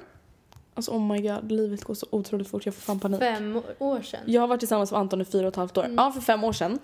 Alltså 0.74 0.91
oh 0.91 1.02
my 1.02 1.22
god, 1.22 1.52
livet 1.52 1.84
går 1.84 1.93
så 1.93 2.08
otroligt 2.10 2.48
fort. 2.48 2.65
Jag 2.65 2.76
får 2.76 2.82
fan 2.82 3.00
panik. 3.00 3.20
Fem 3.20 3.62
år 3.80 4.02
sedan. 4.02 4.20
Jag 4.26 4.41
har 4.41 4.48
varit 4.48 4.60
tillsammans 4.60 4.91
med 4.91 5.00
Anton 5.00 5.22
i 5.22 5.26
fyra 5.26 5.48
och 5.48 5.52
ett 5.54 5.56
halvt 5.56 5.78
år. 5.78 5.93
Ja, 5.98 6.12
för 6.12 6.22
fem 6.22 6.43
år 6.43 6.54
sedan. 6.54 6.80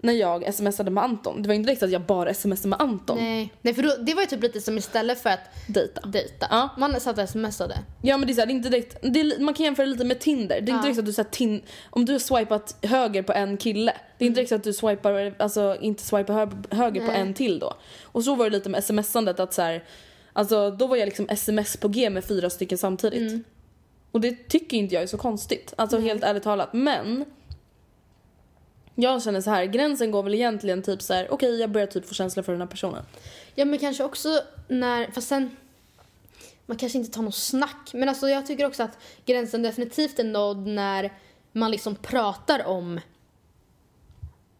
När 0.00 0.12
jag 0.12 0.54
smsade 0.54 0.90
med 0.90 1.04
Anton. 1.04 1.42
Det 1.42 1.48
var 1.48 1.54
inte 1.54 1.66
direkt 1.66 1.82
att 1.82 1.90
jag 1.90 2.02
bara 2.02 2.34
smsade 2.34 2.68
med 2.68 2.80
Anton. 2.80 3.18
Nej, 3.18 3.52
Nej 3.62 3.74
för 3.74 3.82
då, 3.82 3.94
det 3.98 4.14
var 4.14 4.22
ju 4.22 4.26
typ 4.26 4.42
lite 4.42 4.60
som 4.60 4.78
istället 4.78 5.20
för 5.20 5.30
att 5.30 5.40
Dejta. 5.68 6.00
dejta. 6.06 6.46
Ja. 6.50 6.68
Man 6.78 7.00
satt 7.00 7.18
och 7.18 7.28
smsade. 7.28 7.78
Ja 8.02 8.16
men 8.16 8.26
det 8.26 8.32
är, 8.32 8.34
så 8.34 8.40
här, 8.40 8.46
det 8.46 8.52
är 8.52 8.54
inte 8.54 8.68
direkt, 8.68 8.96
det 9.02 9.20
är, 9.20 9.40
man 9.40 9.54
kan 9.54 9.64
jämföra 9.64 9.86
lite 9.86 10.04
med 10.04 10.18
Tinder. 10.18 10.60
Det 10.60 10.72
är 10.72 10.74
inte 10.74 10.86
direkt 10.86 10.98
att 10.98 11.06
du 11.06 11.12
så 11.12 11.22
här, 11.22 11.30
tin, 11.30 11.62
om 11.90 12.04
du 12.04 12.12
har 12.12 12.18
swipat 12.18 12.76
höger 12.82 13.22
på 13.22 13.32
en 13.32 13.56
kille. 13.56 13.92
Det 14.18 14.24
är 14.24 14.26
inte 14.26 14.40
direkt 14.40 14.52
att 14.52 14.64
du 14.64 14.72
swipar, 14.72 15.34
alltså 15.38 15.76
inte 15.80 16.02
swipar 16.02 16.34
hö, 16.34 16.48
höger 16.76 17.00
på 17.00 17.12
Nej. 17.12 17.20
en 17.20 17.34
till 17.34 17.58
då. 17.58 17.74
Och 18.02 18.24
så 18.24 18.34
var 18.34 18.44
det 18.44 18.50
lite 18.50 18.68
med 18.70 18.84
smsandet 18.84 19.40
att 19.40 19.54
så 19.54 19.62
här, 19.62 19.84
alltså 20.32 20.70
då 20.70 20.86
var 20.86 20.96
jag 20.96 21.06
liksom 21.06 21.26
sms 21.28 21.76
på 21.76 21.88
g 21.88 22.10
med 22.10 22.24
fyra 22.24 22.50
stycken 22.50 22.78
samtidigt. 22.78 23.46
Och 24.12 24.20
det 24.20 24.48
tycker 24.48 24.76
inte 24.76 24.94
jag 24.94 25.02
är 25.02 25.06
så 25.06 25.18
konstigt. 25.18 25.74
Alltså 25.76 25.98
helt 25.98 26.24
ärligt 26.24 26.42
talat. 26.42 26.72
Men 26.72 27.24
jag 29.00 29.22
känner 29.22 29.40
så 29.40 29.50
här, 29.50 29.64
gränsen 29.64 30.10
går 30.10 30.22
väl 30.22 30.34
egentligen 30.34 30.82
typ 30.82 31.02
så 31.02 31.14
här, 31.14 31.32
okej 31.32 31.60
jag 31.60 31.70
börjar 31.70 31.86
typ 31.86 32.06
få 32.08 32.14
känslor 32.14 32.42
för 32.42 32.52
den 32.52 32.60
här 32.60 32.68
personen. 32.68 33.04
Ja 33.54 33.64
men 33.64 33.78
kanske 33.78 34.04
också 34.04 34.40
när, 34.68 35.10
fast 35.12 35.28
sen 35.28 35.56
man 36.66 36.76
kanske 36.76 36.98
inte 36.98 37.10
tar 37.10 37.22
någon 37.22 37.32
snack. 37.32 37.90
Men 37.94 38.08
alltså 38.08 38.28
jag 38.28 38.46
tycker 38.46 38.66
också 38.66 38.82
att 38.82 38.98
gränsen 39.24 39.62
definitivt 39.62 40.18
är 40.18 40.24
nådd 40.24 40.66
när 40.66 41.12
man 41.52 41.70
liksom 41.70 41.96
pratar 41.96 42.66
om, 42.66 43.00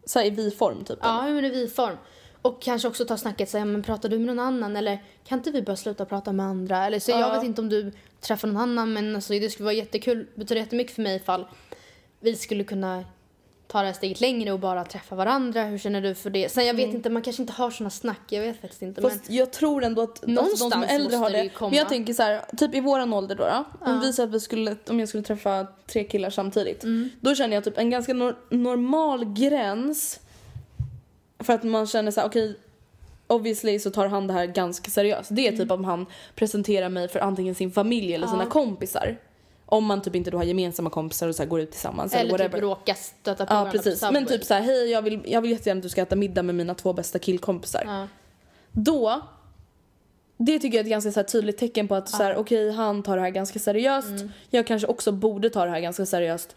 Så 0.05 0.19
här 0.19 0.25
i 0.25 0.29
vi-form 0.29 0.83
typ. 0.85 0.99
ja 1.01 1.23
men 1.27 1.45
i 1.45 1.49
vi-form. 1.49 1.97
Och 2.41 2.61
kanske 2.61 2.87
också 2.87 3.05
ta 3.05 3.17
snacket 3.17 3.49
säga 3.49 3.65
men 3.65 3.83
pratar 3.83 4.09
du 4.09 4.17
med 4.17 4.27
någon 4.27 4.39
annan 4.39 4.75
eller 4.75 5.03
kan 5.27 5.37
inte 5.37 5.51
vi 5.51 5.61
bara 5.61 5.75
sluta 5.75 6.05
prata 6.05 6.31
med 6.33 6.45
andra? 6.45 6.85
Eller 6.85 6.99
så 6.99 7.11
jag 7.11 7.19
Ja. 7.19 7.33
vet 7.33 7.43
inte 7.43 7.61
om 7.61 7.69
du 7.69 7.91
träffar 8.21 8.47
någon 8.47 8.57
annan 8.61 8.93
men 8.93 9.15
alltså 9.15 9.33
det 9.33 9.49
skulle 9.49 9.63
vara 9.65 9.73
jättekul, 9.73 10.27
betyder 10.35 10.61
jättemycket 10.61 10.95
för 10.95 11.01
mig 11.01 11.15
ifall 11.15 11.45
vi 12.19 12.35
skulle 12.35 12.63
kunna 12.63 13.03
ta 13.71 13.79
det 13.79 13.85
här 13.85 13.93
steget 13.93 14.21
längre 14.21 14.51
och 14.51 14.59
bara 14.59 14.85
träffa 14.85 15.15
varandra. 15.15 15.63
Hur 15.63 15.77
känner 15.77 16.01
du 16.01 16.15
för 16.15 16.29
det? 16.29 16.49
Sen 16.49 16.65
jag 16.65 16.73
vet 16.73 16.93
inte, 16.93 17.09
man 17.09 17.21
kanske 17.21 17.41
inte 17.43 17.53
har 17.53 17.71
såna 17.71 17.89
snack, 17.89 18.21
jag 18.29 18.41
vet 18.41 18.61
faktiskt 18.61 18.81
inte. 18.81 19.01
Mm. 19.01 19.11
Fast 19.11 19.29
jag 19.29 19.51
tror 19.51 19.83
ändå 19.83 20.01
att 20.01 20.09
alltså, 20.09 20.25
de 20.25 20.33
som 20.35 20.43
Någonstans 20.69 20.85
är 20.89 20.95
äldre 20.95 21.17
har 21.17 21.29
det 21.29 21.37
det. 21.43 21.51
Men 21.61 21.73
jag 21.73 21.89
tänker 21.89 22.13
så 22.13 22.23
här, 22.23 22.41
typ 22.57 22.75
i 22.75 22.79
våran 22.79 23.13
ålder 23.13 23.35
då. 23.35 23.65
då 23.85 23.91
om 23.91 23.99
vi 23.99 24.13
säger 24.13 24.27
att 24.29 24.35
vi 24.35 24.39
skulle, 24.39 24.75
om 24.89 24.99
jag 24.99 25.09
skulle 25.09 25.23
träffa 25.23 25.67
tre 25.87 26.03
killar 26.03 26.29
samtidigt. 26.29 26.83
Mm. 26.83 27.09
Då 27.21 27.35
känner 27.35 27.55
jag 27.55 27.63
typ 27.63 27.77
en 27.77 27.89
ganska 27.89 28.13
nor- 28.13 28.35
normal 28.49 29.25
gräns. 29.33 30.19
För 31.39 31.53
att 31.53 31.63
man 31.63 31.87
känner 31.87 32.11
så 32.11 32.21
här, 32.21 32.27
okej. 32.27 32.55
obviously 33.27 33.79
så 33.79 33.91
tar 33.91 34.07
han 34.07 34.27
det 34.27 34.33
här 34.33 34.45
ganska 34.45 34.91
seriöst. 34.91 35.29
Det 35.35 35.41
är 35.47 35.51
Mm. 35.51 35.59
typ 35.59 35.71
om 35.71 35.85
han 35.85 36.05
presenterar 36.35 36.89
mig 36.89 37.07
för 37.07 37.19
antingen 37.19 37.55
sin 37.55 37.71
familj 37.71 38.13
eller 38.13 38.27
sina 38.27 38.45
kompisar. 38.45 39.17
Om 39.71 39.85
man 39.85 40.01
typ 40.01 40.15
inte 40.15 40.31
då 40.31 40.37
har 40.37 40.43
gemensamma 40.43 40.89
kompisar 40.89 41.27
och 41.27 41.35
så 41.35 41.45
går 41.45 41.59
ut 41.61 41.71
tillsammans 41.71 42.13
eller, 42.13 42.21
eller 42.23 42.37
typ 42.37 42.41
whatever. 42.41 42.61
råka 42.61 42.95
stöta 42.95 43.45
på 43.45 43.53
Ja 43.53 43.55
varandra 43.55 43.71
precis. 43.71 44.01
på. 44.01 44.11
Men 44.11 44.25
typ 44.25 44.43
så 44.43 44.53
här, 44.53 44.61
hej 44.61 44.91
jag 44.91 45.01
vill, 45.01 45.21
jag 45.25 45.41
vill 45.41 45.51
jättegärna 45.51 45.79
att 45.79 45.83
du 45.83 45.89
ska 45.89 46.01
äta 46.01 46.15
middag 46.15 46.43
med 46.43 46.55
mina 46.55 46.75
två 46.75 46.93
bästa 46.93 47.19
killkompisar. 47.19 47.83
Ja. 47.85 48.07
Då, 48.71 49.21
det 50.37 50.59
tycker 50.59 50.77
jag 50.77 50.81
är 50.81 50.83
ett 50.83 50.89
ganska 50.89 51.11
så 51.11 51.23
tydligt 51.23 51.57
tecken 51.57 51.87
på 51.87 51.95
att 51.95 52.09
så 52.09 52.23
här, 52.23 52.35
okej 52.35 52.71
han 52.71 53.03
tar 53.03 53.15
det 53.15 53.21
här 53.21 53.29
ganska 53.29 53.59
seriöst. 53.59 54.09
Mm. 54.09 54.31
Jag 54.49 54.67
kanske 54.67 54.87
också 54.87 55.11
borde 55.11 55.49
ta 55.49 55.65
det 55.65 55.71
här 55.71 55.79
ganska 55.79 56.05
seriöst. 56.05 56.55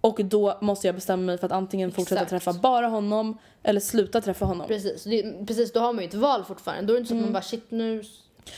Och 0.00 0.20
då 0.24 0.58
måste 0.60 0.88
jag 0.88 0.94
bestämma 0.94 1.22
mig 1.22 1.38
för 1.38 1.46
att 1.46 1.52
antingen 1.52 1.92
fortsätta 1.92 2.22
Exakt. 2.22 2.44
träffa 2.44 2.52
bara 2.52 2.86
honom 2.86 3.38
eller 3.62 3.80
sluta 3.80 4.20
träffa 4.20 4.44
honom. 4.44 4.66
Precis, 4.68 5.04
det, 5.04 5.46
precis, 5.46 5.72
då 5.72 5.80
har 5.80 5.92
man 5.92 6.02
ju 6.02 6.08
ett 6.08 6.14
val 6.14 6.44
fortfarande. 6.44 6.86
Då 6.86 6.92
är 6.92 6.94
det 6.94 6.98
inte 7.00 7.08
så 7.08 7.14
att 7.14 7.22
man 7.22 7.32
bara 7.32 7.42
shit 7.42 7.70
nu 7.70 8.02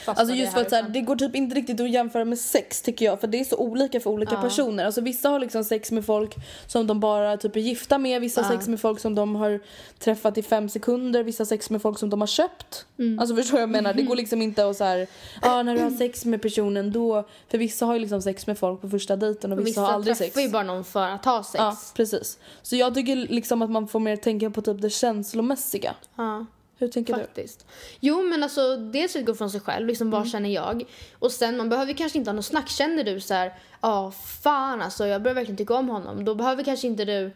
Alltså 0.04 0.34
just 0.34 0.52
för 0.52 0.60
att 0.60 0.70
så 0.70 0.76
här, 0.76 0.82
det 0.88 1.00
går 1.00 1.16
typ 1.16 1.34
inte 1.34 1.56
riktigt 1.56 1.80
att 1.80 1.90
jämföra 1.90 2.24
med 2.24 2.38
sex 2.38 2.82
tycker 2.82 3.04
jag 3.06 3.20
för 3.20 3.26
det 3.26 3.40
är 3.40 3.44
så 3.44 3.56
olika 3.56 4.00
för 4.00 4.10
olika 4.10 4.36
personer. 4.36 4.84
Alltså 4.84 5.00
vissa 5.00 5.28
har 5.28 5.38
liksom 5.38 5.64
sex 5.64 5.90
med 5.92 6.04
folk 6.04 6.34
som 6.66 6.86
de 6.86 7.00
bara 7.00 7.36
typ 7.36 7.56
är 7.56 7.60
gifta 7.60 7.98
med, 7.98 8.20
vissa 8.20 8.42
har 8.42 8.50
sex 8.56 8.68
med 8.68 8.80
folk 8.80 9.00
som 9.00 9.14
de 9.14 9.36
har 9.36 9.60
träffat 9.98 10.38
i 10.38 10.42
fem 10.42 10.68
sekunder, 10.68 11.22
vissa 11.22 11.44
sex 11.44 11.70
med 11.70 11.82
folk 11.82 11.98
som 11.98 12.10
de 12.10 12.20
har 12.20 12.26
köpt. 12.26 12.86
Mm. 12.98 13.18
Alltså 13.18 13.36
förstår 13.36 13.52
du 13.52 13.56
vad 13.56 13.62
jag 13.62 13.70
menar? 13.70 13.94
Det 13.94 14.02
går 14.02 14.16
liksom 14.22 14.42
inte 14.42 14.66
att 14.66 14.76
så 14.76 14.84
här, 14.84 15.06
ah, 15.42 15.62
när 15.62 15.74
du 15.74 15.80
har 15.80 15.90
sex 15.90 16.24
med 16.24 16.42
personen 16.42 16.92
då, 16.92 17.28
för 17.50 17.58
vissa 17.58 17.86
har 17.86 17.94
ju 17.94 18.00
liksom 18.00 18.22
sex 18.22 18.46
med 18.46 18.58
folk 18.58 18.80
på 18.80 18.88
första 18.88 19.16
dejten 19.16 19.52
och 19.52 19.58
vissa, 19.58 19.66
Vissa 19.66 19.80
har 19.80 19.92
aldrig 19.92 20.16
träffar 20.16 20.32
sex. 20.32 20.46
ju 20.46 20.52
bara 20.52 20.62
någon 20.62 20.84
för 20.84 21.08
att 21.08 21.24
ha 21.24 21.42
sex. 21.42 21.58
Ja, 21.58 21.76
precis. 21.94 22.38
Så 22.62 22.76
jag 22.76 22.94
tycker 22.94 23.16
liksom 23.16 23.62
att 23.62 23.70
man 23.70 23.88
får 23.88 24.00
mer 24.00 24.16
tänka 24.16 24.50
på 24.50 24.62
typ 24.62 24.80
det 24.82 24.90
känslomässiga. 24.90 25.94
Ja, 26.16 26.46
Hur 26.80 26.88
tänker 26.88 27.14
du? 27.14 27.20
faktiskt. 27.20 27.66
Jo 28.00 28.22
men 28.22 28.42
alltså 28.42 28.76
dels 28.76 29.16
utgå 29.16 29.34
från 29.34 29.50
sig 29.50 29.60
själv, 29.60 29.86
liksom 29.86 30.10
vad 30.10 30.28
känner 30.28 30.50
jag? 30.50 30.84
Och 31.18 31.32
sen 31.32 31.56
man 31.56 31.68
behöver 31.68 31.92
kanske 31.92 32.18
inte 32.18 32.30
ha 32.30 32.34
något 32.36 32.44
snack. 32.44 32.68
Känner 32.68 33.04
du 33.04 33.20
så 33.20 33.34
här, 33.34 33.54
ja 33.80 34.12
fan 34.42 34.82
alltså 34.82 35.06
jag 35.06 35.22
börjar 35.22 35.34
verkligen 35.34 35.56
tycka 35.56 35.74
om 35.74 35.88
honom. 35.88 36.24
Då 36.24 36.34
behöver 36.34 36.64
kanske 36.64 36.86
inte 36.86 37.04
du 37.04 37.32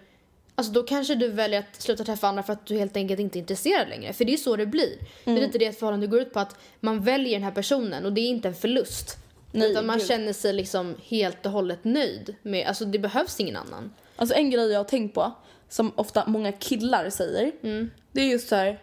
Alltså 0.56 0.72
då 0.72 0.82
kanske 0.82 1.14
du 1.14 1.28
väljer 1.28 1.58
att 1.58 1.82
sluta 1.82 2.04
träffa 2.04 2.28
andra 2.28 2.42
för 2.42 2.52
att 2.52 2.66
du 2.66 2.78
helt 2.78 2.96
enkelt 2.96 3.20
inte 3.20 3.38
är 3.38 3.40
intresserad 3.40 3.88
längre. 3.88 4.12
För 4.12 4.24
det 4.24 4.32
är 4.32 4.36
så 4.36 4.56
det 4.56 4.66
blir. 4.66 4.98
Det 5.24 5.30
är 5.30 5.40
lite 5.40 5.58
det 5.58 5.66
ett 5.66 5.78
förhållande 5.78 6.06
går 6.06 6.20
ut 6.20 6.32
på 6.32 6.40
att 6.40 6.56
man 6.80 7.00
väljer 7.00 7.32
den 7.32 7.42
här 7.42 7.50
personen 7.50 8.04
och 8.04 8.12
det 8.12 8.20
är 8.20 8.28
inte 8.28 8.48
en 8.48 8.54
förlust. 8.54 9.16
Nej, 9.52 9.70
utan 9.70 9.86
man 9.86 9.98
gud. 9.98 10.08
känner 10.08 10.32
sig 10.32 10.52
liksom 10.52 10.94
helt 11.04 11.46
och 11.46 11.52
hållet 11.52 11.84
nöjd 11.84 12.34
med, 12.42 12.66
alltså 12.66 12.84
det 12.84 12.98
behövs 12.98 13.40
ingen 13.40 13.56
annan. 13.56 13.94
Alltså 14.16 14.34
en 14.34 14.50
grej 14.50 14.70
jag 14.70 14.78
har 14.78 14.84
tänkt 14.84 15.14
på, 15.14 15.32
som 15.68 15.92
ofta 15.96 16.26
många 16.26 16.52
killar 16.52 17.10
säger, 17.10 17.52
det 18.12 18.20
är 18.20 18.26
just 18.26 18.48
så 18.48 18.56
här. 18.56 18.78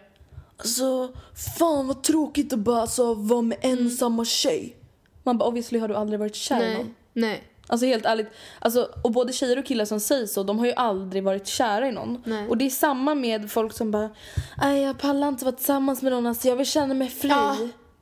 Alltså, 0.56 1.12
fan 1.56 1.86
vad 1.86 2.02
tråkigt 2.02 2.52
att 2.52 2.58
bara 2.58 2.80
alltså, 2.80 3.14
vara 3.14 3.42
med 3.42 3.58
en 3.60 3.90
samma 3.90 4.24
tjej. 4.24 4.76
Man 5.22 5.38
bara 5.38 5.48
obviously 5.48 5.78
har 5.78 5.88
du 5.88 5.94
aldrig 5.94 6.18
varit 6.20 6.34
kär 6.34 6.62
i 6.64 6.74
någon. 6.74 6.84
Nej. 6.86 6.94
Nej. 7.12 7.44
Alltså 7.66 7.86
helt 7.86 8.06
ärligt, 8.06 8.26
alltså, 8.58 8.88
och 9.04 9.10
både 9.12 9.32
tjejer 9.32 9.58
och 9.58 9.64
killar 9.66 9.84
som 9.84 10.00
säger 10.00 10.26
så, 10.26 10.42
de 10.42 10.58
har 10.58 10.66
ju 10.66 10.72
aldrig 10.72 11.24
varit 11.24 11.46
kära 11.46 11.88
i 11.88 11.92
någon. 11.92 12.22
Nej. 12.26 12.48
Och 12.48 12.56
det 12.56 12.66
är 12.66 12.70
samma 12.70 13.14
med 13.14 13.50
folk 13.50 13.72
som 13.72 13.90
bara, 13.90 14.10
nej 14.58 14.82
jag 14.82 14.98
pallar 14.98 15.28
inte 15.28 15.44
vara 15.44 15.56
tillsammans 15.56 16.02
med 16.02 16.12
någon, 16.12 16.26
alltså 16.26 16.48
jag 16.48 16.56
vill 16.56 16.66
känna 16.66 16.94
mig 16.94 17.08
fri. 17.08 17.28
Ja. 17.28 17.56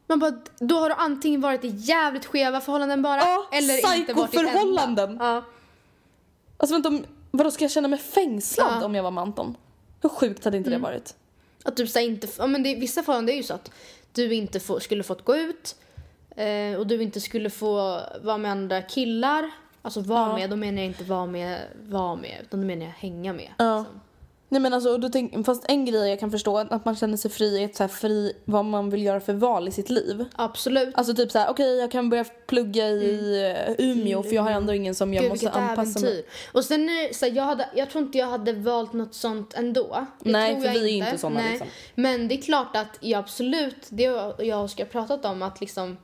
Man 0.07 0.19
bara, 0.19 0.33
då 0.59 0.79
har 0.79 0.89
du 0.89 0.95
antingen 0.95 1.41
varit 1.41 1.65
i 1.65 1.69
jävligt 1.69 2.27
skeva 2.27 2.61
förhållanden 2.61 3.03
bara 3.03 3.21
Ja, 3.21 3.47
eller 3.53 3.75
inte 3.97 4.13
varit 4.15 4.35
i 4.35 4.37
ett 4.37 4.43
enda. 4.43 4.51
psykoförhållanden. 4.53 5.17
Ja. 5.21 5.45
Alltså 6.57 6.75
vänta, 6.75 6.89
om- 6.89 7.05
vadå 7.31 7.51
ska 7.51 7.65
jag 7.65 7.71
känna 7.71 7.89
mig 7.89 7.99
fängslad 7.99 8.73
Ja. 8.81 8.85
om 8.85 8.95
jag 8.95 9.03
var 9.03 9.11
med 9.11 9.23
Anton? 9.23 9.57
Hur 10.03 10.09
sjukt 10.09 10.45
hade 10.45 10.57
inte 10.57 10.71
det 10.71 10.79
varit? 10.79 11.15
Att 11.65 11.77
du 11.77 11.87
så 11.87 11.99
inte, 12.01 12.29
ja 12.39 12.47
men 12.47 12.63
det, 12.63 12.75
vissa 12.75 13.03
förhållanden 13.03 13.33
är 13.33 13.37
ju 13.37 13.43
så 13.43 13.55
att 13.55 13.71
du 14.13 14.35
inte 14.35 14.61
får, 14.61 14.81
skulle 14.81 15.03
fått 15.03 15.25
gå 15.25 15.37
ut 15.37 15.77
eh, 16.37 16.75
och 16.79 16.87
du 16.87 17.03
inte 17.03 17.21
skulle 17.21 17.51
få 17.51 18.01
vara 18.23 18.39
med 18.39 18.51
andra 18.51 18.83
killar. 18.83 19.51
Alltså 19.83 20.01
vara 20.01 20.29
Ja. 20.29 20.35
med, 20.37 20.51
då 20.51 20.57
menar 20.57 20.79
jag 20.79 20.87
inte 20.87 21.05
vara 21.05 21.27
med, 21.27 21.61
vara 21.83 22.15
med, 22.17 22.39
utan 22.43 22.61
då 22.61 22.67
menar 22.67 22.85
jag 22.85 22.93
hänga 22.93 23.33
med. 23.33 23.53
Ja. 23.59 23.79
liksom. 23.79 24.01
Nej 24.53 24.61
men 24.61 24.75
alltså, 24.75 24.99
då 24.99 25.09
tänk, 25.09 25.47
fast 25.47 25.65
en 25.69 25.85
grej 25.85 26.11
jag 26.11 26.21
kan 26.21 26.31
förstå, 26.31 26.59
att 26.59 26.85
man 26.85 26.97
känner 26.97 27.17
sig 27.17 27.31
fri, 27.31 27.61
är 27.61 27.65
ett 27.65 27.77
så 27.77 27.83
här 27.83 27.89
fri 27.89 28.33
vad 28.45 28.65
man 28.65 28.91
vill 28.91 29.03
göra 29.03 29.21
för 29.21 29.33
val 29.33 29.69
i 29.69 29.71
sitt 29.71 29.91
liv. 29.91 30.25
Absolut. 30.35 30.95
Alltså 30.95 31.15
typ 31.15 31.31
så 31.31 31.39
här, 31.39 31.51
okej 31.51 31.79
jag 31.79 31.91
kan 31.91 32.11
börja 32.11 32.25
plugga 32.25 32.89
i 32.89 33.45
eh, 33.79 33.87
Umeå 33.87 34.23
för 34.23 34.33
jag 34.35 34.43
har 34.43 34.51
ändå 34.51 34.75
ingen 34.75 34.95
som 34.95 35.15
jag 35.15 35.23
Gud 35.23 35.31
måste 35.31 35.51
anpassa 35.51 36.01
mig. 36.01 36.11
äventyr. 36.11 36.31
Och 36.53 36.65
sen 36.65 36.89
är 36.89 37.15
så 37.15 37.27
här, 37.27 37.33
jag, 37.33 37.45
hade, 37.45 37.69
jag 37.75 37.91
tror 37.91 38.05
inte 38.05 38.19
jag 38.19 38.27
hade 38.27 38.53
valt 38.53 38.93
något 38.93 39.15
sånt 39.15 39.55
ändå. 39.55 40.07
Det 40.21 40.31
Nej, 40.31 40.53
tror 40.53 40.61
för 40.63 40.69
jag 40.69 40.75
vi 40.83 41.01
är 41.01 41.07
inte 41.07 41.19
såna, 41.19 41.41
liksom. 41.51 41.67
Men 41.95 42.29
det 42.29 42.35
är 42.35 42.43
klart 42.43 42.77
att 42.77 42.99
jag 43.01 43.19
absolut, 43.19 43.87
det 43.89 44.03
jag 44.03 44.41
och 44.41 44.65
Oskar 44.65 44.85
pratat 44.85 45.25
om 45.25 45.43
att 45.43 45.61
liksom 45.61 45.99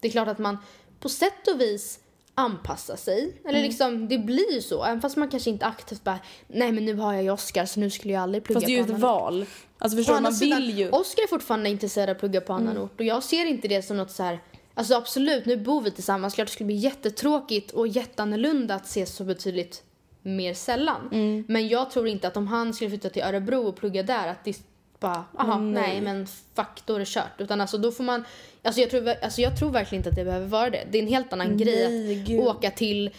Det 0.00 0.08
är 0.08 0.12
klart 0.12 0.28
att 0.28 0.38
man 0.38 0.58
på 1.00 1.08
sätt 1.08 1.48
och 1.54 1.60
vis 1.60 1.99
anpassar 2.40 2.96
sig. 2.96 3.36
Eller 3.44 3.58
Mm. 3.58 3.62
liksom, 3.62 4.08
det 4.08 4.18
blir 4.18 4.52
ju 4.54 4.62
så. 4.62 4.84
Även 4.84 5.00
fast 5.00 5.16
man 5.16 5.28
kanske 5.28 5.50
inte 5.50 5.66
aktivt 5.66 6.04
bara 6.04 6.18
Nej 6.48 6.72
men 6.72 6.84
nu 6.84 6.94
har 6.94 7.14
jag 7.14 7.22
ju 7.22 7.30
Oskar 7.30 7.66
så 7.66 7.80
nu 7.80 7.90
skulle 7.90 8.14
jag 8.14 8.22
aldrig 8.22 8.44
plugga 8.44 8.56
Fast 8.60 8.66
det 8.66 8.72
är 8.72 8.76
ju 8.76 8.84
på 8.84 8.92
ett 8.92 9.04
annan 9.04 9.16
ort." 9.16 9.22
val. 9.22 9.46
Alltså 9.78 9.96
förstår 9.98 10.14
du, 10.14 10.20
man 10.20 10.34
sidan, 10.34 10.60
vill 10.60 10.78
ju. 10.78 10.82
Mm. 10.88 11.00
Oskar 11.00 11.22
är 11.22 11.26
fortfarande 11.28 11.68
intresserad 11.70 12.08
av 12.08 12.14
att 12.14 12.20
plugga 12.20 12.40
på 12.40 12.52
annan 12.52 12.78
ort 12.78 13.00
och 13.00 13.06
jag 13.06 13.22
ser 13.22 13.44
inte 13.46 13.68
det 13.68 13.82
som 13.82 13.96
något 13.96 14.10
så 14.10 14.22
här. 14.22 14.40
Alltså 14.74 14.94
absolut, 14.94 15.46
nu 15.46 15.56
bor 15.56 15.80
vi 15.80 15.90
tillsammans. 15.90 16.34
Klart 16.34 16.48
det 16.48 16.52
skulle 16.52 16.66
bli 16.66 16.76
jättetråkigt 16.76 17.70
och 17.70 17.88
jätteannorlunda 17.88 18.74
att 18.74 18.86
ses 18.86 19.14
så 19.16 19.24
betydligt 19.24 19.82
mer 20.22 20.54
sällan. 20.54 21.08
Mm. 21.12 21.44
Men 21.48 21.68
jag 21.68 21.90
tror 21.90 22.08
inte 22.08 22.28
att 22.28 22.36
om 22.36 22.46
han 22.46 22.74
skulle 22.74 22.90
flytta 22.90 23.08
till 23.10 23.22
Örebro 23.22 23.68
och 23.68 23.76
plugga 23.76 24.02
där 24.02 24.28
att 24.28 24.44
det 24.44 24.54
bara, 25.00 25.24
aha, 25.38 25.58
nej. 25.58 26.00
men 26.00 26.26
fuck, 26.54 26.82
då 26.86 26.94
är 26.94 26.98
det 26.98 27.08
kört. 27.08 27.32
Utan 27.40 27.60
alltså 27.60 27.78
då 27.78 27.92
får 27.92 28.04
man, 28.04 28.24
alltså 28.62 28.80
jag 28.80 28.90
tror, 28.90 29.08
alltså 29.22 29.40
jag 29.40 29.58
tror 29.58 29.70
verkligen 29.70 30.00
inte 30.00 30.10
att 30.10 30.16
det 30.16 30.24
behöver 30.24 30.46
vara 30.46 30.70
det. 30.70 30.84
Det 30.90 30.98
är 30.98 31.02
en 31.02 31.08
helt 31.08 31.32
annan 31.32 31.46
Nej, 31.48 31.56
grej 31.56 31.84
att 32.20 32.26
gud. 32.28 32.40
åka 32.40 32.70
till 32.70 33.10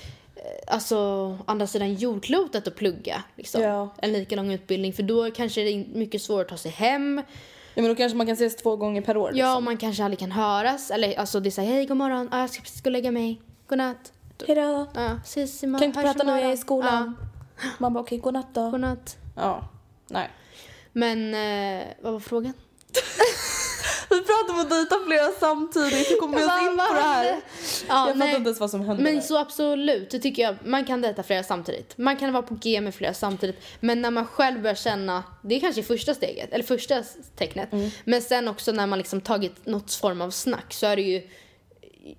alltså 0.67 1.37
andra 1.45 1.67
sidan 1.67 1.93
jordklotet 1.93 2.67
och 2.67 2.75
plugga 2.75 3.23
liksom. 3.35 3.61
Ja. 3.61 3.89
En 3.97 4.13
lika 4.13 4.35
lång 4.35 4.51
utbildning 4.51 4.93
för 4.93 5.03
då 5.03 5.31
kanske 5.31 5.61
det 5.61 5.69
är 5.69 5.85
mycket 5.93 6.21
svårare 6.21 6.41
att 6.41 6.49
ta 6.49 6.57
sig 6.57 6.71
hem. 6.71 7.21
Ja, 7.75 7.81
men 7.81 7.89
då 7.91 7.95
kanske 7.95 8.17
man 8.17 8.27
kan 8.27 8.33
ses 8.33 8.55
två 8.55 8.75
gånger 8.75 9.01
per 9.01 9.17
år. 9.17 9.29
Ja, 9.29 9.33
Liksom. 9.33 9.55
och 9.57 9.63
man 9.63 9.77
kanske 9.77 10.03
aldrig 10.03 10.19
kan 10.19 10.31
höras. 10.31 10.91
Eller 10.91 11.19
alltså 11.19 11.39
det 11.39 11.51
säger 11.51 11.71
hej 11.73 11.85
god 11.85 11.97
morgon, 11.97 12.29
ah, 12.31 12.39
jag 12.39 12.49
ska 12.49 12.61
precis 12.61 12.83
gå 12.83 12.87
och 12.87 12.91
lägga 12.91 13.11
mig, 13.11 13.41
godnatt. 13.67 14.11
Hejdå. 14.47 14.87
Ja, 14.95 15.19
ses 15.23 15.63
imorgon. 15.63 15.79
Kan 15.79 15.85
inte 15.89 16.01
prata 16.13 16.23
när 16.23 16.39
jag 16.41 16.49
är 16.49 16.53
i 16.53 16.57
skolan. 16.57 17.15
Man 17.77 17.93
bara 17.93 17.99
okej, 17.99 18.17
godnatt 18.17 18.47
Ja, 18.53 18.61
då. 18.61 18.69
godnatt. 18.71 19.17
Ja. 19.35 19.69
Nej. 20.07 20.29
Men 20.93 21.33
eh, 21.33 21.87
vad 22.01 22.13
var 22.13 22.19
frågan? 22.19 22.53
Vi 24.09 24.21
pratar 24.21 24.53
om 24.53 24.59
att 24.59 24.69
dejta 24.69 24.95
flera 25.05 25.27
samtidigt. 25.39 26.11
Hur 26.11 26.19
kommer 26.19 26.37
vi 26.37 26.45
oss 26.45 26.61
in 26.61 26.77
på 26.77 26.93
det 26.93 27.01
här? 27.01 27.25
Ja, 27.87 28.07
jag 28.07 28.17
fattar 28.17 28.27
inte 28.27 28.47
ens 28.47 28.59
vad 28.59 28.69
som 28.69 28.81
hände. 28.81 29.03
Men 29.03 29.15
där. 29.15 29.21
så 29.21 29.37
absolut, 29.37 30.09
det 30.09 30.19
tycker 30.19 30.43
jag. 30.43 30.55
Man 30.63 30.85
kan 30.85 31.01
dejta 31.01 31.23
flera 31.23 31.43
samtidigt. 31.43 31.97
Man 31.97 32.17
kan 32.17 32.33
vara 32.33 32.43
på 32.43 32.55
G 32.55 32.81
med 32.81 32.95
flera 32.95 33.13
samtidigt. 33.13 33.61
Men 33.79 34.01
när 34.01 34.11
man 34.11 34.25
själv 34.25 34.61
börjar 34.61 34.75
känna, 34.75 35.23
det 35.41 35.55
är 35.55 35.59
kanske 35.59 35.83
första 35.83 36.13
steget, 36.13 36.53
eller 36.53 36.63
första 36.63 37.03
tecknet. 37.35 37.69
Men 38.03 38.21
sen 38.21 38.47
också 38.47 38.71
när 38.71 38.87
man 38.87 38.97
liksom 38.97 39.21
tagit 39.21 39.65
något 39.65 39.93
form 39.93 40.21
av 40.21 40.31
snack 40.31 40.73
så 40.73 40.85
är 40.85 40.95
det 40.95 41.01
ju 41.01 41.27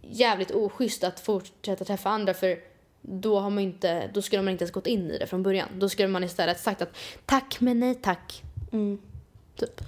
jävligt 0.03 0.51
oschysst 0.51 1.05
att 1.05 1.21
fortsätta 1.21 1.85
träffa 1.85 2.11
andra 2.11 2.35
för 2.35 2.59
då 3.01 3.39
har 3.39 3.51
man 3.51 3.63
inte, 3.63 4.11
då 4.15 4.23
skulle 4.23 4.43
man 4.43 4.53
inte 4.53 4.65
ens 4.65 4.73
gått 4.73 4.87
in 4.87 5.11
i 5.11 5.19
det 5.19 5.27
från 5.27 5.43
början. 5.43 5.69
Då 5.79 5.89
skulle 5.89 6.09
man 6.09 6.25
istället 6.25 6.61
sagt 6.61 6.83
att 6.83 6.97
tack 7.27 7.57
men 7.61 7.81
nej 7.81 7.95
tack. 7.95 8.43
Typ. 9.57 9.81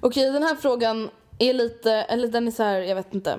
Okej, 0.00 0.30
den 0.30 0.42
här 0.42 0.54
frågan 0.54 1.10
är 1.38 1.52
lite, 1.54 1.92
eller 1.92 2.28
den 2.28 2.46
är 2.46 2.50
så 2.50 2.62
här, 2.62 2.80
jag 2.80 2.94
vet 2.96 3.14
inte. 3.14 3.38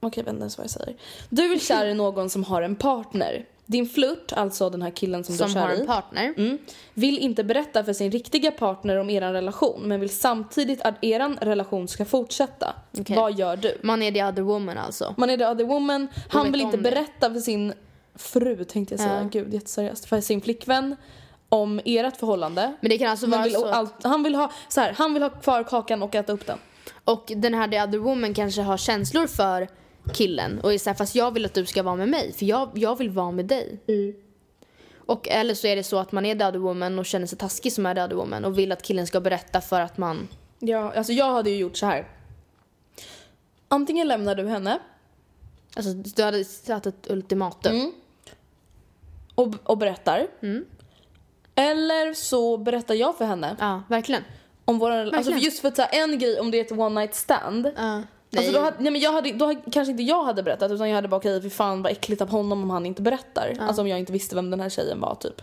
Okej, 0.00 0.20
jag 0.20 0.24
vet 0.24 0.32
inte 0.32 0.42
ens 0.42 0.58
vad 0.58 0.64
jag 0.64 0.70
säger. 0.70 0.96
Du 1.28 1.52
är 1.52 1.58
kär 1.58 1.86
i 1.86 1.94
någon 1.94 2.30
som 2.30 2.44
har 2.44 2.62
en 2.62 2.76
partner. 2.76 3.46
Din 3.66 3.88
flört, 3.88 4.32
alltså 4.32 4.70
den 4.70 4.82
här 4.82 4.90
killen 4.90 5.24
som, 5.24 5.34
Som 5.36 5.52
du 5.52 5.58
är 5.58 5.62
har 5.62 5.68
kär 5.68 5.76
en 5.76 5.82
i, 5.82 5.86
partner. 5.86 6.34
mm, 6.36 6.58
vill 6.94 7.18
inte 7.18 7.44
berätta 7.44 7.84
för 7.84 7.92
sin 7.92 8.10
riktiga 8.10 8.50
partner 8.50 8.96
om 8.96 9.10
er 9.10 9.20
relation 9.32 9.82
men 9.82 10.00
vill 10.00 10.10
samtidigt 10.10 10.80
att 10.82 10.94
er 11.04 11.36
relation 11.44 11.88
ska 11.88 12.04
fortsätta. 12.04 12.74
Okej. 12.98 13.16
Vad 13.16 13.38
gör 13.38 13.56
du? 13.56 13.78
Man 13.82 14.02
är 14.02 14.12
the 14.12 14.24
other 14.24 14.42
woman 14.42 14.78
alltså. 14.78 15.14
Man 15.16 15.30
är 15.30 15.36
the 15.36 15.46
other 15.46 15.64
woman, 15.64 16.08
han 16.28 16.52
vill 16.52 16.60
inte 16.60 16.76
om 16.76 16.82
det. 16.82 16.90
berätta 16.90 17.32
för 17.32 17.40
sin 17.40 17.72
fru, 18.14 18.64
tänkte 18.64 18.94
jag 18.94 19.00
säga, 19.00 19.22
Ja. 19.22 19.28
gud 19.32 19.54
jätteseriöst, 19.54 20.04
för 20.04 20.20
sin 20.20 20.40
flickvän 20.40 20.96
om 21.52 21.80
ert 21.84 22.16
förhållande. 22.16 22.74
Men 22.80 22.90
det 22.90 22.98
kan 22.98 23.10
alltså 23.10 23.26
vara 23.26 23.42
vill, 23.42 23.52
så 23.52 23.66
att- 23.66 24.04
han, 24.04 24.22
vill 24.22 24.34
ha, 24.34 24.52
så 24.68 24.80
här, 24.80 24.92
han 24.92 25.14
vill 25.14 25.22
ha 25.22 25.30
kvar 25.30 25.64
kakan 25.64 26.02
och 26.02 26.14
äta 26.14 26.32
upp 26.32 26.46
den. 26.46 26.58
Och 27.04 27.32
den 27.36 27.54
här 27.54 27.68
the 27.68 27.82
other 27.82 27.98
woman 27.98 28.34
kanske 28.34 28.62
har 28.62 28.76
känslor 28.76 29.26
för 29.26 29.68
killen 30.14 30.60
och 30.60 30.72
är 30.74 30.78
såhär, 30.78 30.94
fast 30.94 31.14
jag 31.14 31.30
vill 31.30 31.44
att 31.44 31.54
du 31.54 31.66
ska 31.66 31.82
vara 31.82 31.96
med 31.96 32.08
mig 32.08 32.32
för 32.32 32.46
jag, 32.46 32.70
jag 32.74 32.98
vill 32.98 33.10
vara 33.10 33.30
med 33.30 33.44
dig. 33.44 33.78
Och 34.96 35.28
eller 35.28 35.54
så 35.54 35.66
är 35.66 35.76
det 35.76 35.82
så 35.82 35.98
att 35.98 36.12
man 36.12 36.26
är 36.26 36.34
the 36.34 36.44
other 36.44 36.58
woman 36.58 36.98
och 36.98 37.06
känner 37.06 37.26
sig 37.26 37.38
taskig 37.38 37.72
som 37.72 37.86
är 37.86 37.94
the 37.94 38.02
other 38.02 38.16
woman 38.16 38.44
och 38.44 38.58
vill 38.58 38.72
att 38.72 38.82
killen 38.82 39.06
ska 39.06 39.20
berätta 39.20 39.60
för 39.60 39.80
att 39.80 39.98
man... 39.98 40.28
Ja, 40.58 40.92
alltså 40.96 41.12
jag 41.12 41.32
hade 41.32 41.50
ju 41.50 41.56
gjort 41.56 41.76
så 41.76 41.86
här. 41.86 42.08
Antingen 43.68 44.08
lämnar 44.08 44.34
du 44.34 44.48
henne 44.48 44.78
Alltså 45.76 45.92
du 45.92 46.22
hade 46.22 46.44
satt 46.44 46.86
ett 46.86 47.10
ultimatum. 47.10 47.76
Mm. 47.76 47.92
och, 49.34 49.54
och 49.64 49.78
berättar. 49.78 50.26
Eller 51.54 52.14
så 52.14 52.56
berättar 52.56 52.94
jag 52.94 53.18
för 53.18 53.24
henne 53.24 53.56
Ja, 53.60 53.82
verkligen. 53.88 54.22
om 54.64 54.78
vår 54.78 54.90
Alltså 54.90 55.16
Verkligen. 55.16 55.38
för 55.38 55.44
just 55.44 55.60
för 55.60 55.68
att 55.68 55.76
så 55.76 55.82
här, 55.82 56.02
en 56.02 56.18
grej 56.18 56.40
om 56.40 56.50
det 56.50 56.58
är 56.60 56.64
ett 56.64 56.72
one 56.72 57.00
night 57.00 57.14
stand. 57.14 57.70
Ja. 57.76 58.02
Alltså 58.36 58.52
då, 58.52 58.60
hade, 58.60 58.76
nej 58.80 58.92
men 58.92 59.00
jag 59.00 59.12
hade, 59.12 59.32
då 59.32 59.54
kanske 59.72 59.90
inte 59.90 60.02
jag 60.02 60.24
hade 60.24 60.42
berättat 60.42 60.70
utan 60.70 60.88
jag 60.88 60.94
hade 60.94 61.08
bara 61.08 61.16
okej 61.16 61.42
fy 61.42 61.50
fan 61.50 61.82
vad 61.82 61.92
äckligt 61.92 62.22
av 62.22 62.28
honom 62.30 62.62
om 62.62 62.70
han 62.70 62.86
inte 62.86 63.02
berättar. 63.02 63.56
Alltså 63.60 63.82
om 63.82 63.88
jag 63.88 63.98
inte 63.98 64.12
visste 64.12 64.34
vem 64.34 64.50
den 64.50 64.60
här 64.60 64.68
tjejen 64.68 65.00
var 65.00 65.14
typ. 65.14 65.42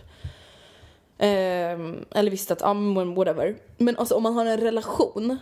Ehm, 1.18 2.04
eller 2.10 2.30
visste 2.30 2.52
att, 2.52 2.60
ja 2.60 2.74
men 2.74 3.14
whatever. 3.14 3.56
Men 3.76 3.96
alltså 3.96 4.14
om 4.14 4.22
man 4.22 4.34
har 4.34 4.46
en 4.46 4.56
relation. 4.60 5.38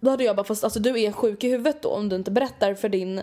Då 0.00 0.10
hade 0.10 0.24
jag 0.24 0.36
bara 0.36 0.44
fast 0.44 0.64
alltså 0.64 0.80
du 0.80 1.00
är 1.00 1.12
sjuk 1.12 1.44
i 1.44 1.48
huvudet 1.48 1.82
då 1.82 1.88
om 1.88 2.08
du 2.08 2.16
inte 2.16 2.30
berättar 2.30 2.74
för 2.74 2.88
din 2.88 3.20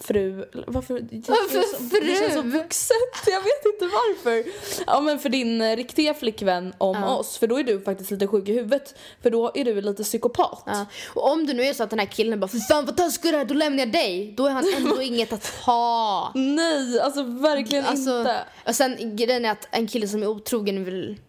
fru, 0.00 0.36
varför? 0.66 0.94
Varför 1.28 1.62
så- 1.62 1.82
det 2.00 2.16
känns 2.18 2.34
så 2.34 2.42
fru? 2.42 2.50
vuxet, 2.50 2.96
jag 3.26 3.40
vet 3.42 3.64
inte 3.74 3.84
varför. 3.84 4.44
Ja 4.86 5.00
men 5.00 5.18
för 5.18 5.28
din 5.28 5.60
eh, 5.62 5.76
riktiga 5.76 6.14
flickvän 6.14 6.74
om 6.78 7.04
oss, 7.04 7.38
för 7.38 7.46
då 7.46 7.58
är 7.58 7.64
du 7.64 7.80
faktiskt 7.80 8.10
lite 8.10 8.26
sjuk 8.26 8.48
i 8.48 8.52
huvudet. 8.52 8.94
För 9.22 9.30
då 9.30 9.50
är 9.54 9.64
du 9.64 9.80
lite 9.80 10.02
psykopat. 10.02 10.62
Ja. 10.66 10.86
Och 11.14 11.32
om 11.32 11.46
det 11.46 11.52
nu 11.54 11.62
är 11.62 11.72
så 11.74 11.82
att 11.82 11.90
den 11.90 11.98
här 11.98 12.06
killen 12.06 12.40
bara 12.40 12.48
för 12.48 12.58
fan 12.58 12.86
vad 12.86 12.96
taskig 12.96 13.32
du 13.32 13.36
är, 13.36 13.44
då 13.44 13.54
lämnar 13.54 13.78
jag 13.78 13.92
dig. 13.92 14.34
Då 14.36 14.46
är 14.46 14.50
han 14.50 14.64
ändå 14.76 15.02
inget 15.02 15.32
att 15.32 15.46
ha. 15.46 16.32
Nej, 16.34 17.00
alltså 17.00 17.22
verkligen 17.22 17.84
Alltså, 17.84 18.18
inte. 18.18 18.44
och 18.66 18.74
sen 18.74 19.16
grejen 19.16 19.44
är 19.44 19.50
att 19.50 19.68
en 19.70 19.86
kille 19.86 20.08
som 20.08 20.22
är 20.22 20.26
otrogen 20.26 20.84
vill... 20.84 21.20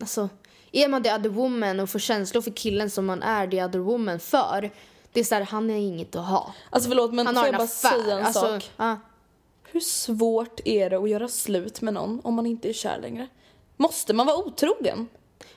Alltså, 0.00 0.28
är 0.72 0.88
man 0.88 1.02
the 1.02 1.12
other 1.14 1.28
woman 1.28 1.80
och 1.80 1.90
får 1.90 1.98
känslor 1.98 2.42
för 2.42 2.50
killen 2.50 2.90
som 2.90 3.06
man 3.06 3.22
är 3.22 3.46
the 3.46 3.64
other 3.64 3.78
woman 3.78 4.20
för. 4.20 4.70
Det 5.12 5.20
är 5.20 5.24
så 5.24 5.34
här, 5.34 5.42
han 5.42 5.70
är 5.70 5.76
inget 5.76 6.16
att 6.16 6.26
ha. 6.26 6.54
Alltså 6.70 6.88
förlåt 6.88 7.12
men 7.14 7.26
Han 7.26 7.34
får 7.34 7.44
jag 7.46 7.54
bara 7.54 7.62
affär. 7.62 7.90
säga 8.02 8.18
en 8.18 8.26
alltså, 8.26 8.40
sak? 8.40 8.70
ja. 8.76 8.96
Hur 9.64 9.80
svårt 9.80 10.60
är 10.64 10.90
det 10.90 10.96
att 10.96 11.08
göra 11.10 11.28
slut 11.28 11.80
med 11.80 11.94
någon 11.94 12.20
om 12.24 12.34
man 12.34 12.46
inte 12.46 12.68
är 12.68 12.72
kär 12.72 12.98
längre? 13.00 13.28
Måste 13.76 14.14
man 14.14 14.26
vara 14.26 14.36
otrogen? 14.36 15.08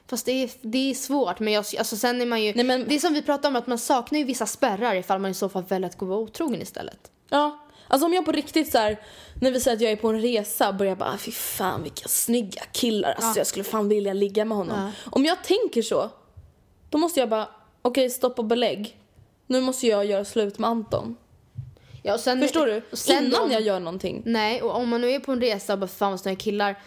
Fast 0.08 0.26
det 0.26 0.32
är, 0.32 0.50
det 0.62 0.90
är 0.92 0.94
svårt. 0.94 1.40
Men 1.40 1.54
jag, 1.54 1.66
alltså, 1.80 1.98
sen 1.98 2.22
är 2.22 2.26
man 2.26 2.44
ju... 2.44 2.54
Nej, 2.56 2.66
men- 2.66 2.88
Det 2.88 2.96
är 2.96 3.00
som 3.00 3.14
vi 3.14 3.22
pratade 3.22 3.48
om, 3.48 3.56
att 3.56 3.68
man 3.68 3.78
saknar 3.78 4.20
ju 4.20 4.26
vissa 4.26 4.46
spärrar 4.46 4.96
ifall 4.96 5.20
man 5.20 5.32
i 5.32 5.34
så 5.34 5.50
fall 5.50 5.64
väljer 5.64 5.90
att 5.90 5.98
gå 5.98 6.06
vara 6.06 6.20
otrogen 6.20 6.62
istället. 6.62 7.12
Ja. 7.30 7.60
Alltså 7.88 8.06
om 8.06 8.14
jag 8.14 8.26
på 8.26 8.32
riktigt 8.32 8.72
så 8.72 8.78
här, 8.78 9.00
när 9.42 9.52
vi 9.52 9.60
säger 9.60 9.78
att 9.78 9.82
jag 9.82 9.92
är 9.92 9.96
på 9.96 10.08
en 10.10 10.22
resa 10.22 10.74
börjar 10.74 10.96
bara 10.96 11.10
"Ah, 11.14 11.18
fy 11.18 11.32
fan 11.32 11.84
vilka 11.84 12.08
snygga 12.08 12.62
killar, 12.72 13.12
alltså 13.18 13.40
jag 13.40 13.48
skulle 13.48 13.64
fan 13.64 13.90
vilja 13.90 14.14
ligga 14.14 14.46
med 14.46 14.58
honom. 14.58 14.92
Om 15.12 15.26
jag 15.26 15.44
tänker 15.44 15.82
så, 15.82 16.10
då 16.90 16.98
måste 16.98 17.20
jag 17.20 17.30
bara 17.30 17.48
okej 17.82 18.10
stopp 18.10 18.40
och 18.40 18.46
belägg. 18.46 19.00
Nu 19.48 19.62
måste 19.62 19.88
jag 19.88 20.06
göra 20.06 20.26
slut 20.26 20.60
med 20.60 20.70
Anton. 20.70 21.16
Ja, 22.04 22.18
sen, 22.18 22.42
Förstår 22.42 22.66
du? 22.66 22.82
Sen 22.92 23.26
Innan 23.26 23.42
om, 23.42 23.52
jag 23.52 23.62
gör 23.62 23.80
någonting. 23.80 24.22
Nej, 24.26 24.62
och 24.62 24.76
om 24.76 24.90
man 24.90 25.02
nu 25.02 25.12
är 25.12 25.20
på 25.20 25.32
en 25.32 25.42
resa 25.42 25.74
och 25.74 25.80
bara 25.80 25.88
fan 25.88 26.12
vad 26.12 26.20
snygga 26.20 26.40
killar. 26.40 26.80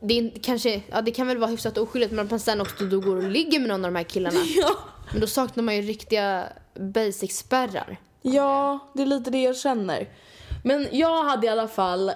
Det, 0.00 0.18
är, 0.18 0.32
kanske, 0.42 0.82
ja, 0.90 1.02
det 1.02 1.10
kan 1.10 1.26
väl 1.26 1.38
vara 1.38 1.50
hyfsat 1.50 1.78
oskyldigt 1.78 2.12
men 2.12 2.28
man 2.30 2.40
sen 2.40 2.60
också 2.60 2.84
då 2.84 3.00
går 3.00 3.16
och 3.16 3.30
ligger 3.30 3.60
med 3.60 3.68
någon 3.68 3.84
av 3.84 3.92
de 3.92 3.96
här 3.96 4.04
killarna. 4.04 4.40
Ja. 4.56 4.78
Men 5.12 5.20
då 5.20 5.26
saknar 5.26 5.64
man 5.64 5.76
ju 5.76 5.82
riktiga 5.82 6.44
basic-spärrar. 6.74 7.96
Ja, 8.22 8.78
det 8.94 9.02
är 9.02 9.06
lite 9.06 9.30
det 9.30 9.42
jag 9.42 9.56
känner. 9.56 10.08
Men 10.64 10.88
jag 10.92 11.24
hade 11.24 11.46
i 11.46 11.50
alla 11.50 11.68
fall... 11.68 12.12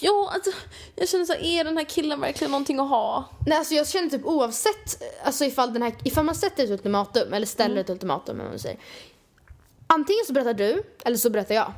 Ja, 0.00 0.30
alltså, 0.34 0.50
jag 0.96 1.08
känner 1.08 1.24
så 1.24 1.32
här, 1.32 1.40
är 1.44 1.64
den 1.64 1.76
här 1.76 1.84
killen 1.84 2.20
verkligen 2.20 2.50
någonting 2.50 2.78
att 2.80 2.88
ha? 2.88 3.24
Nej, 3.46 3.58
alltså 3.58 3.74
jag 3.74 3.88
känner 3.88 4.10
typ 4.10 4.24
oavsett, 4.24 5.02
alltså 5.24 5.44
ifall, 5.44 5.72
den 5.72 5.82
här, 5.82 5.94
ifall 6.04 6.24
man 6.24 6.34
sätter 6.34 6.64
ett 6.64 6.70
ultimatum, 6.70 7.32
eller 7.32 7.46
ställer 7.46 7.70
Mm. 7.70 7.80
ett 7.80 7.90
ultimatum, 7.90 8.40
om 8.40 8.46
man 8.46 8.58
säger. 8.58 8.78
Antingen 9.86 10.24
så 10.26 10.32
berättar 10.32 10.54
du, 10.54 10.82
eller 11.04 11.16
så 11.16 11.30
berättar 11.30 11.54
jag. 11.54 11.72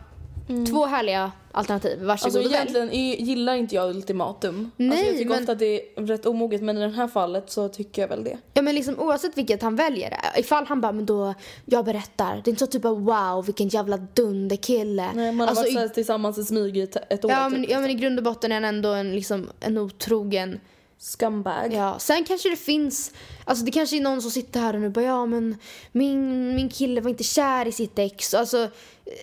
Två 0.70 0.86
härliga 0.86 1.32
alternativ, 1.52 2.02
varsågod 2.02 2.36
Mm. 2.36 2.44
Alltså 2.46 2.56
egentligen 2.78 2.90
är- 2.92 3.16
gillar 3.26 3.54
inte 3.54 3.74
jag 3.74 3.90
ultimatum. 3.90 4.58
alltså, 4.60 4.72
Nej, 4.76 5.06
jag 5.06 5.16
tycker 5.16 5.28
men- 5.30 5.38
ofta 5.40 5.52
att 5.52 5.58
det 5.58 5.96
är 5.96 6.02
rätt 6.06 6.26
omoget 6.26 6.62
men 6.62 6.78
i 6.78 6.80
det 6.80 6.88
här 6.88 7.08
fallet 7.08 7.50
så 7.50 7.68
tycker 7.68 8.02
jag 8.02 8.08
väl 8.08 8.24
det. 8.24 8.38
Ja 8.54 8.62
men 8.62 8.74
liksom 8.74 8.98
oavsett 9.00 9.38
vilket 9.38 9.62
han 9.62 9.76
väljer, 9.76 10.16
ifall 10.36 10.66
han 10.66 10.80
bara 10.80 10.92
men 10.92 11.06
då, 11.06 11.34
jag 11.64 11.84
berättar. 11.84 12.34
Det 12.44 12.48
är 12.48 12.50
inte 12.50 12.58
så 12.60 12.66
typ 12.66 12.84
av 12.84 13.04
wow 13.04 13.44
vilken 13.46 13.68
jävla 13.68 13.96
dunderkille. 13.96 15.10
Nej, 15.14 15.32
man 15.32 15.48
har 15.48 15.56
Alltså, 15.56 15.74
varit 15.78 15.90
i- 15.90 15.94
tillsammans 15.94 16.38
i 16.38 16.44
smyg 16.44 16.76
i 16.76 16.80
ett, 16.80 16.96
år 16.96 17.02
Ja 17.10 17.16
typ, 17.18 17.52
men, 17.58 17.66
ja 17.68 17.80
men 17.80 17.90
i 17.90 17.94
grund 17.94 18.18
och 18.18 18.24
botten 18.24 18.52
är 18.52 18.56
han 18.56 18.64
ändå 18.64 18.88
en, 18.88 19.12
liksom, 19.14 19.50
en 19.60 19.78
otrogen. 19.78 20.60
Scumbag. 21.02 21.72
Ja, 21.72 21.98
sen 21.98 22.24
kanske 22.24 22.48
det 22.50 22.56
finns, 22.56 23.12
alltså 23.44 23.64
det 23.64 23.70
kanske 23.70 23.96
är 23.96 24.00
någon 24.00 24.22
som 24.22 24.30
sitter 24.30 24.60
här 24.60 24.74
och 24.74 24.80
nu 24.80 24.88
bara 24.88 25.04
ja 25.04 25.26
men 25.26 25.56
min, 25.92 26.54
min 26.54 26.68
kille 26.68 27.00
var 27.00 27.10
inte 27.10 27.24
kär 27.24 27.68
i 27.68 27.72
sitt 27.72 27.98
ex. 27.98 28.34
Alltså, 28.34 28.68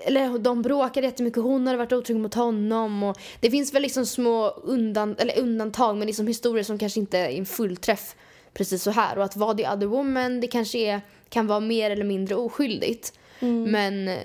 eller 0.05 0.39
de 0.39 0.61
bråkade 0.61 1.07
jättemycket, 1.07 1.43
hon 1.43 1.67
hade 1.67 1.77
varit 1.77 1.93
otrogen 1.93 2.21
mot 2.21 2.33
honom. 2.33 3.03
Och 3.03 3.17
det 3.39 3.51
finns 3.51 3.73
väl 3.73 3.81
liksom 3.81 4.05
små 4.05 4.49
undan, 4.49 5.15
eller 5.19 5.39
undantag 5.39 5.97
men 5.97 6.07
liksom 6.07 6.27
historier 6.27 6.63
som 6.63 6.77
kanske 6.77 6.99
inte 6.99 7.17
är 7.17 7.29
en 7.29 7.45
fullträff 7.45 8.15
precis 8.53 8.83
så 8.83 8.91
här. 8.91 9.17
Och 9.17 9.23
att 9.23 9.35
vara 9.35 9.53
the 9.53 9.69
other 9.69 9.87
woman 9.87 10.39
det 10.39 10.47
kanske 10.47 10.77
är, 10.77 11.01
kan 11.29 11.47
vara 11.47 11.59
mer 11.59 11.91
eller 11.91 12.05
mindre 12.05 12.35
oskyldigt. 12.35 13.13
Men 13.67 14.07
eh, 14.07 14.17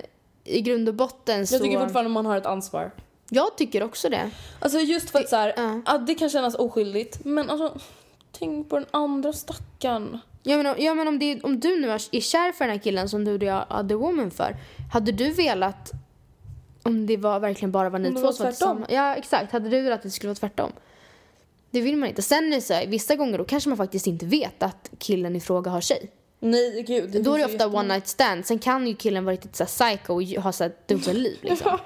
i 0.43 0.61
grund 0.61 0.89
och 0.89 0.95
botten 0.95 1.47
så... 1.47 1.55
Jag 1.55 1.61
tycker 1.61 1.79
fortfarande 1.79 2.11
man 2.11 2.25
har 2.25 2.37
ett 2.37 2.45
ansvar. 2.45 2.91
Jag 3.33 3.57
tycker 3.57 3.83
också 3.83 4.09
det. 4.09 4.29
Alltså 4.59 4.79
just 4.79 5.09
för 5.09 5.19
att 5.19 5.29
så 5.29 5.35
här, 5.35 5.53
ja. 5.57 5.81
ja, 5.85 5.97
det 5.97 6.15
kan 6.15 6.29
kännas 6.29 6.55
oskyldigt 6.55 7.25
men 7.25 7.49
alltså 7.49 7.77
tänk 8.31 8.69
på 8.69 8.75
den 8.75 8.85
andra 8.91 9.33
stackaren. 9.33 10.19
Ja 10.43 10.57
men, 10.57 10.65
om- 10.65 10.75
ja, 10.77 10.93
men 10.93 11.07
om, 11.07 11.19
det, 11.19 11.41
om 11.43 11.59
du 11.59 11.81
nu 11.81 11.91
är 11.91 12.01
är 12.11 12.21
kär 12.21 12.51
för 12.51 12.65
den 12.65 12.73
här 12.77 12.83
killen 12.83 13.09
som 13.09 13.25
du 13.25 13.31
är 13.49 13.65
other 13.79 13.95
woman 13.95 14.31
för. 14.31 14.55
Hade 14.93 15.11
du 15.11 15.29
velat, 15.29 15.91
om 16.83 17.05
det 17.05 17.17
var 17.17 17.39
verkligen 17.39 17.71
bara 17.71 17.89
var 17.89 17.99
ni 17.99 18.09
det 18.09 18.21
två 18.21 18.31
som 18.33 18.43
var 18.43 18.51
tillsammans. 18.51 18.87
Ja 18.89 19.15
exakt, 19.15 19.51
hade 19.51 19.69
du 19.69 19.81
velat 19.81 19.97
att 19.99 20.03
det 20.03 20.09
skulle 20.09 20.29
vara 20.29 20.35
tvärtom? 20.35 20.71
Det 21.71 21.81
vill 21.81 21.97
man 21.97 22.09
inte. 22.09 22.21
Sen 22.21 22.45
är 22.53 22.55
det 22.55 22.61
så 22.61 22.73
här, 22.73 22.87
vissa 22.87 23.15
gånger 23.15 23.37
då 23.37 23.43
kanske 23.45 23.69
man 23.69 23.77
faktiskt 23.77 24.07
inte 24.07 24.25
vet 24.25 24.63
att 24.63 24.91
killen 24.99 25.35
i 25.35 25.39
fråga 25.39 25.71
har 25.71 25.81
tjej. 25.81 26.11
Nej 26.43 26.83
gud. 26.87 27.09
Det 27.11 27.19
Då 27.19 27.33
är 27.33 27.37
det 27.39 27.45
ofta 27.45 27.67
one 27.67 27.93
night 27.93 28.07
stand. 28.07 28.45
Sen 28.45 28.59
kan 28.59 28.87
ju 28.87 28.95
killen 28.95 29.25
vara 29.25 29.33
riktigt 29.33 29.55
så 29.55 29.65
psycho 29.65 30.13
och 30.13 30.23
ha 30.43 30.51
så 30.51 30.63
här 30.63 30.71
dubbelliv 30.87 31.37
liksom. 31.41 31.77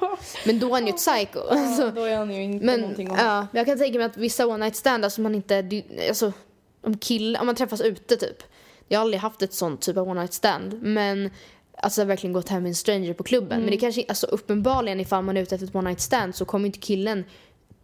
Men 0.45 0.59
då 0.59 0.67
är 0.67 0.71
han 0.71 0.87
ju 0.87 0.89
ett 0.89 0.97
psycho. 0.97 1.39
Ja, 1.49 1.67
Alltså, 1.67 1.91
då 1.91 2.03
är 2.03 2.17
han 2.17 2.35
ju 2.35 2.43
inte 2.43 2.65
men 2.65 2.79
någonting 2.81 3.11
om. 3.11 3.17
ja, 3.17 3.47
jag 3.53 3.65
kan 3.65 3.77
tänka 3.77 3.97
mig 3.97 4.05
att 4.05 4.17
vissa 4.17 4.47
one 4.47 4.65
night 4.65 4.75
stand, 4.75 5.03
alltså 5.03 5.21
man 5.21 5.35
inte, 5.35 5.83
alltså 6.09 6.33
om 6.81 6.97
kill, 6.97 7.37
om 7.41 7.45
man 7.45 7.55
träffas 7.55 7.81
ute 7.81 8.15
typ. 8.17 8.43
Jag 8.87 8.99
har 8.99 9.01
aldrig 9.01 9.21
haft 9.21 9.41
ett 9.41 9.53
sånt 9.53 9.81
typ 9.81 9.97
av 9.97 10.09
one 10.09 10.19
night 10.21 10.33
stand. 10.33 10.81
Men 10.81 11.29
alltså 11.77 12.03
verkligen 12.03 12.33
gått 12.33 12.49
hem 12.49 12.63
med 12.63 12.69
en 12.69 12.75
stranger 12.75 13.13
på 13.13 13.23
klubben. 13.23 13.51
Mm. 13.51 13.61
Men 13.61 13.71
det 13.71 13.77
kanske, 13.77 14.05
alltså 14.07 14.27
uppenbarligen 14.27 14.99
ifall 14.99 15.23
man 15.23 15.37
är 15.37 15.41
ute 15.41 15.55
efter 15.55 15.67
ett 15.67 15.75
one 15.75 15.89
night 15.89 16.01
stand 16.01 16.35
så 16.35 16.45
kommer 16.45 16.65
inte 16.65 16.79
killen 16.79 17.25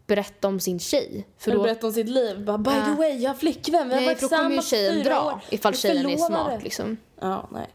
berätta 0.07 0.47
om 0.47 0.59
sin 0.59 0.79
tjej. 0.79 1.27
För 1.37 1.51
Eller 1.51 1.59
då, 1.59 1.63
berätta 1.63 1.87
om 1.87 1.93
sitt 1.93 2.09
liv. 2.09 2.45
Bara, 2.45 2.57
by 2.57 2.71
the 2.71 2.91
way, 2.97 3.17
jag 3.17 3.29
har 3.29 3.35
flickvän. 3.35 3.87
Vi 3.89 3.93
har 3.93 4.01
nej, 4.01 4.05
varit 4.05 4.19
tillsammans 4.19 4.69
tjejen 4.69 5.03
dra 5.03 5.25
år. 5.25 5.41
ifall 5.49 5.75
tjejen 5.75 6.09
är 6.09 6.17
smart 6.17 6.63
liksom. 6.63 6.97
Ja, 7.19 7.49
nej. 7.51 7.69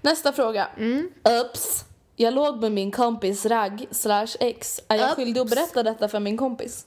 Nästa 0.00 0.32
fråga. 0.32 0.68
Mm. 0.76 1.10
Ups. 1.44 1.84
Jag 2.16 2.34
låg 2.34 2.60
med 2.60 2.72
min 2.72 2.90
kompis 2.90 3.46
ragg 3.46 3.86
slash 3.90 4.28
ex. 4.40 4.80
Är 4.88 4.96
jag 4.96 5.10
skyldig 5.10 5.40
att 5.40 5.50
berätta 5.50 5.82
detta 5.82 6.08
för 6.08 6.20
min 6.20 6.36
kompis? 6.36 6.86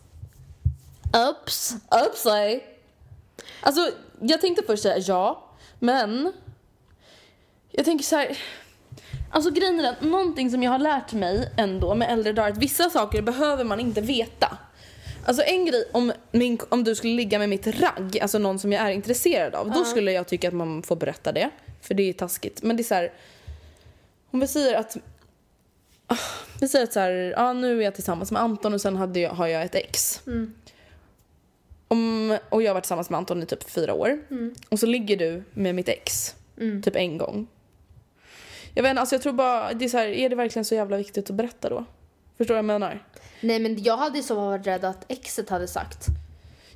Ups. 1.30 1.76
Ups, 2.08 2.26
ej. 2.26 2.80
Alltså, 3.62 3.92
jag 4.20 4.42
tänkte 4.42 4.64
först 4.68 4.84
säga 4.84 4.98
ja, 4.98 5.50
men 5.80 6.34
jag 7.72 7.86
tänker 7.86 8.06
så 8.06 8.16
här. 8.16 8.38
Alltså 9.34 9.52
grejen 9.52 9.80
är 9.80 9.90
att 9.90 10.02
någonting 10.02 10.52
som 10.52 10.64
jag 10.64 10.72
har 10.72 10.80
lärt 10.80 11.14
mig 11.14 11.52
ändå 11.58 11.96
med 11.96 12.12
äldre 12.12 12.34
dagar, 12.34 12.50
att 12.50 12.58
vissa 12.58 12.90
saker 12.90 13.22
behöver 13.22 13.64
man 13.64 13.80
inte 13.80 14.02
veta. 14.02 14.58
Alltså 15.26 15.44
en 15.44 15.66
grej 15.66 15.90
om, 15.92 16.14
min, 16.32 16.60
om 16.70 16.84
du 16.84 16.96
skulle 16.96 17.14
ligga 17.14 17.40
med 17.40 17.50
mitt 17.50 17.68
ragg, 17.68 18.20
alltså 18.22 18.38
någon 18.38 18.60
som 18.60 18.72
jag 18.72 18.82
är 18.82 18.92
intresserad 18.92 19.56
av, 19.56 19.72
då 19.72 19.84
skulle 19.84 20.12
jag 20.12 20.28
tycka 20.28 20.48
att 20.48 20.54
man 20.54 20.84
får 20.84 20.96
berätta 20.96 21.32
det. 21.32 21.50
För 21.82 21.94
det 21.94 22.04
är 22.10 22.14
taskigt. 22.14 22.64
Men 22.64 22.78
det 22.78 22.82
är 22.82 22.86
så 22.86 22.96
här. 22.96 23.14
Om 24.32 24.40
vi 24.40 24.48
säger 24.48 24.76
att 24.80 24.98
ah, 26.08 26.18
vi 26.62 26.68
säger 26.68 26.84
att 26.84 26.94
så 26.94 27.00
här, 27.00 27.34
ja 27.38 27.54
nu 27.54 27.80
är 27.80 27.84
jag 27.84 27.96
tillsammans 27.96 28.32
med 28.32 28.42
Anton 28.42 28.74
och 28.74 28.82
sen 28.82 28.96
hade 28.96 29.20
jag, 29.20 29.30
har 29.30 29.48
jag 29.48 29.64
ett 29.64 29.76
ex. 29.76 30.22
Om, 31.88 32.38
och 32.50 32.64
jag 32.64 32.70
har 32.70 32.74
varit 32.74 32.84
tillsammans 32.84 33.10
med 33.10 33.18
Anton 33.18 33.44
i 33.44 33.46
typ 33.46 33.70
fyra 33.70 33.94
år. 33.94 34.22
Och 34.70 34.80
så 34.80 34.86
ligger 34.86 35.18
du 35.18 35.44
med 35.54 35.76
mitt 35.76 35.90
ex 35.90 36.36
typ 36.84 36.96
en 36.96 37.18
gång. 37.18 37.48
Jag 38.74 38.84
vet 38.84 38.90
inte, 38.90 39.00
alltså 39.00 39.16
jag 39.16 39.22
tror 39.22 39.34
bara, 39.34 39.74
det 39.74 39.86
är 39.86 39.90
så 39.90 39.98
här, 39.98 40.08
är 40.08 40.30
det 40.30 40.36
verkligen 40.36 40.66
så 40.66 40.76
jävla 40.76 40.98
viktigt 40.98 41.30
att 41.30 41.36
berätta 41.36 41.70
då? 41.70 41.86
Förstår 42.38 42.54
du 42.54 42.54
vad 42.54 42.58
jag 42.58 42.80
menar? 42.80 43.04
Nej 43.42 43.60
men 43.60 43.84
jag 43.84 43.98
hade 43.98 44.24
så 44.24 44.36
varit 44.36 44.68
rädd 44.68 44.86
att 44.86 45.06
exet 45.08 45.50
hade 45.50 45.68
sagt. 45.68 46.06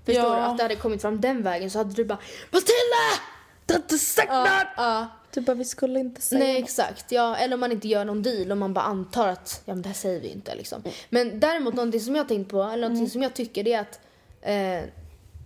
Förstår 0.06 0.24
Ja. 0.26 0.36
du? 0.36 0.42
Att 0.42 0.58
det 0.58 0.64
hade 0.64 0.76
kommit 0.76 1.02
fram 1.02 1.22
den 1.22 1.44
vägen 1.44 1.72
så 1.72 1.78
hade 1.78 1.94
du 1.94 2.06
bara 2.06 2.20
Matilda! 2.52 3.24
Du 3.66 3.74
har 3.74 3.80
inte 3.80 3.98
sagt 3.98 4.28
Ja, 4.32 4.64
ja. 4.78 5.08
Du 5.34 5.42
bara, 5.42 5.54
vi 5.54 5.66
skulle 5.66 6.00
inte 6.00 6.22
säga 6.22 6.40
Nej 6.40 6.54
något. 6.54 6.64
exakt, 6.64 7.12
ja, 7.12 7.36
eller 7.38 7.54
om 7.54 7.60
man 7.60 7.72
inte 7.72 7.88
gör 7.88 8.06
någon 8.06 8.24
deal 8.24 8.52
och 8.52 8.58
man 8.58 8.74
bara 8.74 8.86
antar 8.86 9.28
att 9.28 9.62
ja 9.66 9.74
men 9.74 9.82
det 9.82 9.90
här 9.90 9.94
säger 9.96 10.22
vi 10.22 10.28
inte 10.28 10.56
liksom. 10.56 10.84
Men 11.10 11.40
däremot 11.40 11.74
någonting 11.74 12.02
som 12.02 12.16
jag 12.16 12.24
har 12.24 12.28
tänkt 12.28 12.52
på, 12.52 12.64
eller 12.64 12.90
någonting 12.90 13.10
som 13.10 13.24
jag 13.24 13.34
tycker 13.34 13.64
det 13.64 13.74
är 13.74 13.82
att 13.82 14.00
eh, 14.42 14.90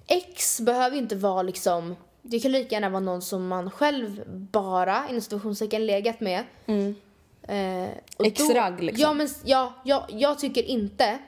ex 0.07 0.61
behöver 0.61 0.97
inte 0.97 1.15
vara 1.15 1.41
liksom, 1.41 1.95
det 2.21 2.39
kan 2.39 2.51
lika 2.51 2.75
gärna 2.75 2.89
vara 2.89 2.99
någon 2.99 3.21
som 3.21 3.47
man 3.47 3.71
själv 3.71 4.21
bara 4.51 5.09
inom 5.09 5.21
situationstecken 5.21 5.85
legat 5.85 6.19
med. 6.19 6.43
Eh, 7.43 7.89
och 8.17 8.25
Ex-ragg, 8.25 8.77
då- 8.77 8.83
liksom. 8.83 9.01
Ja 9.01 9.13
men 9.13 9.29
ja, 9.45 9.73
ja, 9.85 10.07
jag 10.11 10.39
tycker 10.39 10.63
inte 10.63 11.19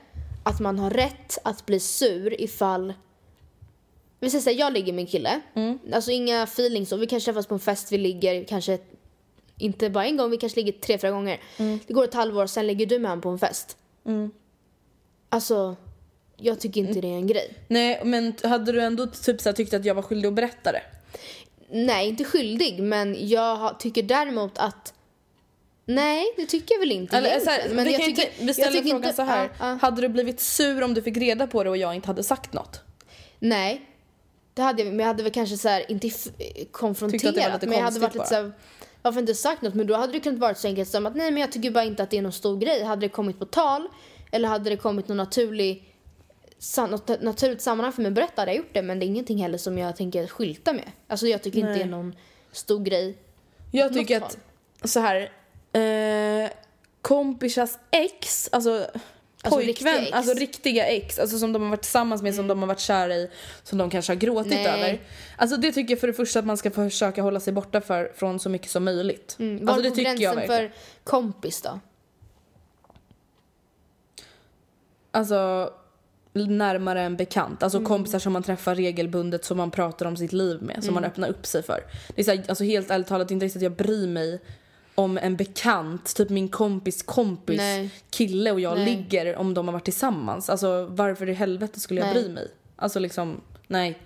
att 0.43 0.59
man 0.59 0.79
har 0.79 0.89
rätt 0.89 1.37
att 1.43 1.65
bli 1.65 1.79
sur 1.79 2.41
ifall 2.41 2.93
vi 4.19 4.29
säger 4.29 4.41
såhär, 4.41 4.57
jag 4.57 4.73
ligger 4.73 4.93
med 4.93 5.01
en 5.01 5.07
kille. 5.07 5.41
Alltså 5.93 6.11
inga 6.11 6.43
feelings 6.43 6.91
och 6.91 7.01
vi 7.01 7.07
kanske 7.07 7.31
träffas 7.31 7.47
på 7.47 7.53
en 7.53 7.59
fest, 7.59 7.91
vi 7.91 7.97
ligger 7.97 8.43
kanske 8.43 8.77
inte 9.57 9.89
bara 9.89 10.05
en 10.05 10.17
gång, 10.17 10.31
vi 10.31 10.37
kanske 10.37 10.59
ligger 10.59 10.79
tre, 10.79 10.97
fyra 10.97 11.11
gånger. 11.11 11.39
Det 11.87 11.93
går 11.93 12.03
ett 12.03 12.13
halvår, 12.13 12.45
sen 12.45 12.67
ligger 12.67 12.85
du 12.85 12.99
med 12.99 13.11
honom 13.11 13.21
på 13.21 13.29
en 13.29 13.39
fest. 13.39 13.77
Alltså, 15.29 15.75
jag 16.43 16.59
tycker 16.59 16.81
inte 16.81 17.01
det 17.01 17.07
är 17.07 17.15
en 17.17 17.27
grej. 17.27 17.53
Nej, 17.67 18.01
men 18.03 18.33
hade 18.43 18.71
du 18.71 18.81
ändå 18.81 19.07
typ 19.07 19.41
så 19.41 19.49
här, 19.49 19.53
tyckt 19.53 19.73
att 19.73 19.85
jag 19.85 19.95
var 19.95 20.01
skyldig 20.01 20.27
att 20.27 20.33
berätta 20.33 20.71
det? 20.71 20.81
Nej, 21.69 22.09
inte 22.09 22.23
skyldig, 22.23 22.79
men 22.83 23.27
jag 23.27 23.79
tycker 23.79 24.03
däremot 24.03 24.57
att 24.57 24.93
Nej, 25.85 26.25
det 26.37 26.45
tycker 26.45 26.75
jag 26.75 26.79
väl 26.79 26.91
inte 26.91 27.17
Eller, 27.17 27.39
så 27.39 27.49
här, 27.49 27.59
egentligen. 27.59 27.75
Men 27.75 27.85
vi, 27.85 27.91
jag 27.91 28.01
tycker, 28.01 28.21
inte, 28.21 28.33
vi 28.39 28.45
jag 28.45 28.55
ställer 28.55 28.71
tycker 28.71 28.83
frågan 28.89 29.03
inte- 29.03 29.15
så 29.15 29.21
här. 29.21 29.49
ja, 29.59 29.69
ja. 29.69 29.77
Hade 29.81 30.01
du 30.01 30.09
blivit 30.09 30.39
sur 30.39 30.83
om 30.83 30.93
du 30.93 31.01
fick 31.01 31.17
reda 31.17 31.47
på 31.47 31.63
det 31.63 31.69
och 31.69 31.77
jag 31.77 31.95
inte 31.95 32.07
hade 32.07 32.23
sagt 32.23 32.53
något? 32.53 32.81
Nej, 33.39 33.81
det 34.53 34.61
hade 34.61 34.81
jag, 34.83 34.89
men 34.89 34.99
jag 34.99 35.07
hade 35.07 35.23
väl 35.23 35.31
kanske 35.31 35.57
så 35.57 35.69
här, 35.69 35.91
inte 35.91 36.09
konfronterat, 36.71 37.61
men 37.61 37.71
jag 37.71 37.81
hade 37.83 37.99
varit 37.99 38.13
lite 38.13 38.27
så 38.27 38.35
här, 38.35 38.51
varför 39.01 39.19
inte 39.19 39.33
sagt 39.35 39.61
något? 39.61 39.73
Men 39.73 39.87
då 39.87 39.95
hade 39.95 40.13
det 40.13 40.19
kunnat 40.19 40.39
vara 40.39 40.55
så 40.55 40.67
enkelt 40.67 40.89
som 40.89 41.05
att 41.05 41.15
nej 41.15 41.31
men 41.31 41.41
jag 41.41 41.51
tycker 41.51 41.71
bara 41.71 41.83
inte 41.83 42.03
att 42.03 42.09
det 42.09 42.17
är 42.17 42.21
någon 42.21 42.31
stor 42.31 42.57
grej. 42.57 42.83
Hade 42.83 43.01
det 43.01 43.09
kommit 43.09 43.39
på 43.39 43.45
tal 43.45 43.87
eller 44.31 44.47
hade 44.47 44.69
det 44.69 44.77
kommit 44.77 45.07
någon 45.07 45.17
naturlig 45.17 45.92
något 46.77 47.21
naturligt 47.21 47.61
sammanhang 47.61 47.93
för 47.93 48.01
mig 48.01 48.09
att 48.09 48.15
berätta 48.15 48.41
hade 48.41 48.51
jag 48.51 48.57
gjort 48.57 48.73
det 48.73 48.81
men 48.81 48.99
det 48.99 49.05
är 49.05 49.07
ingenting 49.07 49.37
heller 49.41 49.57
som 49.57 49.77
jag 49.77 49.95
tänker 49.95 50.27
skylta 50.27 50.73
med. 50.73 50.91
Alltså 51.07 51.27
jag 51.27 51.41
tycker 51.41 51.57
inte 51.57 51.69
Nej. 51.69 51.79
det 51.79 51.85
är 51.85 51.89
någon 51.89 52.15
stor 52.51 52.79
grej. 52.83 53.17
Jag 53.71 53.93
tycker 53.93 54.19
fall. 54.19 54.29
att 54.81 54.89
så 54.89 54.99
här. 54.99 55.31
Eh, 55.73 56.49
kompisars 57.01 57.69
ex, 57.91 58.49
alltså 58.51 58.87
pojkvän, 59.43 59.67
riktiga 59.67 60.01
ex. 60.01 60.11
alltså 60.11 60.33
riktiga 60.33 60.85
ex, 60.85 61.19
alltså 61.19 61.37
som 61.39 61.53
de 61.53 61.61
har 61.61 61.69
varit 61.69 61.81
tillsammans 61.81 62.21
med, 62.21 62.35
som 62.35 62.47
de 62.47 62.59
har 62.59 62.67
varit 62.67 62.79
kära 62.79 63.15
i, 63.15 63.29
som 63.63 63.77
de 63.77 63.89
kanske 63.89 64.11
har 64.13 64.17
gråtit 64.17 64.51
Nej. 64.51 64.67
över. 64.67 65.01
Alltså 65.37 65.57
det 65.57 65.71
tycker 65.71 65.93
jag 65.93 65.99
för 65.99 66.07
det 66.07 66.13
första 66.13 66.39
att 66.39 66.45
man 66.45 66.57
ska 66.57 66.71
försöka 66.71 67.21
hålla 67.21 67.39
sig 67.39 67.53
borta 67.53 67.81
för, 67.81 68.11
från 68.15 68.39
så 68.39 68.49
mycket 68.49 68.71
som 68.71 68.83
möjligt. 68.83 69.35
Var 69.39 69.73
Alltså 69.73 69.81
det 69.89 69.95
tycker 69.95 70.11
jag 70.11 70.17
gränsen 70.17 70.35
verkligen. 70.35 70.71
för 70.71 70.77
kompis 71.03 71.61
då? 71.61 71.79
Alltså 75.11 75.69
närmare 76.33 77.01
en 77.01 77.15
bekant. 77.17 77.63
Alltså 77.63 77.77
Mm. 77.77 77.87
kompisar 77.87 78.19
som 78.19 78.33
man 78.33 78.43
träffar 78.43 78.75
regelbundet 78.75 79.45
som 79.45 79.57
man 79.57 79.71
pratar 79.71 80.05
om 80.05 80.17
sitt 80.17 80.33
liv 80.33 80.61
med, 80.61 80.75
som 80.75 80.83
Mm. 80.83 80.93
man 80.93 81.03
öppnar 81.03 81.27
upp 81.29 81.45
sig 81.45 81.63
för. 81.63 81.83
Det 82.15 82.21
är 82.21 82.25
så 82.25 82.31
här, 82.31 82.43
alltså 82.47 82.63
helt 82.63 82.91
ärligt 82.91 83.07
talat 83.07 83.31
inte 83.31 83.45
riktigt 83.45 83.59
att 83.59 83.63
jag 83.63 83.75
bryr 83.75 84.07
mig 84.07 84.39
om 84.95 85.17
en 85.17 85.35
bekant, 85.35 86.15
typ 86.15 86.29
min 86.29 86.49
kompis 86.49 87.03
kompis 87.03 87.57
Nej. 87.57 87.89
kille 88.09 88.51
och 88.51 88.59
jag 88.59 88.77
Nej. 88.77 88.85
ligger 88.85 89.35
om 89.37 89.53
de 89.53 89.67
har 89.67 89.73
varit 89.73 89.85
tillsammans. 89.85 90.49
Alltså 90.49 90.85
varför 90.85 91.29
i 91.29 91.33
helvete 91.33 91.79
skulle 91.79 91.99
jag 92.01 92.13
Nej. 92.13 92.23
bry 92.23 92.33
mig? 92.33 92.47
Alltså 92.75 92.99
liksom, 92.99 93.41
nej. 93.67 93.99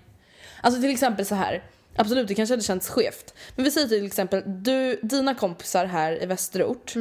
Alltså 0.60 0.80
till 0.80 0.90
exempel 0.90 1.26
så 1.26 1.34
här. 1.34 1.62
Absolut, 1.96 2.28
det 2.28 2.34
kanske 2.34 2.52
hade 2.52 2.62
känts 2.62 2.88
skevt. 2.88 3.34
Men 3.56 3.64
vi 3.64 3.70
säger 3.70 3.88
till 3.88 4.06
exempel, 4.06 4.42
du, 4.46 5.00
dina 5.02 5.34
kompisar 5.34 5.86
här 5.86 6.22
i 6.22 6.26
Västerort. 6.26 6.94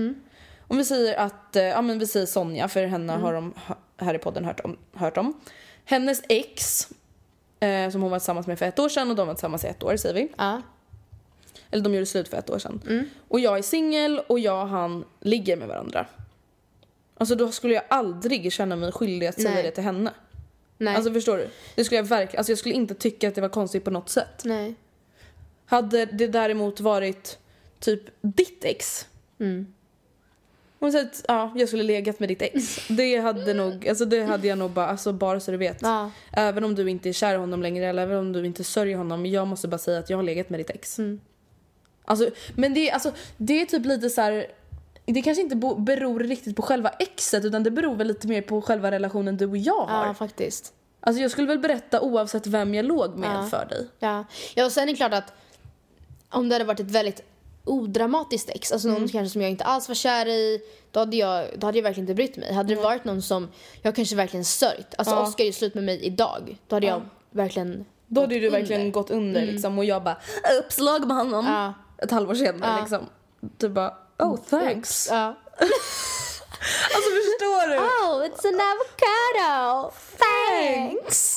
Om 0.68 0.78
vi 0.78 0.86
säger 0.86 1.18
att, 1.18 1.56
eh, 1.56 1.64
ja 1.64 1.82
men 1.82 2.00
vi 2.00 2.08
säger 2.08 2.26
Sonja, 2.26 2.68
för 2.68 2.86
henne 2.86 3.14
har 3.14 3.34
de 3.34 3.54
här 3.98 4.14
i 4.14 4.18
podden 4.18 4.46
hört 4.46 4.60
om. 4.60 4.78
Hört 4.94 5.18
om. 5.18 5.42
Hennes 5.86 6.22
ex, 6.30 6.88
eh, 7.60 7.90
som 7.90 8.02
hon 8.02 8.12
var 8.12 8.20
tillsammans 8.20 8.48
med 8.48 8.60
för 8.60 8.66
ett 8.66 8.80
år 8.80 8.90
sedan 8.90 9.10
och 9.10 9.16
de 9.16 9.28
var 9.28 9.34
tillsammans 9.34 9.64
i 9.64 9.68
ett 9.68 9.84
år 9.84 9.98
säger 9.98 10.16
vi. 10.16 10.32
Ja. 10.38 10.62
Eller 11.72 11.84
de 11.84 11.94
gjorde 11.94 12.06
slut 12.06 12.28
för 12.28 12.38
ett 12.38 12.50
år 12.50 12.60
sedan. 12.60 13.10
Och 13.28 13.40
jag 13.40 13.58
är 13.58 13.62
singel 13.62 14.22
och 14.28 14.40
jag 14.40 14.62
och 14.62 14.70
han 14.70 15.06
ligger 15.20 15.58
med 15.58 15.68
varandra. 15.68 16.06
Alltså 17.18 17.36
då 17.36 17.52
skulle 17.52 17.74
jag 17.74 17.84
aldrig 17.90 18.54
känna 18.54 18.76
mig 18.76 18.92
skyldig 18.92 19.28
att 19.28 19.36
säga 19.36 19.54
Nej. 19.54 19.64
det 19.64 19.72
till 19.72 19.84
henne. 19.84 20.14
Nej. 20.78 20.96
Alltså 20.96 21.14
förstår 21.14 21.38
du? 21.38 21.50
Det 21.76 21.84
skulle 21.84 21.98
jag 21.98 22.04
verkligen, 22.04 22.40
alltså 22.40 22.52
jag 22.52 22.60
skulle 22.60 22.76
inte 22.76 22.96
tycka 22.96 23.28
att 23.28 23.36
det 23.36 23.42
var 23.42 23.50
konstigt 23.50 23.84
på 23.84 23.92
något 23.92 24.10
sätt. 24.10 24.42
Nej. 24.44 24.76
Hade 25.66 26.06
det 26.06 26.28
däremot 26.28 26.80
varit 26.80 27.38
typ 27.80 28.02
ditt 28.22 28.66
ex. 28.66 29.08
Mm. 29.40 29.74
Om 30.80 30.92
så 30.92 31.00
att, 31.00 31.26
ja, 31.28 31.52
jag 31.56 31.68
skulle 31.68 31.84
legat 31.84 32.20
med 32.20 32.30
ditt 32.30 32.42
ex. 32.42 32.88
Det 32.90 33.18
hade 33.18 33.54
nog, 33.54 33.88
alltså 33.88 34.06
det 34.06 34.24
hade 34.24 34.48
jag 34.48 34.58
nog 34.58 34.72
bara, 34.72 34.88
alltså 34.88 35.14
bara 35.14 35.40
så 35.40 35.52
du 35.52 35.58
vet. 35.58 35.82
Ja. 35.82 36.12
Även 36.32 36.64
om 36.64 36.76
du 36.76 36.90
inte 36.90 37.10
är 37.10 37.14
kär 37.14 37.34
i 37.34 37.38
honom 37.38 37.62
längre 37.62 37.86
eller 37.86 38.04
även 38.04 38.18
om 38.18 38.34
du 38.34 38.46
inte 38.46 38.64
sörjer 38.64 38.98
honom. 38.98 39.26
Jag 39.26 39.48
måste 39.48 39.68
bara 39.68 39.78
säga 39.78 40.00
att 40.00 40.10
jag 40.10 40.18
har 40.18 40.24
legat 40.24 40.50
med 40.50 40.60
ditt 40.60 40.70
ex. 40.70 41.00
Mm. 41.00 41.20
Alltså, 42.06 42.30
men 42.56 42.74
det, 42.74 42.92
alltså, 42.92 43.12
det 43.38 43.62
är 43.62 43.66
typ 43.66 43.86
lite 43.86 44.10
så 44.10 44.22
här. 44.22 44.46
Det 45.06 45.22
kanske 45.22 45.42
inte 45.42 45.56
beror 45.78 46.20
riktigt 46.20 46.56
på 46.56 46.62
själva 46.62 46.90
exet 46.90 47.46
utan 47.46 47.64
det 47.64 47.72
beror 47.72 47.96
väl 47.96 48.08
lite 48.08 48.28
mer 48.28 48.42
på 48.42 48.62
själva 48.62 48.92
relationen 48.92 49.38
du 49.38 49.46
och 49.46 49.58
jag 49.58 49.86
har. 49.86 50.06
ja, 50.06 50.14
faktiskt. 50.14 50.74
Alltså 51.00 51.22
jag 51.22 51.32
skulle 51.32 51.48
väl 51.48 51.60
berätta 51.60 52.02
oavsett 52.02 52.48
vem 52.48 52.74
jag 52.76 52.86
låg 52.86 53.18
med 53.18 53.30
Ja. 53.30 53.48
för 53.50 53.66
dig. 53.66 53.88
Ja. 54.00 54.26
ja, 54.56 54.66
och 54.66 54.72
sen 54.72 54.84
är 54.84 54.88
det 54.88 54.98
klart 54.98 55.14
att 55.14 55.34
om 56.30 56.50
det 56.50 56.56
hade 56.56 56.66
varit 56.66 56.80
ett 56.80 56.92
väldigt 56.92 57.22
odramatiskt 57.68 58.50
ex, 58.50 58.72
alltså 58.72 58.88
Mm. 58.88 59.02
någon 59.02 59.10
kanske 59.10 59.30
som 59.34 59.42
jag 59.42 59.52
inte 59.52 59.64
alls 59.64 59.88
var 59.88 59.96
kär 59.96 60.26
i, 60.28 60.62
då 60.92 61.00
hade 61.00 61.16
jag, 61.18 61.48
då 61.58 61.68
hade 61.68 61.78
jag 61.78 61.84
verkligen 61.84 62.04
inte 62.10 62.16
brytt 62.16 62.38
mig. 62.38 62.54
Hade 62.54 62.76
det 62.76 62.82
varit 62.82 63.04
någon 63.06 63.22
som 63.22 63.50
jag 63.82 63.96
kanske 63.96 64.16
verkligen 64.16 64.46
sörjt, 64.46 64.96
alltså 64.98 65.16
Ja. 65.16 65.22
Oscar 65.28 65.44
är 65.44 65.52
slut 65.52 65.74
med 65.76 65.84
mig 65.84 66.00
idag, 66.06 66.58
då 66.68 66.76
hade 66.76 66.88
jag 66.88 67.02
verkligen 67.32 67.86
Då 68.08 68.22
hade 68.22 68.40
du 68.40 68.50
verkligen 68.50 68.82
under. 68.82 68.92
gått 68.94 69.10
under 69.10 69.46
liksom 69.46 69.78
och 69.78 69.86
jag 69.86 70.04
bara 70.04 70.18
uppslag 70.66 71.08
med 71.08 71.18
honom. 71.18 71.46
Ja. 71.46 71.74
Ett 72.04 72.12
halvår 72.12 72.36
senare 72.36 72.72
Ja. 72.72 72.80
liksom. 72.80 73.06
Du 73.40 73.70
bara 73.70 73.94
oh 74.20 74.38
thanks. 74.50 75.08
Ja. 75.12 75.36
Alltså 76.96 77.10
förstår 77.12 77.70
du? 77.70 77.78
Oh, 77.78 78.26
it's 78.26 78.48
an 78.48 78.62
avocado! 78.72 79.92
Thanks! 80.18 81.36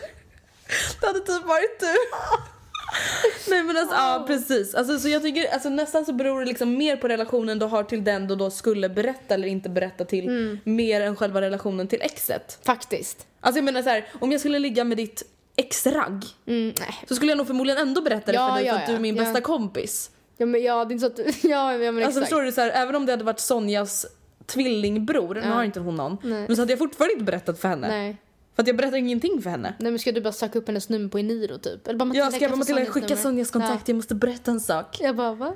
Det 1.00 1.06
hade 1.06 1.20
typ 1.20 1.44
varit 1.46 1.80
du. 1.80 1.86
Nej 3.50 3.62
men 3.62 3.76
alltså, 3.76 3.94
ja 3.94 4.24
precis. 4.26 4.74
Alltså, 4.74 4.98
så 4.98 5.08
jag 5.08 5.22
tycker 5.22 5.52
alltså, 5.52 5.68
nästan 5.68 6.04
så 6.04 6.12
beror 6.12 6.40
det 6.40 6.46
liksom 6.46 6.76
mer 6.76 6.96
på 6.96 7.08
relationen 7.08 7.58
du 7.58 7.66
har 7.66 7.82
till 7.84 8.04
den 8.04 8.26
du 8.28 8.36
då 8.36 8.50
skulle 8.50 8.88
berätta 8.88 9.34
eller 9.34 9.48
inte 9.48 9.68
berätta 9.68 10.04
till 10.04 10.58
mer 10.64 11.00
än 11.00 11.16
själva 11.16 11.40
relationen 11.40 11.88
till 11.88 12.02
exet. 12.02 12.58
Faktiskt. 12.66 13.26
Alltså 13.40 13.58
jag 13.58 13.64
menar 13.64 13.82
så 13.82 13.88
här, 13.88 14.04
om 14.20 14.32
jag 14.32 14.40
skulle 14.40 14.58
ligga 14.58 14.84
med 14.84 14.96
ditt 14.96 15.22
ex-ragg 15.56 16.24
Mm, 16.46 16.74
nej. 16.80 16.94
så 17.08 17.14
skulle 17.14 17.30
jag 17.30 17.38
nog 17.38 17.46
förmodligen 17.46 17.80
ändå 17.88 18.00
berätta 18.02 18.32
det 18.32 18.38
Ja, 18.38 18.48
för 18.48 18.54
dig 18.56 18.66
ja, 18.66 18.72
för 18.74 18.80
att 18.80 18.86
du 18.86 18.94
är 18.94 18.98
min 18.98 19.16
ja. 19.16 19.22
bästa 19.24 19.40
kompis. 19.40 20.10
Ja 20.36 20.46
men 20.46 20.62
ja, 20.62 20.84
det 20.84 20.92
är 20.92 20.94
inte 20.94 21.22
så 21.22 21.28
att. 21.28 21.44
Ja, 21.44 21.72
ja 21.72 21.92
men 21.92 22.04
Alltså 22.04 22.20
exakt. 22.20 22.26
förstår 22.26 22.42
du 22.42 22.52
så 22.52 22.60
här, 22.60 22.70
även 22.70 22.94
om 22.96 23.06
det 23.06 23.12
hade 23.12 23.24
varit 23.24 23.40
Sonjas 23.40 24.06
tvillingbror, 24.46 25.34
nu 25.34 25.50
har 25.50 25.64
inte 25.64 25.80
hon 25.80 25.96
någon, 25.96 26.16
men 26.22 26.56
så 26.56 26.62
hade 26.62 26.72
jag 26.72 26.78
fortfarande 26.78 27.12
inte 27.12 27.24
berättat 27.24 27.60
för 27.60 27.68
henne. 27.68 27.88
Nej. 27.88 28.16
För 28.54 28.62
att 28.62 28.66
jag 28.66 28.76
berättar 28.76 28.96
ingenting 28.96 29.42
för 29.42 29.50
henne. 29.50 29.74
Nej 29.78 29.92
men 29.92 29.98
ska 29.98 30.12
du 30.12 30.20
bara 30.20 30.32
söka 30.32 30.58
upp 30.58 30.66
hennes 30.68 30.88
nummer 30.88 31.08
på 31.08 31.18
Eniro 31.18 31.58
typ? 31.58 31.88
Eller 31.88 31.98
bara 31.98 32.04
Matilda, 32.04 32.24
Jag 32.26 32.34
ska 32.34 32.48
bara 32.48 32.56
Matilda 32.56 32.76
Sonjas 32.78 32.88
skicka 32.94 33.06
nummer? 33.08 33.22
Sonjas 33.22 33.50
kontakt, 33.50 33.88
jag 33.88 33.94
måste 33.96 34.14
berätta 34.14 34.50
en 34.50 34.60
sak. 34.60 34.96
Ja. 35.00 35.06
Jag 35.06 35.16
bara 35.16 35.34
va? 35.34 35.54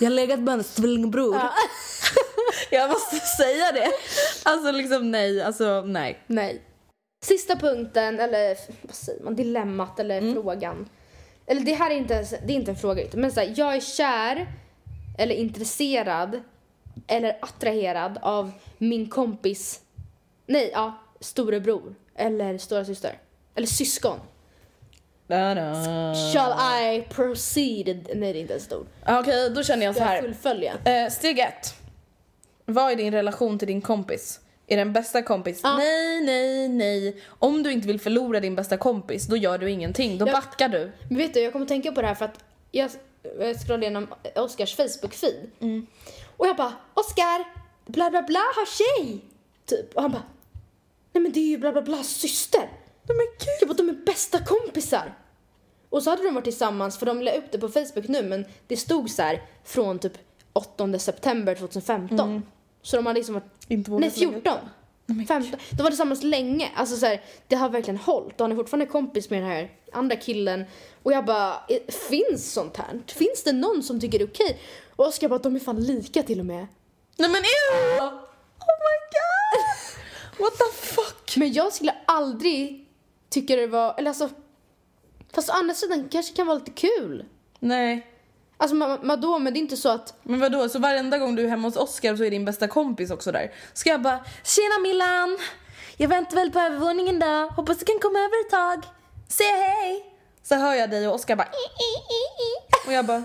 Jag 0.00 0.06
har 0.06 0.10
legat 0.14 0.40
med 0.40 0.48
hennes 0.52 0.74
tvillingbror. 0.74 1.36
jag 2.70 2.90
måste 2.90 3.16
säga 3.16 3.72
det. 3.72 3.88
Alltså 4.42 4.70
liksom 4.72 5.10
nej, 5.10 5.42
alltså 5.42 5.82
nej. 5.86 6.22
Nej. 6.26 6.62
Sista 7.24 7.56
punkten, 7.56 8.20
eller 8.20 8.56
vad 8.82 8.94
säger 8.94 9.24
man, 9.24 9.34
dilemmat 9.36 10.00
eller 10.00 10.18
Mm. 10.18 10.34
frågan. 10.34 10.88
Eller 11.46 11.60
det 11.60 11.74
här 11.74 11.90
är 11.90 11.94
inte, 11.94 12.14
ens- 12.14 12.30
det 12.30 12.52
är 12.52 12.56
inte 12.56 12.70
en 12.70 12.76
fråga 12.76 13.02
men 13.12 13.32
så 13.32 13.40
här, 13.40 13.54
jag 13.56 13.76
är 13.76 13.80
kär 13.80 14.46
eller 15.18 15.34
intresserad 15.34 16.40
eller 17.06 17.38
attraherad 17.42 18.18
av 18.22 18.50
min 18.78 19.08
kompis, 19.08 19.80
nej 20.46 20.70
ja, 20.72 20.98
storebror 21.20 21.94
eller 22.16 22.58
stora 22.58 22.84
syster. 22.84 23.18
Eller 23.54 23.66
syskon. 23.66 24.20
Shall 26.32 26.52
I 26.92 27.02
proceed? 27.10 28.08
Nej 28.14 28.32
det 28.32 28.38
är 28.38 28.40
inte 28.40 28.52
ens 28.52 28.66
ett 28.66 28.72
ord. 28.72 28.86
Ah, 29.04 29.20
Okej, 29.20 29.50
då 29.50 29.62
känner 29.62 29.86
jag 29.86 29.94
så 29.94 30.00
jag 30.00 30.06
här. 30.06 30.22
fullfölja? 30.22 30.74
Eh, 30.84 31.10
steg 31.10 31.38
ett. 31.38 31.74
Vad 32.64 32.92
är 32.92 32.96
din 32.96 33.12
relation 33.12 33.58
till 33.58 33.68
din 33.68 33.80
kompis? 33.80 34.40
Är 34.66 34.76
den 34.76 34.92
bästa 34.92 35.22
kompis? 35.22 35.60
Ja. 35.62 35.76
Nej, 35.76 36.20
nej, 36.20 36.68
nej. 36.68 37.22
Om 37.28 37.62
du 37.62 37.72
inte 37.72 37.86
vill 37.88 38.00
förlora 38.00 38.40
din 38.40 38.54
bästa 38.56 38.76
kompis, 38.76 39.26
då 39.26 39.36
gör 39.36 39.58
du 39.58 39.70
ingenting. 39.70 40.18
Då 40.18 40.26
Ja. 40.28 40.32
backar 40.32 40.68
du. 40.68 40.92
Men 41.08 41.18
vet 41.18 41.34
du, 41.34 41.40
jag 41.40 41.52
kommer 41.52 41.66
tänka 41.66 41.92
på 41.92 42.00
det 42.02 42.06
här 42.08 42.14
för 42.14 42.24
att 42.24 42.44
jag 42.70 42.90
jag 43.38 43.56
scrollade 43.60 43.82
igenom 43.86 44.08
Oscars 44.36 44.76
Facebook-feed. 44.78 45.46
Mm. 45.60 45.86
Och 46.36 46.46
jag 46.46 46.56
bara, 46.56 46.72
Oscar, 46.94 47.44
bla 47.86 48.10
bla 48.10 48.22
bla 48.22 48.38
har 48.56 48.66
tjej! 48.66 49.20
Typ. 49.66 49.94
Och 49.96 50.02
han 50.02 50.12
bara, 50.12 50.22
nej 51.16 51.22
men 51.22 51.32
det 51.32 51.40
är 51.40 51.48
ju 51.48 51.58
bla 51.58 51.72
bla 51.72 51.82
blas 51.82 52.08
syster. 52.08 52.70
Men 53.06 53.16
gud. 53.16 53.56
Jag 53.60 53.68
bara, 53.68 53.74
de 53.74 53.88
är 53.88 54.04
bästa 54.06 54.38
kompisar. 54.44 55.14
Och 55.90 56.02
så 56.02 56.10
hade 56.10 56.22
de 56.22 56.34
varit 56.34 56.44
tillsammans, 56.44 56.98
för 56.98 57.06
de 57.06 57.22
la 57.22 57.30
upp 57.32 57.44
det 57.52 57.58
på 57.58 57.68
Facebook 57.68 58.08
nu, 58.08 58.22
men 58.22 58.44
det 58.66 58.76
stod 58.76 59.10
så 59.10 59.22
här 59.22 59.42
från 59.64 59.98
typ 59.98 60.12
8 60.52 60.98
september 60.98 61.54
2015. 61.54 62.42
Så 62.82 62.96
de 62.96 63.06
har 63.06 63.14
liksom 63.14 63.34
varit, 63.34 63.44
Mm. 63.68 63.78
Inte 63.78 63.90
nej 63.90 64.00
lägga 64.00 64.36
upp 64.36 64.44
14. 64.44 64.58
15. 65.28 65.60
De 65.70 65.82
var 65.82 65.90
tillsammans 65.90 66.22
länge. 66.22 66.70
Alltså 66.76 66.96
så 66.96 67.06
här, 67.06 67.22
det 67.48 67.56
har 67.56 67.68
verkligen 67.68 67.98
hållit. 67.98 68.40
Och 68.40 68.44
han 68.44 68.52
är 68.52 68.56
fortfarande 68.56 68.86
kompis 68.86 69.30
med 69.30 69.42
den 69.42 69.48
här 69.50 69.70
andra 69.92 70.16
killen. 70.16 70.64
Och 71.02 71.12
jag 71.12 71.24
bara, 71.24 71.52
eh, 71.68 71.92
finns 72.08 72.52
sånt 72.52 72.76
här? 72.76 73.02
Finns 73.06 73.42
det 73.44 73.52
någon 73.52 73.82
som 73.82 74.00
tycker 74.00 74.18
det 74.18 74.24
är 74.24 74.28
okej? 74.28 74.58
Och 74.96 75.06
Oskar 75.06 75.28
bara, 75.28 75.38
de 75.38 75.56
är 75.56 75.60
fan 75.60 75.84
lika 75.84 76.22
till 76.22 76.40
och 76.40 76.46
med. 76.46 76.66
Nej 77.16 77.30
men 77.30 77.40
ew! 77.40 78.04
Oh 78.04 78.76
my 78.86 78.96
god! 79.16 79.25
What 80.38 80.52
the 80.58 80.86
fuck? 80.86 81.36
Men 81.36 81.52
jag 81.52 81.72
skulle 81.72 81.94
aldrig 82.06 82.88
tycka 83.30 83.56
det 83.56 83.66
var, 83.66 83.94
eller 83.98 84.10
alltså, 84.10 84.30
fast 85.34 85.48
å 85.48 85.52
andra 85.52 85.74
sidan 85.74 86.08
kanske 86.10 86.34
kan 86.36 86.46
vara 86.46 86.58
lite 86.58 86.70
kul. 86.70 87.24
Nej. 87.58 88.06
Alltså 88.58 88.98
vadå, 89.02 89.38
men 89.38 89.52
det 89.52 89.58
är 89.58 89.60
inte 89.60 89.76
så 89.76 89.88
att 89.88 90.14
Men 90.22 90.40
vadå, 90.40 90.68
så 90.68 90.78
varenda 90.78 91.18
gång 91.18 91.36
du 91.36 91.44
är 91.44 91.48
hemma 91.48 91.68
hos 91.68 91.76
Oscar 91.76 92.16
så 92.16 92.24
är 92.24 92.30
din 92.30 92.44
bästa 92.44 92.68
kompis 92.68 93.10
också 93.10 93.32
där? 93.32 93.52
Ska 93.72 93.90
jag 93.90 94.02
bara 94.02 94.24
Tjena 94.44 94.78
Millan! 94.82 95.38
Jag 95.96 96.08
väntar 96.08 96.36
väl 96.36 96.52
på 96.52 96.58
övervåningen 96.58 97.18
då, 97.18 97.52
hoppas 97.56 97.78
du 97.78 97.84
kan 97.84 97.98
komma 97.98 98.18
över 98.18 98.40
ett 98.44 98.50
tag. 98.50 98.92
Säg 99.28 99.46
hej! 99.46 100.12
Så 100.42 100.54
hör 100.54 100.74
jag 100.74 100.90
dig 100.90 101.08
och 101.08 101.14
Oscar 101.14 101.36
bara 101.36 101.46
"I, 101.46 101.66
i, 101.82 101.90
i, 102.14 102.22
i." 102.46 102.86
Och 102.88 102.92
jag 102.92 103.04
bara 103.06 103.22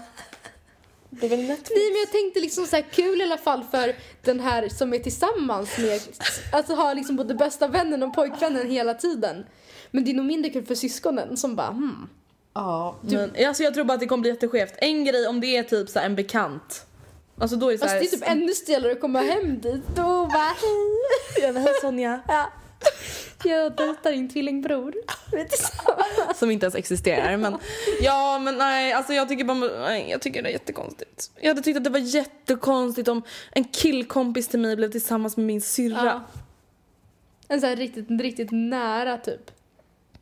Det 1.14 1.26
är 1.26 1.30
väl 1.30 1.39
Netflix? 1.39 1.72
Nej 1.76 1.91
men 1.91 1.99
jag 1.99 2.12
tänkte 2.12 2.39
liksom 2.39 2.66
så 2.68 2.76
här 2.76 2.86
kul 2.91 3.22
i 3.22 3.24
alla 3.24 3.38
fall 3.38 3.64
för 3.72 3.95
den 4.24 4.39
här 4.39 4.70
som 4.70 4.93
är 4.93 4.99
tillsammans 4.99 5.78
med, 5.78 6.01
alltså 6.51 6.74
har 6.76 6.95
liksom 6.95 7.16
både 7.16 7.34
bästa 7.36 7.68
vännen 7.68 8.03
och 8.03 8.14
pojkvännen 8.14 8.70
hela 8.70 8.93
tiden. 8.93 9.45
Men 9.91 10.03
det 10.03 10.12
är 10.12 10.16
nog 10.16 10.26
mindre 10.26 10.51
kul 10.51 10.66
för 10.66 10.76
syskonen 10.76 11.38
som 11.38 11.55
bara 11.55 11.68
hmm. 11.72 12.09
Ja, 12.53 12.95
men 13.01 13.32
alltså 13.47 13.64
jag 13.64 13.74
tror 13.74 13.84
bara 13.84 13.93
att 13.93 13.99
det 13.99 14.05
kommer 14.05 14.22
bli 14.22 14.30
jätteskevt. 14.32 14.74
En 14.78 15.05
grej 15.05 15.28
om 15.28 15.41
det 15.41 15.57
är 15.57 15.64
typ 15.64 15.89
så 15.89 15.99
här 15.99 16.05
en 16.05 16.16
bekant. 16.16 16.86
Alltså 17.38 17.55
då 17.57 17.68
är 17.68 17.72
det 17.72 17.78
så 17.78 17.86
här, 17.86 17.99
det 17.99 18.05
är 18.05 18.09
typ 18.09 18.28
ännu 18.28 18.53
stelare 18.53 18.91
att 18.91 19.01
komma 19.01 19.22
hem 19.22 19.59
dit 19.62 19.89
och 19.89 20.28
bara 20.28 20.55
hej. 20.62 21.41
Jag 21.41 21.53
bara, 21.53 21.62
"Hej, 21.62 21.74
Sonja. 21.82 22.22
Ja. 22.28 22.51
Jag 23.43 23.75
dejtar 23.75 24.11
din 24.11 24.29
tvillingbror. 24.29 24.95
Som 26.36 26.51
inte 26.51 26.65
ens 26.65 26.75
existerar. 26.75 27.38
Men, 27.38 27.57
ja, 28.01 28.39
men 28.39 28.57
nej, 28.57 28.93
alltså 28.93 29.13
jag 29.13 29.29
tycker 29.29 29.43
bara, 29.43 29.57
nej, 29.57 30.09
jag 30.09 30.21
tycker 30.21 30.41
det 30.43 30.49
är 30.49 30.53
jättekonstigt. 30.53 31.32
Jag 31.41 31.47
hade 31.47 31.61
tyckt 31.61 31.77
att 31.77 31.84
det 31.84 31.89
var 31.89 31.99
jättekonstigt 31.99 33.07
om 33.07 33.21
en 33.51 33.63
killkompis 33.63 34.47
till 34.47 34.59
mig 34.59 34.75
blev 34.75 34.91
tillsammans 34.91 35.38
med 35.38 35.45
min 35.45 35.61
syrra. 35.61 36.05
Ja. 36.05 36.21
En 37.47 37.59
sån 37.59 37.69
här 37.69 37.75
riktigt, 37.75 38.21
riktigt 38.21 38.51
nära 38.51 39.17
typ. 39.17 39.51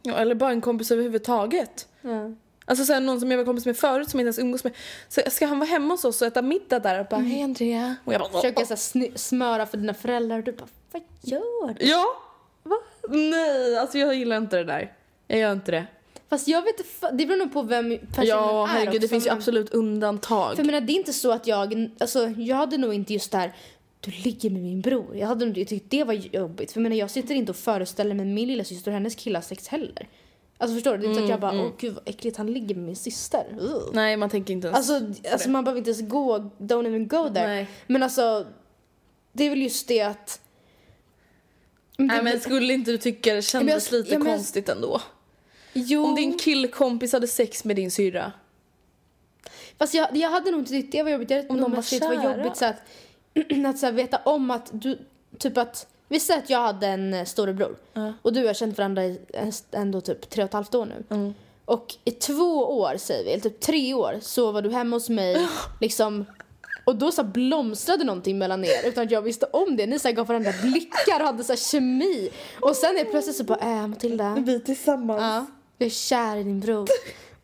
Ja, 0.02 0.18
eller 0.18 0.36
bara 0.36 0.52
en 0.52 0.62
kompis 0.62 0.92
överhuvudtaget. 0.92 1.88
Ja. 2.02 2.32
Alltså 2.66 2.86
så 2.86 2.94
här, 2.94 3.02
någon 3.02 3.20
som 3.20 3.32
jag 3.32 3.38
var 3.38 3.46
kompis 3.46 3.66
med 3.66 3.78
förut 3.78 4.10
som 4.10 4.20
jag 4.20 4.24
inte 4.24 4.28
ens 4.28 4.40
umgås 4.40 4.64
med. 4.64 4.74
Så 5.10 5.22
ska 5.30 5.46
han 5.46 5.60
vara 5.60 5.70
hemma 5.70 5.94
hos 5.94 6.06
oss 6.06 6.22
och 6.22 6.28
äta 6.28 6.42
middag 6.42 6.80
där 6.80 7.00
och 7.00 7.06
bara 7.10 7.22
hej 7.22 7.44
Andrea. 7.44 7.96
Och 8.06 8.14
jag 8.14 8.22
bara 8.22 8.42
Försöker 8.42 8.66
så 8.76 9.00
här, 9.00 9.18
smöra 9.18 9.66
för 9.66 9.78
dina 9.78 9.94
föräldrar 9.94 10.38
och 10.38 10.44
du 10.44 10.52
bara 10.52 10.68
vad 10.92 11.02
gör 11.22 11.74
du? 11.74 11.86
Ja! 11.86 12.06
Nej, 13.10 13.78
alltså 13.78 13.98
jag 13.98 14.16
gillar 14.16 14.38
inte 14.38 14.58
det 14.58 14.64
där. 14.64 14.94
Jag 15.28 15.40
gör 15.40 15.52
inte 15.52 15.72
det. 15.72 15.86
Fast 16.30 16.48
jag 16.48 16.62
vet 16.62 16.78
det 17.14 17.26
beror 17.26 17.38
nog 17.38 17.54
på 17.54 17.62
vem 17.62 17.98
personen 17.98 18.28
Ja, 18.28 18.64
är 18.64 18.68
herregud, 18.68 18.94
det 18.94 18.98
också, 18.98 19.08
finns 19.08 19.26
ju 19.26 19.30
absolut 19.30 19.74
undantag. 19.74 20.56
För 20.56 20.58
jag 20.58 20.66
menar, 20.66 20.82
det 20.82 20.94
är 20.94 20.96
inte 20.96 21.14
så 21.14 21.32
att 21.32 21.48
jag, 21.48 21.90
alltså 22.00 22.28
jag 22.28 22.56
hade 22.56 22.78
nog 22.78 22.94
inte 22.94 23.14
just 23.14 23.32
där 23.32 23.54
du 24.00 24.12
ligger 24.12 24.50
med 24.50 24.62
min 24.62 24.82
bror. 24.82 25.16
Jag 25.16 25.28
hade 25.28 25.46
nog 25.46 25.68
tyckt 25.68 25.90
det 25.90 26.04
var 26.04 26.14
jobbigt. 26.14 26.72
För 26.72 26.80
jag 26.80 26.84
menar, 26.84 26.96
jag 26.96 27.10
sitter 27.10 27.36
inte 27.36 27.52
och 27.52 27.56
föreställer 27.56 28.16
mig 28.16 28.26
min 28.26 28.48
lilla 28.48 28.64
syster 28.64 28.92
och 28.92 28.94
hennes 28.94 29.16
killar 29.16 29.42
sex 29.42 29.68
heller. 29.68 30.08
Alltså 30.58 30.76
förstår 30.76 30.92
du? 30.92 30.98
Det 30.98 31.06
är 31.06 31.10
inte 31.10 31.20
så 31.20 31.24
att 31.24 31.30
jag 31.30 31.40
bara, 31.40 31.62
åh 31.62 31.72
gud 31.78 31.94
vad 31.94 32.04
äckligt 32.06 32.38
han 32.38 32.54
ligger 32.54 32.76
med 32.76 32.84
min 32.84 32.96
syster. 32.96 33.46
Ugh. 33.60 33.90
Nej, 33.94 34.18
man 34.18 34.30
tänker 34.30 34.54
inte 34.54 34.68
ens. 34.68 34.78
Alltså, 34.92 35.22
alltså 35.32 35.50
man 35.50 35.64
behöver 35.64 35.78
inte 35.78 35.90
ens 35.90 36.10
gå, 36.10 36.38
don't 36.58 36.88
even 36.88 37.08
go 37.08 37.30
there. 37.34 37.48
Nej. 37.48 37.68
Men 37.88 38.04
alltså, 38.04 38.46
det 39.32 39.44
är 39.44 39.50
väl 39.50 39.62
just 39.62 39.88
det 39.88 40.02
att... 40.02 40.42
Nej 42.00 42.24
men 42.24 42.40
skulle 42.40 42.74
inte 42.74 42.92
du 42.92 42.98
tycka 42.98 43.34
det 43.34 43.42
kändes 43.42 43.92
jag- 43.92 43.98
lite 43.98 44.14
ja, 44.14 44.20
men- 44.20 44.28
konstigt 44.28 44.70
ändå? 44.70 45.02
Jo, 45.74 46.04
Om 46.06 46.16
din 46.16 46.38
killkompis 46.38 47.14
hade 47.14 47.28
sex 47.28 47.64
med 47.66 47.76
din 47.76 47.92
syrra. 47.92 48.32
fast 49.78 49.94
jag, 49.94 50.18
jag 50.18 50.30
hade 50.30 50.52
nog 50.52 50.60
inte 50.60 50.72
tyckt 50.72 50.92
det 50.92 51.04
var 51.04 51.12
jobbigt. 51.12 51.30
Jag 51.30 51.38
hade 51.38 51.50
Om 51.50 51.56
de 51.62 51.62
var 51.62 51.70
det 51.70 52.06
var 52.06 52.16
kära. 52.24 52.38
jobbigt 52.38 52.58
så 52.58 52.66
att, 52.66 52.76
att 53.66 53.80
så 53.80 53.86
här, 53.86 53.94
veta 53.94 54.18
om 54.26 54.52
att 54.52 54.70
du, 54.72 55.00
typ 55.38 55.58
att, 55.58 55.88
vi 56.08 56.20
säger 56.20 56.40
att 56.42 56.50
jag 56.50 56.60
hade 56.62 56.88
en 56.88 57.14
eh, 57.14 57.26
storebror 57.26 57.76
och 58.22 58.34
du 58.34 58.46
har 58.48 58.54
känt 58.54 58.78
varandra 58.78 59.06
i 59.06 59.20
ändå 59.72 60.02
typ 60.02 60.30
tre 60.30 60.44
och 60.44 60.48
ett 60.50 60.54
halvt 60.54 60.76
år 60.76 60.86
nu. 60.86 61.04
Mm. 61.16 61.34
Och 61.66 61.96
i 62.06 62.12
två 62.12 62.80
år 62.80 62.98
säger 62.98 63.24
vi, 63.26 63.32
eller 63.32 63.42
typ 63.44 63.60
tre 63.60 63.94
år 63.94 64.20
så 64.22 64.52
var 64.52 64.62
du 64.62 64.70
hemma 64.72 64.96
hos 64.96 65.10
mig 65.10 65.48
liksom 65.82 66.26
och 66.90 66.96
då 66.96 67.12
så 67.12 67.24
blomstrade 67.24 68.04
någonting 68.04 68.38
mellan 68.38 68.66
er 68.66 68.86
utan 68.86 69.04
att 69.04 69.12
jag 69.12 69.22
visste 69.22 69.46
om 69.46 69.78
det. 69.78 69.86
Ni 69.86 70.00
så 70.00 70.12
gav 70.12 70.28
varandra 70.28 70.52
blickar 70.62 71.20
och 71.20 71.26
hade 71.26 71.44
så 71.44 71.56
kemi. 71.56 72.32
Och 72.60 72.76
sen 72.76 72.98
är 72.98 73.06
plötsligt 73.06 73.36
så 73.36 73.44
bara, 73.44 73.60
äh 73.60 73.88
Matilda. 73.88 74.36
Vi 74.46 74.60
tillsammans. 74.60 75.22
Ja, 75.22 75.46
jag 75.78 75.86
är 75.86 75.90
kär 75.90 76.38
i 76.38 76.44
din 76.44 76.60
bror. 76.60 76.88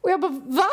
Och 0.01 0.11
jag 0.11 0.19
bara, 0.19 0.41
va? 0.45 0.69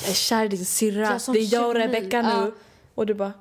Jag 0.00 0.10
är 0.10 0.14
kär 0.14 0.44
i 0.44 0.48
din 0.48 0.64
syrra. 0.64 1.20
Det 1.32 1.38
är 1.38 1.54
jag 1.54 1.68
och 1.68 1.74
kemi. 1.74 1.86
Rebecca 1.86 2.22
nu. 2.22 2.28
Ja. 2.28 2.50
Och 2.94 3.06
du 3.06 3.14
bara, 3.14 3.32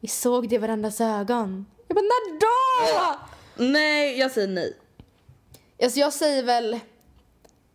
Vi 0.00 0.08
såg 0.08 0.48
det 0.48 0.54
i 0.54 0.58
varandras 0.58 1.00
ögon. 1.00 1.66
Jag 1.88 1.94
bara, 1.94 2.02
när 2.02 2.40
då? 2.40 3.18
nej 3.64 4.18
jag 4.18 4.30
säger 4.30 4.48
nej. 4.48 4.76
Alltså 5.82 5.98
jag 5.98 6.12
säger 6.12 6.42
väl, 6.42 6.80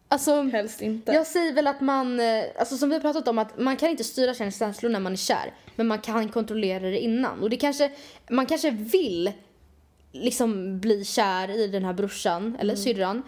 alltså. 0.07 0.41
Helst 0.41 0.81
inte. 0.81 1.11
Jag 1.11 1.27
säger 1.27 1.53
väl 1.53 1.67
att 1.67 1.81
man, 1.81 2.19
eh, 2.19 2.43
alltså 2.59 2.77
som 2.77 2.89
vi 2.89 2.95
har 2.95 3.01
pratat 3.01 3.27
om, 3.27 3.37
att 3.37 3.57
man 3.59 3.77
kan 3.77 3.89
inte 3.89 4.03
styra 4.03 4.33
känslor 4.33 4.89
när 4.89 4.99
man 4.99 5.11
är 5.11 5.17
kär. 5.17 5.53
Men 5.75 5.87
man 5.87 5.99
kan 5.99 6.29
kontrollera 6.29 6.89
det 6.89 6.99
innan. 6.99 7.43
Och 7.43 7.49
det 7.49 7.57
kanske, 7.57 7.91
man 8.29 8.45
kanske 8.45 8.71
vill 8.71 9.31
liksom 10.11 10.79
bli 10.79 11.05
kär 11.05 11.59
i 11.59 11.67
den 11.67 11.85
här 11.85 11.93
brorsan 11.93 12.57
eller 12.59 12.75
syrran. 12.75 13.23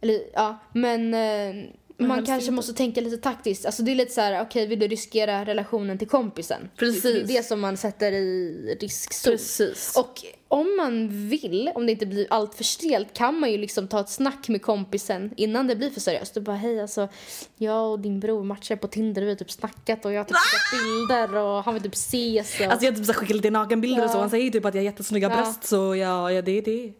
Eller, 0.00 0.20
ja, 0.32 0.58
men, 0.72 1.14
eh, 1.14 1.64
man 2.08 2.26
kanske 2.26 2.34
inte. 2.44 2.52
måste 2.52 2.72
tänka 2.72 3.00
lite 3.00 3.16
taktiskt. 3.16 3.66
Alltså 3.66 3.82
det 3.82 3.90
är 3.90 3.94
lite 3.94 4.12
så 4.12 4.20
här, 4.20 4.42
okej 4.42 4.66
vill 4.66 4.78
du 4.78 4.88
riskera 4.88 5.44
relationen 5.44 5.98
till 5.98 6.08
kompisen? 6.08 6.70
Precis. 6.76 7.02
Det 7.02 7.20
är 7.20 7.26
det 7.26 7.42
som 7.42 7.60
man 7.60 7.76
sätter 7.76 8.12
i 8.12 8.76
riskzon. 8.80 9.32
Precis. 9.32 9.96
Och 9.96 10.24
om 10.48 10.76
man 10.76 11.08
vill, 11.28 11.70
om 11.74 11.86
det 11.86 11.92
inte 11.92 12.06
blir 12.06 12.26
allt 12.30 12.54
för 12.54 12.64
stelt, 12.64 13.12
kan 13.14 13.40
man 13.40 13.50
ju 13.52 13.58
liksom 13.58 13.88
ta 13.88 14.00
ett 14.00 14.08
snack 14.10 14.48
med 14.48 14.62
kompisen 14.62 15.32
innan 15.36 15.66
det 15.66 15.76
blir 15.76 15.90
för 15.90 16.00
seriöst. 16.00 16.36
Och 16.36 16.42
bara 16.42 16.56
hej 16.56 16.80
alltså, 16.80 17.08
jag 17.56 17.92
och 17.92 18.00
din 18.00 18.20
bror 18.20 18.44
matchar 18.44 18.76
på 18.76 18.88
Tinder, 18.88 19.22
vi 19.22 19.28
har 19.28 19.36
typ 19.36 19.50
snackat 19.50 20.04
och 20.04 20.12
jag 20.12 20.18
har 20.20 20.24
typ 20.24 20.36
skickat 20.36 20.84
bilder 20.84 21.34
och 21.36 21.64
han 21.64 21.74
vill 21.74 21.82
typ 21.82 21.94
ses. 21.94 22.60
Och... 22.60 22.66
Alltså 22.66 22.86
jag 22.86 22.96
typ 22.96 23.16
skickar 23.16 23.34
lite 23.34 23.50
nakenbilder 23.50 24.04
och 24.04 24.10
så. 24.10 24.16
Ja. 24.16 24.20
Han 24.20 24.30
säger 24.30 24.50
typ 24.50 24.64
att 24.64 24.74
jag 24.74 24.80
har 24.80 24.84
jättesnygga 24.84 25.28
Ja. 25.28 25.36
bröst 25.36 25.64
så 25.64 25.96
ja, 25.96 26.32
ja 26.32 26.42
det 26.42 26.58
är 26.58 26.62
det. 26.62 26.92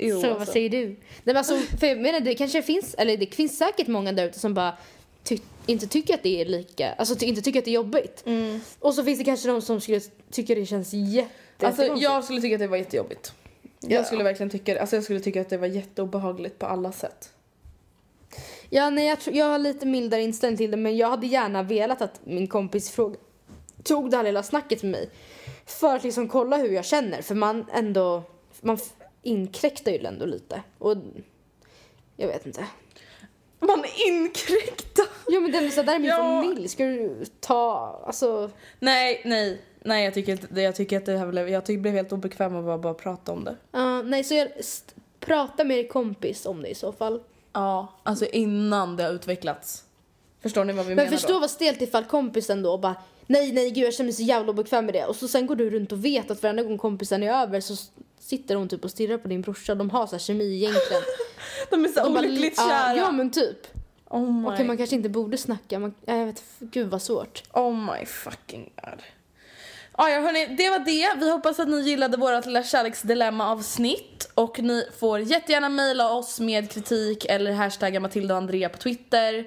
Jo, 0.00 0.20
så 0.20 0.26
alltså. 0.26 0.38
vad 0.38 0.48
säger 0.48 0.70
du? 0.70 0.86
Nej, 0.86 0.96
men 1.24 1.36
alltså, 1.36 1.56
för 1.56 1.86
jag 1.86 1.98
menar, 1.98 2.20
det 2.20 2.34
kanske 2.34 2.62
finns, 2.62 2.94
eller 2.94 3.16
det 3.16 3.34
finns 3.34 3.58
säkert 3.58 3.86
många 3.86 4.12
där 4.12 4.26
ute 4.26 4.38
som 4.38 4.54
bara 4.54 4.76
ty 5.22 5.38
inte 5.66 5.86
tycker 5.86 6.14
att 6.14 6.22
det 6.22 6.40
är 6.40 6.44
lika, 6.44 6.92
alltså 6.92 7.14
ty 7.14 7.26
inte 7.26 7.42
tycker 7.42 7.58
att 7.58 7.64
det 7.64 7.70
är 7.70 7.74
jobbigt. 7.74 8.22
Mm. 8.26 8.60
Och 8.78 8.94
så 8.94 9.04
finns 9.04 9.18
det 9.18 9.24
kanske 9.24 9.48
de 9.48 9.62
som 9.62 9.80
skulle 9.80 10.00
tycka 10.30 10.54
det 10.54 10.66
känns 10.66 10.92
jätte 10.92 11.66
Alltså 11.66 11.84
jag 11.84 12.24
skulle 12.24 12.40
tycka 12.40 12.54
att 12.54 12.60
det 12.60 12.66
var 12.66 12.76
jättejobbigt. 12.76 13.32
Jag 13.80 14.06
skulle 14.06 14.24
verkligen 14.24 14.50
tycka 14.50 14.80
alltså 14.80 14.96
jag 14.96 15.04
skulle 15.04 15.20
tycka 15.20 15.40
att 15.40 15.48
det 15.48 15.56
var 15.56 15.66
jätteobehagligt 15.66 16.58
på 16.58 16.66
alla 16.66 16.92
sätt. 16.92 17.32
Ja, 18.68 18.90
nej, 18.90 19.06
jag, 19.06 19.20
tror- 19.20 19.36
jag 19.36 19.46
har 19.46 19.58
lite 19.58 19.86
mildare 19.86 20.22
inställning 20.22 20.58
till 20.58 20.70
det 20.70 20.76
men 20.76 20.96
jag 20.96 21.10
hade 21.10 21.26
gärna 21.26 21.62
velat 21.62 22.02
att 22.02 22.20
min 22.24 22.46
kompis 22.46 22.90
fråga, 22.90 23.16
tog 23.82 24.10
det 24.10 24.16
här 24.16 24.24
lilla 24.24 24.42
snacket 24.42 24.82
med 24.82 24.92
mig. 24.92 25.10
För 25.66 25.96
att 25.96 26.04
liksom 26.04 26.28
kolla 26.28 26.56
hur 26.56 26.70
jag 26.70 26.84
känner 26.84 27.22
för 27.22 27.34
man 27.34 27.66
ändå, 27.72 28.22
man 28.60 28.78
inkräktar 29.22 29.92
ju 29.92 30.04
ändå 30.06 30.26
lite. 30.26 30.62
Och 30.78 30.96
jag 32.16 32.28
vet 32.28 32.46
inte. 32.46 32.66
Man 33.58 33.84
inkräktar. 34.08 35.04
Ja 35.28 35.40
men 35.40 35.52
det 35.52 35.58
är 35.58 35.68
så 35.68 35.82
där 35.82 35.94
är 35.94 35.98
min 35.98 36.08
Ja. 36.10 36.16
familj, 36.16 36.68
ska 36.68 36.84
du 36.84 37.24
ta, 37.40 38.02
alltså. 38.06 38.50
Nej, 38.78 39.22
nej. 39.24 39.60
Nej 39.84 40.04
jag 40.04 40.14
tycker, 40.14 40.32
inte, 40.32 40.60
jag 40.60 40.74
tycker 40.74 40.96
att 40.96 41.06
det 41.06 41.18
här 41.18 41.26
blev, 41.26 41.48
jag 41.48 41.64
tycker, 41.66 41.80
blev 41.80 41.94
helt 41.94 42.12
obekväm 42.12 42.56
av 42.56 42.70
att 42.70 42.80
bara 42.80 42.94
prata 42.94 43.32
om 43.32 43.44
det. 43.44 43.56
Uh, 43.78 44.02
nej 44.04 44.24
så 44.24 44.34
jag, 44.34 44.48
prata 45.20 45.64
med 45.64 45.78
er 45.78 45.88
kompis 45.88 46.46
om 46.46 46.62
det 46.62 46.68
i 46.68 46.74
så 46.74 46.92
fall. 46.92 47.22
Ja, 47.52 47.86
alltså 48.02 48.26
innan 48.26 48.96
det 48.96 49.02
har 49.02 49.10
utvecklats. 49.12 49.84
Förstår 50.42 50.64
ni 50.64 50.72
vad 50.72 50.86
vi 50.86 50.94
Men 50.94 51.04
menar 51.04 51.16
förstå 51.16 51.32
då? 51.32 51.38
vad 51.40 51.50
stelt 51.50 51.82
ifall 51.82 52.04
kompisen 52.04 52.62
då 52.62 52.78
bara 52.78 52.94
Nej 53.30 53.52
nej 53.52 53.70
gud 53.70 53.84
jag 53.84 53.94
känner 53.94 54.06
mig 54.08 54.14
så 54.14 54.22
jävla 54.22 54.50
obekväm 54.52 54.84
med 54.86 54.94
det 54.94 55.04
och 55.04 55.16
så 55.16 55.28
sen 55.28 55.46
går 55.46 55.56
du 55.56 55.70
runt 55.70 55.92
och 55.92 56.04
vet 56.04 56.30
att 56.30 56.42
varenda 56.42 56.62
gång 56.62 56.78
kompisen 56.78 57.22
är 57.22 57.32
över 57.42 57.60
så 57.60 57.74
sitter 58.20 58.54
hon 58.54 58.68
typ 58.68 58.84
och 58.84 58.90
stirrar 58.90 59.18
på 59.18 59.28
din 59.28 59.40
brorsa 59.42 59.74
de 59.74 59.90
har 59.90 60.06
så 60.06 60.12
här 60.12 60.18
kemi 60.20 60.54
egentligen. 60.54 61.02
De 61.70 61.84
är 61.84 61.88
så 61.88 62.04
De 62.04 62.12
bara- 62.12 62.18
olyckligt 62.20 62.54
Ja, 62.56 62.68
kära. 62.68 62.96
Ja 62.96 63.12
men 63.12 63.30
typ. 63.30 63.56
oh, 64.08 64.32
my, 64.32 64.48
Okej 64.48 64.66
man 64.66 64.76
kanske 64.76 64.96
inte 64.96 65.08
borde 65.08 65.36
snacka, 65.38 65.78
man, 65.78 65.94
ja, 66.04 66.16
jag 66.16 66.26
vet, 66.26 66.42
gud 66.58 66.88
vad 66.90 67.02
svårt. 67.02 67.42
oh 67.52 67.72
my 67.74 68.06
fucking 68.06 68.72
god. 68.82 69.02
Ah, 69.92 70.08
ja 70.08 70.20
hörni, 70.20 70.46
det 70.56 70.70
var 70.70 70.78
det. 70.78 71.20
Vi 71.20 71.30
hoppas 71.30 71.60
att 71.60 71.68
ni 71.68 71.80
gillade 71.80 72.16
vårt 72.16 72.46
lilla 72.46 72.62
kärleksdilemma 72.62 73.52
avsnitt 73.52 74.30
och 74.34 74.58
ni 74.58 74.84
får 75.00 75.20
jättegärna 75.20 75.68
mejla 75.68 76.12
oss 76.12 76.40
med 76.40 76.70
kritik 76.70 77.24
eller 77.24 77.52
hashtagga 77.52 78.00
Matilda 78.00 78.34
och 78.34 78.38
Andrea 78.38 78.68
på 78.68 78.78
Twitter. 78.78 79.46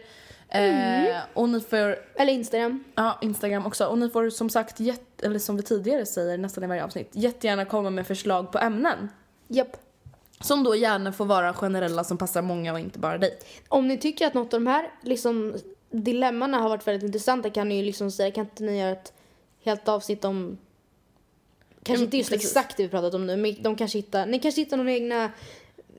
Eh, 0.53 1.17
och 1.33 1.49
ni 1.49 1.61
får 1.61 1.97
Eller 2.15 2.33
Instagram. 2.33 2.83
Ja, 2.95 3.17
Instagram 3.21 3.65
också. 3.65 3.85
Och 3.85 3.97
ni 3.97 4.09
får 4.09 4.29
som 4.29 4.49
sagt, 4.49 4.79
jätte, 4.79 5.25
eller 5.25 5.39
som 5.39 5.57
vi 5.57 5.63
tidigare 5.63 6.05
säger 6.05 6.37
nästan 6.37 6.63
i 6.63 6.67
varje 6.67 6.83
avsnitt, 6.83 7.09
jättegärna 7.11 7.65
komma 7.65 7.89
med 7.89 8.07
förslag 8.07 8.51
på 8.51 8.59
ämnen. 8.59 9.09
Japp. 9.47 9.77
Som 10.39 10.63
då 10.63 10.75
gärna 10.75 11.11
får 11.11 11.25
vara 11.25 11.53
generella 11.53 12.03
som 12.03 12.17
passar 12.17 12.41
många 12.41 12.73
och 12.73 12.79
inte 12.79 12.99
bara 12.99 13.17
dig. 13.17 13.37
Om 13.67 13.87
ni 13.87 13.97
tycker 13.97 14.27
att 14.27 14.33
något 14.33 14.53
av 14.53 14.59
de 14.59 14.67
här 14.67 14.91
liksom, 15.01 15.55
dilemmana 15.91 16.57
har 16.59 16.69
varit 16.69 16.87
väldigt 16.87 17.03
intressanta 17.03 17.49
kan 17.49 17.69
ni 17.69 17.75
ju 17.75 17.83
liksom 17.83 18.11
säga, 18.11 18.31
kan 18.31 18.45
inte 18.45 18.63
ni 18.63 18.79
göra 18.79 18.91
ett 18.91 19.13
helt 19.63 19.87
avsnitt 19.87 20.25
om 20.25 20.57
Kanske 21.83 22.01
Mm, 22.01 22.05
inte 22.07 22.17
just 22.17 22.29
precis. 22.29 22.49
exakt 22.49 22.77
det 22.77 22.83
vi 22.83 22.89
pratat 22.89 23.13
om 23.13 23.25
nu, 23.27 23.37
men 23.37 23.55
de 23.63 23.75
kanske 23.75 23.97
hittar, 23.97 24.25
ni 24.25 24.39
kanske 24.39 24.61
hittar 24.61 24.77
några 24.77 24.91
egna 24.91 25.31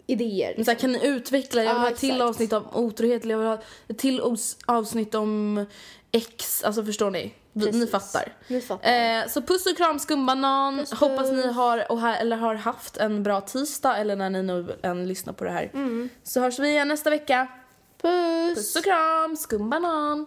idéer. 0.06 0.52
Men 0.56 0.64
så 0.64 0.70
här, 0.70 0.78
kan 0.78 0.92
ni 0.92 1.06
utveckla? 1.06 1.62
Jag 1.62 1.74
vill 1.74 1.82
ha 1.82 1.90
ett 1.90 1.98
till 1.98 2.22
avsnitt 2.22 2.52
om 2.52 2.64
otrohet, 2.72 3.22
eller 3.22 3.34
jag 3.34 3.38
vill 3.38 3.48
ha 3.48 3.58
ett 3.88 3.98
till 3.98 4.20
avsnitt 4.66 5.14
om 5.14 5.66
ex. 6.12 6.64
Alltså 6.64 6.84
förstår 6.84 7.10
ni? 7.10 7.34
Vi, 7.52 7.64
ni 7.66 7.72
Precis. 7.72 7.90
fattar. 7.90 8.32
Ni 8.48 8.60
fattar. 8.60 9.20
Eh, 9.20 9.28
så 9.28 9.42
puss 9.42 9.66
och 9.66 9.76
kram 9.76 9.98
skumbanan. 9.98 10.78
Puss, 10.78 10.90
puss. 10.90 11.00
Hoppas 11.00 11.30
ni 11.30 11.52
har, 11.52 11.92
och 11.92 12.00
ha, 12.00 12.14
eller 12.14 12.36
har 12.36 12.54
haft 12.54 12.96
en 12.96 13.22
bra 13.22 13.40
tisdag 13.40 13.96
eller 13.96 14.16
när 14.16 14.30
ni 14.30 14.42
nu 14.42 14.76
än 14.82 15.08
lyssnar 15.08 15.32
på 15.32 15.44
det 15.44 15.50
här. 15.50 15.70
Mm. 15.74 16.08
Så 16.22 16.40
hörs 16.40 16.58
vi 16.58 16.68
igen 16.68 16.88
nästa 16.88 17.10
vecka. 17.10 17.48
Puss! 18.02 18.54
Puss 18.54 18.76
och 18.76 18.84
kram, 18.84 19.36
skumbanan. 19.36 20.26